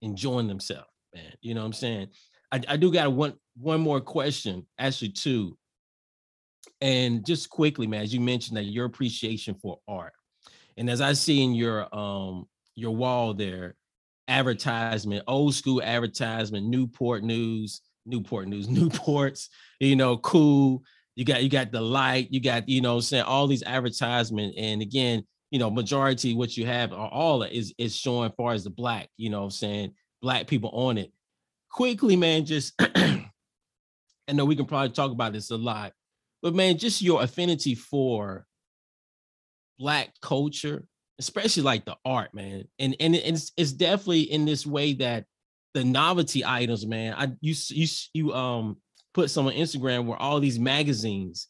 enjoying 0.00 0.48
themselves, 0.48 0.88
man. 1.14 1.32
You 1.40 1.54
know 1.54 1.60
what 1.60 1.66
I'm 1.66 1.72
saying? 1.72 2.08
I, 2.50 2.60
I 2.68 2.76
do 2.76 2.92
got 2.92 3.12
one 3.12 3.34
one 3.56 3.80
more 3.80 4.00
question, 4.00 4.66
actually, 4.78 5.10
two. 5.10 5.56
And 6.80 7.24
just 7.24 7.48
quickly, 7.50 7.86
man, 7.86 8.02
as 8.02 8.12
you 8.12 8.20
mentioned 8.20 8.56
that 8.56 8.64
your 8.64 8.86
appreciation 8.86 9.54
for 9.54 9.78
art. 9.86 10.12
And 10.76 10.90
as 10.90 11.00
I 11.00 11.12
see 11.12 11.42
in 11.42 11.54
your 11.54 11.94
um 11.94 12.46
your 12.74 12.94
wall 12.94 13.34
there, 13.34 13.74
advertisement, 14.28 15.24
old 15.26 15.54
school 15.54 15.82
advertisement, 15.82 16.66
Newport 16.66 17.22
News, 17.22 17.80
Newport 18.06 18.48
News, 18.48 18.66
Newports, 18.68 19.48
you 19.80 19.96
know, 19.96 20.16
cool. 20.18 20.82
You 21.14 21.24
got 21.24 21.42
you 21.42 21.50
got 21.50 21.72
the 21.72 21.80
light, 21.80 22.28
you 22.30 22.40
got, 22.40 22.68
you 22.68 22.80
know, 22.80 23.00
saying 23.00 23.24
all 23.24 23.46
these 23.46 23.62
advertisement. 23.62 24.54
And 24.56 24.80
again, 24.80 25.24
you 25.50 25.58
know, 25.58 25.70
majority 25.70 26.34
what 26.34 26.56
you 26.56 26.64
have 26.66 26.92
are 26.92 27.08
all 27.08 27.42
is 27.42 27.74
is 27.76 27.94
showing 27.94 28.32
far 28.32 28.52
as 28.52 28.64
the 28.64 28.70
black, 28.70 29.08
you 29.18 29.28
know, 29.28 29.44
I'm 29.44 29.50
saying 29.50 29.92
black 30.22 30.46
people 30.46 30.70
on 30.70 30.96
it. 30.96 31.12
Quickly, 31.70 32.16
man, 32.16 32.46
just 32.46 32.72
I 32.80 34.32
know 34.32 34.46
we 34.46 34.56
can 34.56 34.64
probably 34.64 34.90
talk 34.90 35.10
about 35.10 35.34
this 35.34 35.50
a 35.50 35.56
lot, 35.56 35.92
but 36.40 36.54
man, 36.54 36.78
just 36.78 37.02
your 37.02 37.22
affinity 37.22 37.74
for 37.74 38.46
black 39.78 40.14
culture, 40.22 40.86
especially 41.22 41.62
like 41.62 41.84
the 41.84 41.96
art, 42.04 42.34
man. 42.34 42.64
And 42.80 42.96
and 42.98 43.14
it's 43.14 43.52
it's 43.56 43.72
definitely 43.72 44.22
in 44.22 44.44
this 44.44 44.66
way 44.66 44.94
that 44.94 45.24
the 45.72 45.84
novelty 45.84 46.44
items, 46.44 46.84
man. 46.84 47.14
I 47.16 47.28
you 47.40 47.54
you 47.68 47.86
you 48.12 48.32
um 48.34 48.76
put 49.14 49.30
some 49.30 49.46
on 49.46 49.52
Instagram 49.52 50.06
where 50.06 50.18
all 50.18 50.40
these 50.40 50.58
magazines 50.58 51.46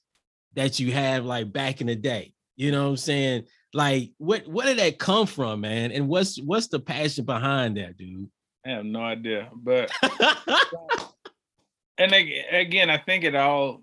that 0.54 0.78
you 0.78 0.92
have 0.92 1.24
like 1.24 1.50
back 1.52 1.80
in 1.80 1.86
the 1.86 1.96
day. 1.96 2.34
You 2.56 2.70
know 2.70 2.84
what 2.84 2.90
I'm 2.90 2.96
saying? 2.98 3.44
Like 3.72 4.10
what 4.18 4.46
where 4.46 4.66
did 4.66 4.78
that 4.78 4.98
come 4.98 5.26
from, 5.26 5.62
man? 5.62 5.90
And 5.90 6.06
what's 6.06 6.38
what's 6.42 6.68
the 6.68 6.78
passion 6.78 7.24
behind 7.24 7.78
that, 7.78 7.96
dude? 7.96 8.28
I 8.66 8.70
have 8.70 8.84
no 8.84 9.00
idea, 9.00 9.48
but 9.54 9.90
and 11.98 12.12
again, 12.12 12.90
I 12.90 12.98
think 12.98 13.24
it 13.24 13.34
all. 13.34 13.82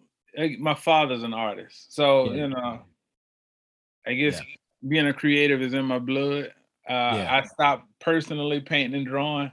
My 0.59 0.75
father's 0.75 1.23
an 1.23 1.33
artist, 1.33 1.93
so 1.95 2.31
Yeah. 2.31 2.35
you 2.41 2.47
know, 2.49 2.79
I 4.05 4.13
guess 4.13 4.39
being 4.87 5.07
a 5.07 5.13
creative 5.13 5.61
is 5.61 5.73
in 5.73 5.85
my 5.85 5.99
blood. 5.99 6.53
Uh, 6.89 6.93
Yeah. 7.17 7.27
I 7.35 7.43
stopped 7.43 7.87
personally 7.99 8.61
painting 8.61 8.97
and 8.99 9.07
drawing 9.07 9.51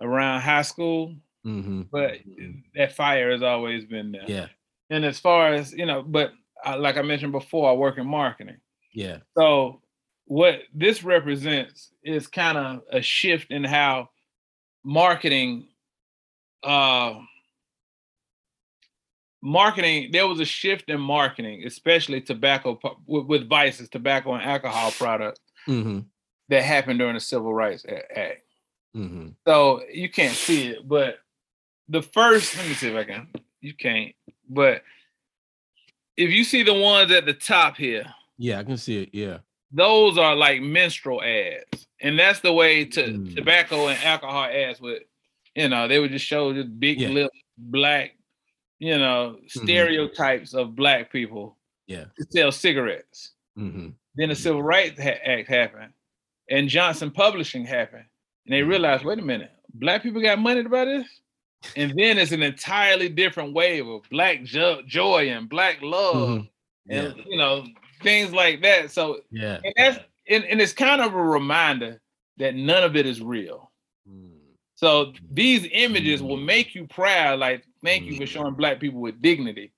around 0.00 0.40
high 0.42 0.62
school, 0.62 1.16
hmm 1.42 1.82
but 1.90 2.18
that 2.74 2.92
fire 2.92 3.30
has 3.32 3.42
always 3.42 3.84
been 3.84 4.12
there. 4.12 4.28
Yeah, 4.28 4.48
And 4.90 5.04
as 5.04 5.18
far 5.18 5.52
as 5.54 5.72
you 5.72 5.86
know, 5.86 6.02
but 6.02 6.32
I, 6.64 6.74
like 6.76 6.96
I 6.96 7.02
mentioned 7.02 7.32
before, 7.32 7.70
I 7.70 7.74
work 7.74 7.98
in 7.98 8.06
marketing. 8.06 8.58
yeah, 8.92 9.18
So 9.36 9.82
what 10.26 10.62
this 10.74 11.04
represents 11.04 11.92
is 12.02 12.26
kind 12.26 12.58
of 12.58 12.82
a 12.90 13.00
shift 13.02 13.50
in 13.50 13.64
how 13.64 14.10
marketing 14.84 15.68
uh 16.62 17.20
marketing 19.46 20.10
there 20.12 20.26
was 20.26 20.40
a 20.40 20.44
shift 20.44 20.90
in 20.90 21.00
marketing 21.00 21.62
especially 21.66 22.20
tobacco 22.20 22.78
with, 23.06 23.26
with 23.26 23.48
vices 23.48 23.88
tobacco 23.88 24.34
and 24.34 24.42
alcohol 24.42 24.90
products 24.92 25.40
hmm 25.66 26.00
that 26.48 26.62
happened 26.62 26.98
during 26.98 27.14
the 27.14 27.20
civil 27.20 27.54
rights 27.54 27.84
act 27.88 28.42
hmm 28.94 29.28
so 29.46 29.82
you 29.92 30.08
can't 30.10 30.34
see 30.34 30.68
it 30.68 30.88
but 30.88 31.18
the 31.88 32.02
first 32.02 32.56
let 32.56 32.66
me 32.66 32.74
see 32.74 32.88
if 32.88 32.96
i 32.96 33.04
can 33.04 33.28
you 33.60 33.72
can't 33.74 34.12
but 34.48 34.82
if 36.16 36.30
you 36.30 36.42
see 36.42 36.62
the 36.64 36.74
ones 36.74 37.12
at 37.12 37.24
the 37.26 37.34
top 37.34 37.76
here 37.76 38.04
yeah. 38.38 38.58
I 38.58 38.64
can 38.64 38.76
see 38.76 39.02
it. 39.02 39.10
Yeah, 39.14 39.38
those 39.72 40.18
are 40.18 40.36
like 40.36 40.60
minstrel 40.60 41.22
ads, 41.22 41.86
and 42.00 42.18
that's 42.18 42.40
the 42.40 42.52
way 42.52 42.84
to 42.84 43.02
Mm. 43.02 43.34
tobacco 43.34 43.88
and 43.88 43.98
alcohol 44.04 44.44
ads 44.44 44.80
would, 44.80 45.02
you 45.54 45.68
know, 45.70 45.88
they 45.88 45.98
would 45.98 46.10
just 46.10 46.26
show 46.26 46.52
just 46.52 46.78
big 46.78 47.00
Yeah. 47.00 47.10
lip 47.10 47.30
black, 47.56 48.15
you 48.78 48.98
know, 48.98 49.38
stereotypes 49.46 50.54
of 50.54 50.74
black 50.76 51.10
people 51.10 51.56
yeah. 51.86 52.04
to 52.18 52.26
sell 52.30 52.52
cigarettes. 52.52 53.32
hmm 53.56 53.88
Then 54.16 54.28
the 54.30 54.34
Civil 54.34 54.62
Rights 54.62 55.00
ha- 55.00 55.20
Act 55.24 55.48
happened, 55.48 55.92
and 56.50 56.68
Johnson 56.68 57.10
Publishing 57.10 57.64
happened, 57.64 58.04
and 58.46 58.54
they 58.54 58.60
Mhm. 58.60 58.68
realized, 58.68 59.04
wait 59.04 59.18
a 59.18 59.22
minute, 59.22 59.52
black 59.74 60.02
people 60.02 60.20
got 60.22 60.38
money 60.38 60.62
to 60.62 60.68
buy 60.68 60.84
this, 60.84 61.06
and 61.76 61.92
then 61.98 62.18
it's 62.18 62.32
an 62.32 62.42
entirely 62.42 63.08
different 63.08 63.52
wave 63.54 63.86
of 63.88 64.02
black 64.10 64.42
jo- 64.44 64.82
joy 64.86 65.28
and 65.30 65.48
black 65.48 65.80
love, 65.82 66.16
Mhm. 66.40 66.50
Yeah, 66.88 67.00
and 67.02 67.24
you 67.26 67.36
know 67.38 67.66
things 68.02 68.32
like 68.32 68.62
that. 68.62 68.90
So 68.90 69.22
yeah. 69.30 69.58
and 69.64 69.74
that's 69.76 69.98
and, 70.28 70.44
and 70.44 70.60
it's 70.60 70.72
kind 70.72 71.00
of 71.00 71.14
a 71.14 71.22
reminder 71.22 72.00
that 72.36 72.54
none 72.54 72.84
of 72.84 72.94
it 72.96 73.06
is 73.06 73.20
real. 73.22 73.72
Mm. 74.08 74.38
So 74.74 75.12
these 75.30 75.66
images 75.72 76.22
will 76.22 76.36
make 76.36 76.74
you 76.74 76.86
proud, 76.86 77.38
like 77.40 77.64
thank 77.86 78.04
you 78.04 78.16
for 78.16 78.24
Mm. 78.24 78.28
showing 78.28 78.54
black 78.54 78.80
people 78.80 79.00
with 79.00 79.20
dignity, 79.22 79.72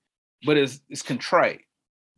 but 0.45 0.57
it's 0.57 0.81
it's 0.89 1.01
contrite. 1.01 1.61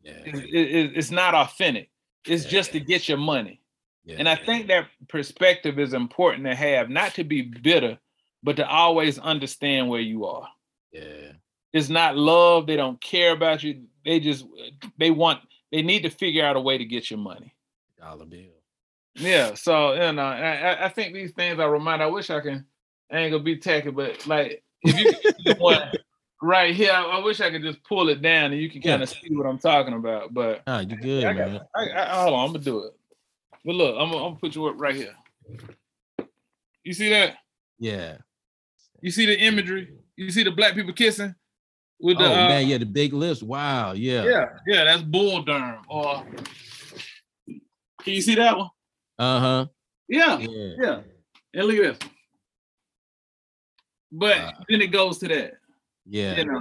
Yeah, 0.02 0.12
It's, 0.26 0.38
it- 0.40 0.54
it- 0.54 0.96
it's 0.96 1.10
not 1.10 1.34
authentic. 1.34 1.90
It's 2.26 2.44
just 2.44 2.72
to 2.72 2.80
get 2.80 3.08
your 3.08 3.18
money. 3.18 3.60
yeah. 4.04 4.16
And 4.18 4.28
I 4.28 4.34
think 4.34 4.66
that 4.68 4.88
perspective 5.08 5.78
is 5.78 5.92
important 5.94 6.44
to 6.46 6.54
have, 6.54 6.90
not 6.90 7.14
to 7.14 7.24
be 7.24 7.42
bitter, 7.42 7.98
but 8.42 8.56
to 8.56 8.68
always 8.68 9.18
understand 9.20 9.88
where 9.88 10.00
you 10.00 10.24
are. 10.26 10.48
yeah, 10.92 11.32
It's 11.72 11.88
not 11.88 12.16
love. 12.16 12.66
They 12.66 12.76
don't 12.76 13.00
care 13.00 13.32
about 13.32 13.62
you. 13.62 13.86
They 14.04 14.18
just 14.20 14.44
they 14.98 15.10
want 15.10 15.40
they 15.70 15.82
need 15.82 16.02
to 16.02 16.10
figure 16.10 16.44
out 16.44 16.56
a 16.56 16.60
way 16.60 16.76
to 16.78 16.84
get 16.84 17.10
your 17.10 17.18
money. 17.20 17.54
dollar 17.98 18.26
bill. 18.26 18.50
Yeah, 19.14 19.54
so 19.54 19.92
you 19.94 20.12
know, 20.12 20.22
I, 20.22 20.52
I- 20.72 20.84
I 20.86 20.88
think 20.88 21.14
these 21.14 21.32
things 21.32 21.58
are 21.60 21.70
remind. 21.70 22.02
I 22.02 22.06
wish 22.06 22.28
I 22.30 22.40
can. 22.40 22.66
I 23.10 23.18
ain't 23.18 23.30
gonna 23.32 23.42
be 23.44 23.56
tacky, 23.58 23.90
but 23.90 24.26
like 24.26 24.62
if 24.84 25.36
you 25.38 25.54
one 25.58 25.82
right 26.40 26.74
here, 26.74 26.92
I, 26.92 27.02
I 27.02 27.18
wish 27.24 27.40
I 27.40 27.50
could 27.50 27.62
just 27.62 27.82
pull 27.84 28.08
it 28.08 28.20
down 28.22 28.52
and 28.52 28.60
you 28.60 28.68
can 28.70 28.82
kind 28.82 29.02
of 29.02 29.08
see 29.08 29.28
what 29.34 29.46
I'm 29.46 29.58
talking 29.58 29.94
about. 29.94 30.34
But 30.34 30.62
Ah, 30.66 30.80
you 30.80 30.96
good, 30.96 31.24
I 31.24 31.32
man. 31.32 31.60
I, 31.74 31.90
I, 31.90 32.22
hold 32.22 32.34
on, 32.34 32.46
I'm 32.46 32.52
gonna 32.52 32.64
do 32.64 32.84
it. 32.84 32.92
But 33.64 33.74
look, 33.76 33.94
I'm, 33.98 34.10
gonna- 34.10 34.16
I'm 34.24 34.30
gonna 34.30 34.36
put 34.40 34.54
you 34.54 34.66
up 34.66 34.74
right 34.80 34.94
here. 34.94 35.14
You 36.84 36.92
see 36.92 37.10
that? 37.10 37.36
Yeah. 37.78 38.18
You 39.00 39.10
see 39.10 39.26
the 39.26 39.38
imagery? 39.38 39.94
You 40.16 40.30
see 40.30 40.42
the 40.42 40.50
black 40.50 40.74
people 40.74 40.92
kissing 40.92 41.34
with 42.00 42.16
Oh 42.18 42.24
the 42.24 42.30
uh, 42.30 42.48
man, 42.48 42.66
yeah, 42.66 42.78
the 42.78 42.86
big 42.86 43.12
lips. 43.12 43.42
Wow, 43.42 43.92
yeah. 43.92 44.24
yeah, 44.24 44.44
yeah, 44.66 44.84
that's 44.84 45.02
Bull 45.02 45.42
Durham. 45.42 45.82
Or 45.88 46.24
can 47.46 48.14
you 48.14 48.20
see 48.20 48.34
that 48.34 48.56
one? 48.58 48.70
Uh-huh. 49.18 49.66
Yeah, 50.08 50.38
Yeah. 50.38 50.74
yeah. 50.78 51.00
And 51.54 51.66
look 51.66 51.76
at 51.76 52.00
this. 52.00 52.08
But 54.12 54.36
Wow. 54.36 54.52
then 54.68 54.82
it 54.82 54.88
goes 54.88 55.18
to 55.18 55.28
that. 55.28 55.54
Yeah. 56.06 56.36
You 56.38 56.44
know. 56.44 56.60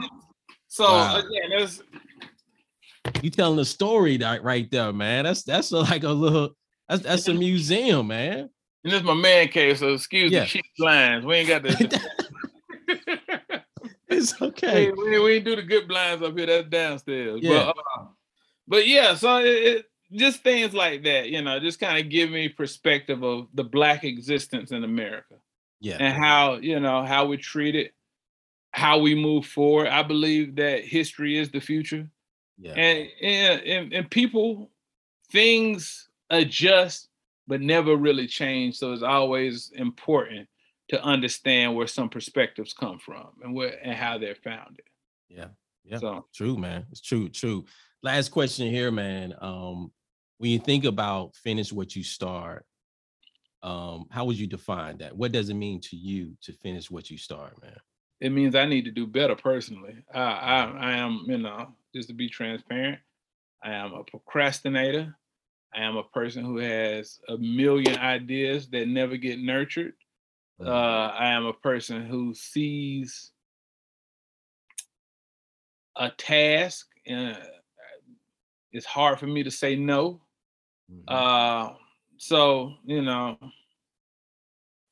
So 0.68 0.86
Wow. 0.86 1.18
again, 1.18 1.50
there's 1.50 1.84
You 3.22 3.30
telling 3.30 3.60
a 3.60 3.66
story 3.66 4.18
that 4.18 4.44
right 4.44 4.70
there, 4.72 4.94
man. 4.94 5.26
That's 5.26 5.44
that's 5.44 5.72
a, 5.72 5.80
like 5.80 6.04
a 6.04 6.10
little 6.10 6.56
that's 6.88 7.04
that's 7.04 7.28
a 7.28 7.34
museum, 7.34 8.08
man. 8.08 8.50
and 8.84 8.94
this 8.94 9.02
is 9.02 9.04
my 9.04 9.14
man 9.14 9.50
cave, 9.50 9.78
so 9.78 9.94
excuse 9.94 10.32
Yeah. 10.32 10.42
the 10.42 10.46
cheap 10.48 10.66
blinds. 10.78 11.26
We 11.26 11.36
ain't 11.36 11.48
got 11.50 11.64
the 11.64 12.02
it's 14.10 14.40
we, 14.40 14.48
okay. 14.48 14.92
we, 14.92 15.20
we 15.20 15.34
ain't 15.36 15.46
do 15.46 15.56
the 15.56 15.62
good 15.62 15.88
blinds 15.88 16.24
up 16.24 16.38
here. 16.38 16.48
That's 16.48 16.70
downstairs. 16.70 17.40
Yeah. 17.42 17.72
But, 17.76 17.78
uh, 18.02 18.06
but 18.68 18.88
yeah, 18.88 19.16
so 19.16 19.40
it, 19.40 19.46
it, 19.48 19.86
just 20.14 20.44
things 20.44 20.74
like 20.74 21.04
that, 21.04 21.30
you 21.30 21.42
know, 21.42 21.60
just 21.60 21.80
kind 21.80 21.98
of 21.98 22.10
give 22.10 22.30
me 22.30 22.50
perspective 22.50 23.24
of 23.24 23.48
the 23.54 23.64
black 23.64 24.04
existence 24.04 24.72
in 24.72 24.84
America 24.84 25.36
Yeah. 25.82 25.98
and 26.00 26.14
how 26.14 26.56
you 26.58 26.80
know 26.80 27.04
how 27.04 27.26
we 27.26 27.38
treat 27.38 27.76
it, 27.76 27.94
how 28.72 29.00
we 29.00 29.16
move 29.16 29.46
forward. 29.46 29.88
I 29.88 30.04
believe 30.04 30.56
that 30.56 30.86
history 30.86 31.38
is 31.38 31.50
the 31.50 31.60
future, 31.60 32.08
Yeah. 32.60 32.74
and 32.74 33.10
and 33.22 33.62
and, 33.64 33.94
and 33.94 34.10
people, 34.12 34.70
things 35.32 36.08
adjust, 36.30 37.10
but 37.48 37.62
never 37.62 37.96
really 37.96 38.28
change. 38.28 38.78
So 38.78 38.94
it's 38.94 39.04
always 39.04 39.72
important 39.76 40.48
to 40.90 41.04
understand 41.04 41.76
where 41.76 41.88
some 41.88 42.10
perspectives 42.10 42.74
come 42.74 43.00
from 43.00 43.30
and 43.44 43.54
where 43.56 43.78
and 43.84 43.96
how 43.96 44.18
they're 44.18 44.36
founded. 44.36 44.86
Yeah. 45.30 45.48
Yeah. 45.84 45.98
So 45.98 46.26
True, 46.34 46.58
man. 46.58 46.86
It's 46.92 47.02
true, 47.02 47.28
true. 47.30 47.66
Last 48.04 48.30
question 48.30 48.70
here, 48.70 48.92
man. 48.92 49.34
Um, 49.42 49.92
when 50.38 50.52
you 50.52 50.60
think 50.60 50.86
about 50.86 51.36
finish 51.36 51.72
what 51.74 51.96
you 51.96 52.04
start, 52.04 52.66
um, 53.64 54.06
how 54.10 54.26
would 54.26 54.38
you 54.38 54.48
define 54.48 54.98
that? 54.98 55.16
What 55.16 55.32
does 55.32 55.50
it 55.50 55.56
mean 55.56 55.82
to 55.82 55.96
you 55.96 56.36
to 56.42 56.54
finish 56.54 56.90
what 56.90 57.10
you 57.10 57.18
start, 57.18 57.62
man? 57.62 57.78
it 58.22 58.32
means 58.32 58.56
I 58.56 58.66
need 58.66 58.86
to 58.86 58.92
do 58.92 59.08
better 59.08 59.36
personally. 59.36 59.96
I, 60.14 60.22
I, 60.22 60.64
I 60.80 60.92
am, 60.98 61.26
you 61.26 61.40
know, 61.40 61.74
just 61.94 62.08
to 62.10 62.14
be 62.14 62.30
transparent, 62.30 63.00
I 63.64 63.74
am 63.74 63.94
a 63.94 64.04
procrastinator. 64.04 65.16
I 65.74 65.82
am 65.84 65.98
a 65.98 66.04
person 66.04 66.46
who 66.46 66.58
has 66.58 67.20
a 67.28 67.38
million 67.38 67.98
ideas 67.98 68.70
that 68.70 68.88
never 68.88 69.18
get 69.18 69.40
nurtured. 69.40 69.94
Uh, 70.64 70.70
I 70.70 71.30
am 71.30 71.46
a 71.46 71.54
person 71.54 72.06
who 72.06 72.36
sees 72.36 73.32
a 75.96 76.12
task. 76.12 76.88
Uh, 77.12 77.34
it's 78.72 78.86
hard 78.86 79.18
for 79.18 79.26
me 79.26 79.42
to 79.42 79.50
say 79.50 79.76
no. 79.76 80.22
Mm-hmm. 80.92 81.04
Uh, 81.08 81.74
so 82.22 82.76
you 82.86 83.02
know, 83.02 83.36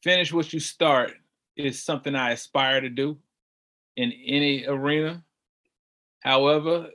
finish 0.01 0.34
what 0.34 0.51
you 0.51 0.59
start 0.59 1.11
is 1.55 1.84
something 1.84 2.15
I 2.15 2.32
aspire 2.32 2.82
to 2.82 2.89
do 2.89 3.19
in 3.95 4.11
any 4.25 4.65
arena. 4.65 5.23
However, 6.21 6.88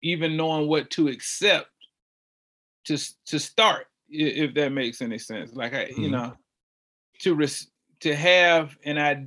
even 0.00 0.36
knowing 0.36 0.68
what 0.68 0.88
to 0.90 1.08
accept 1.08 1.68
to 2.84 2.96
to 3.26 3.40
start, 3.40 3.88
if 4.08 4.54
that 4.54 4.70
makes 4.70 5.02
any 5.02 5.18
sense. 5.18 5.52
Like 5.52 5.74
I, 5.74 5.86
mm-hmm. 5.86 6.02
you 6.02 6.10
know, 6.10 6.36
to 7.22 7.34
res- 7.34 7.72
to 8.02 8.14
have 8.14 8.78
and 8.84 9.00
I 9.00 9.26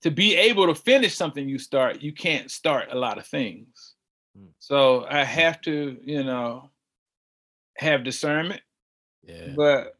to 0.00 0.10
be 0.10 0.36
able 0.36 0.68
to 0.68 0.74
finish 0.74 1.14
something 1.14 1.46
you 1.46 1.58
start, 1.58 2.00
you 2.00 2.14
can't 2.14 2.50
start 2.50 2.88
a 2.92 2.98
lot 2.98 3.18
of 3.18 3.26
things. 3.26 3.94
Mm. 4.38 4.48
So 4.58 5.04
I 5.04 5.22
have 5.22 5.60
to, 5.62 5.98
you 6.02 6.24
know, 6.24 6.70
have 7.76 8.04
discernment. 8.04 8.62
Yeah. 9.22 9.52
But 9.56 9.96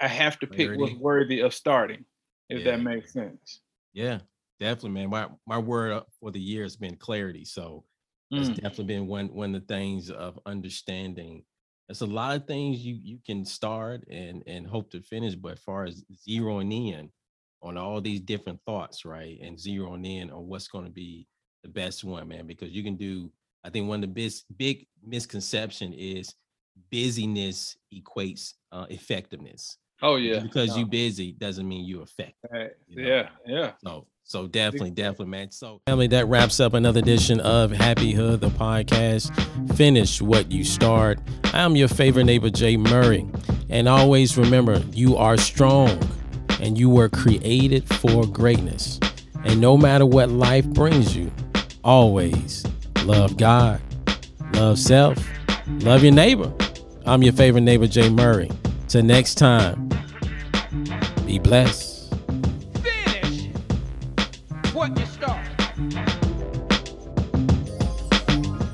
I 0.00 0.08
have 0.08 0.38
to 0.40 0.46
pick 0.46 0.78
what's 0.78 0.94
worthy 0.94 1.40
of 1.40 1.54
starting, 1.54 2.04
if 2.48 2.60
yeah. 2.60 2.72
that 2.72 2.82
makes 2.82 3.12
sense. 3.12 3.60
Yeah, 3.92 4.18
definitely, 4.60 4.90
man. 4.90 5.10
My 5.10 5.28
my 5.46 5.58
word 5.58 6.02
for 6.20 6.30
the 6.30 6.40
year 6.40 6.62
has 6.62 6.76
been 6.76 6.96
clarity. 6.96 7.44
So 7.44 7.84
it's 8.30 8.50
mm. 8.50 8.54
definitely 8.54 8.84
been 8.84 9.06
one 9.06 9.28
one 9.28 9.54
of 9.54 9.66
the 9.66 9.74
things 9.74 10.10
of 10.10 10.38
understanding. 10.46 11.44
There's 11.88 12.02
a 12.02 12.06
lot 12.06 12.36
of 12.36 12.46
things 12.46 12.80
you 12.80 12.98
you 13.02 13.18
can 13.24 13.44
start 13.44 14.06
and 14.10 14.42
and 14.46 14.66
hope 14.66 14.90
to 14.90 15.00
finish, 15.00 15.34
but 15.34 15.52
as 15.52 15.60
far 15.60 15.84
as 15.84 16.04
zeroing 16.28 16.92
in 16.92 17.10
on 17.62 17.76
all 17.78 18.00
these 18.00 18.20
different 18.20 18.60
thoughts, 18.66 19.04
right, 19.04 19.38
and 19.40 19.56
zeroing 19.56 20.06
in 20.06 20.30
on 20.30 20.46
what's 20.46 20.68
going 20.68 20.84
to 20.84 20.90
be 20.90 21.26
the 21.62 21.68
best 21.68 22.04
one, 22.04 22.28
man, 22.28 22.46
because 22.46 22.70
you 22.70 22.82
can 22.82 22.96
do. 22.96 23.30
I 23.64 23.70
think 23.70 23.88
one 23.88 24.02
of 24.02 24.08
the 24.08 24.14
big 24.14 24.32
big 24.56 24.86
misconception 25.04 25.92
is 25.92 26.34
busyness 26.90 27.76
equates 27.92 28.54
uh, 28.72 28.86
effectiveness. 28.90 29.78
Oh 30.02 30.16
yeah. 30.16 30.40
Because 30.40 30.70
no. 30.70 30.78
you 30.78 30.86
busy 30.86 31.32
doesn't 31.32 31.66
mean 31.66 31.84
you 31.84 32.02
effective. 32.02 32.50
Right. 32.52 32.70
You 32.88 33.02
know? 33.02 33.08
Yeah, 33.08 33.28
yeah. 33.46 33.72
So 33.82 34.06
so 34.28 34.48
definitely, 34.48 34.90
definitely, 34.90 35.26
man. 35.26 35.52
So 35.52 35.80
family, 35.86 36.08
that 36.08 36.26
wraps 36.26 36.58
up 36.58 36.74
another 36.74 36.98
edition 36.98 37.38
of 37.38 37.70
HapiHood, 37.70 38.40
the 38.40 38.48
podcast. 38.48 39.30
Finish 39.76 40.20
what 40.20 40.50
you 40.50 40.64
start. 40.64 41.20
I'm 41.44 41.76
your 41.76 41.86
favorite 41.86 42.24
neighbor, 42.24 42.50
Jay 42.50 42.76
Murray. 42.76 43.24
And 43.68 43.88
always 43.88 44.36
remember, 44.36 44.82
you 44.92 45.16
are 45.16 45.36
strong 45.36 45.96
and 46.60 46.76
you 46.76 46.90
were 46.90 47.08
created 47.08 47.86
for 48.00 48.26
greatness. 48.26 48.98
And 49.44 49.60
no 49.60 49.76
matter 49.76 50.04
what 50.04 50.30
life 50.30 50.66
brings 50.66 51.16
you, 51.16 51.30
always 51.84 52.64
love 53.04 53.36
God, 53.36 53.80
love 54.54 54.80
self, 54.80 55.24
love 55.68 56.02
your 56.02 56.12
neighbor. 56.12 56.52
I'm 57.08 57.22
your 57.22 57.32
favorite 57.32 57.60
neighbor, 57.60 57.86
Jay 57.86 58.10
Murray. 58.10 58.50
Till 58.88 59.04
next 59.04 59.36
time, 59.36 59.88
be 61.24 61.38
blessed. 61.38 62.12
Finish 62.82 63.52
what 64.72 64.98
you 64.98 65.06
start. 65.06 65.46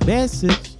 Message. 0.06 0.71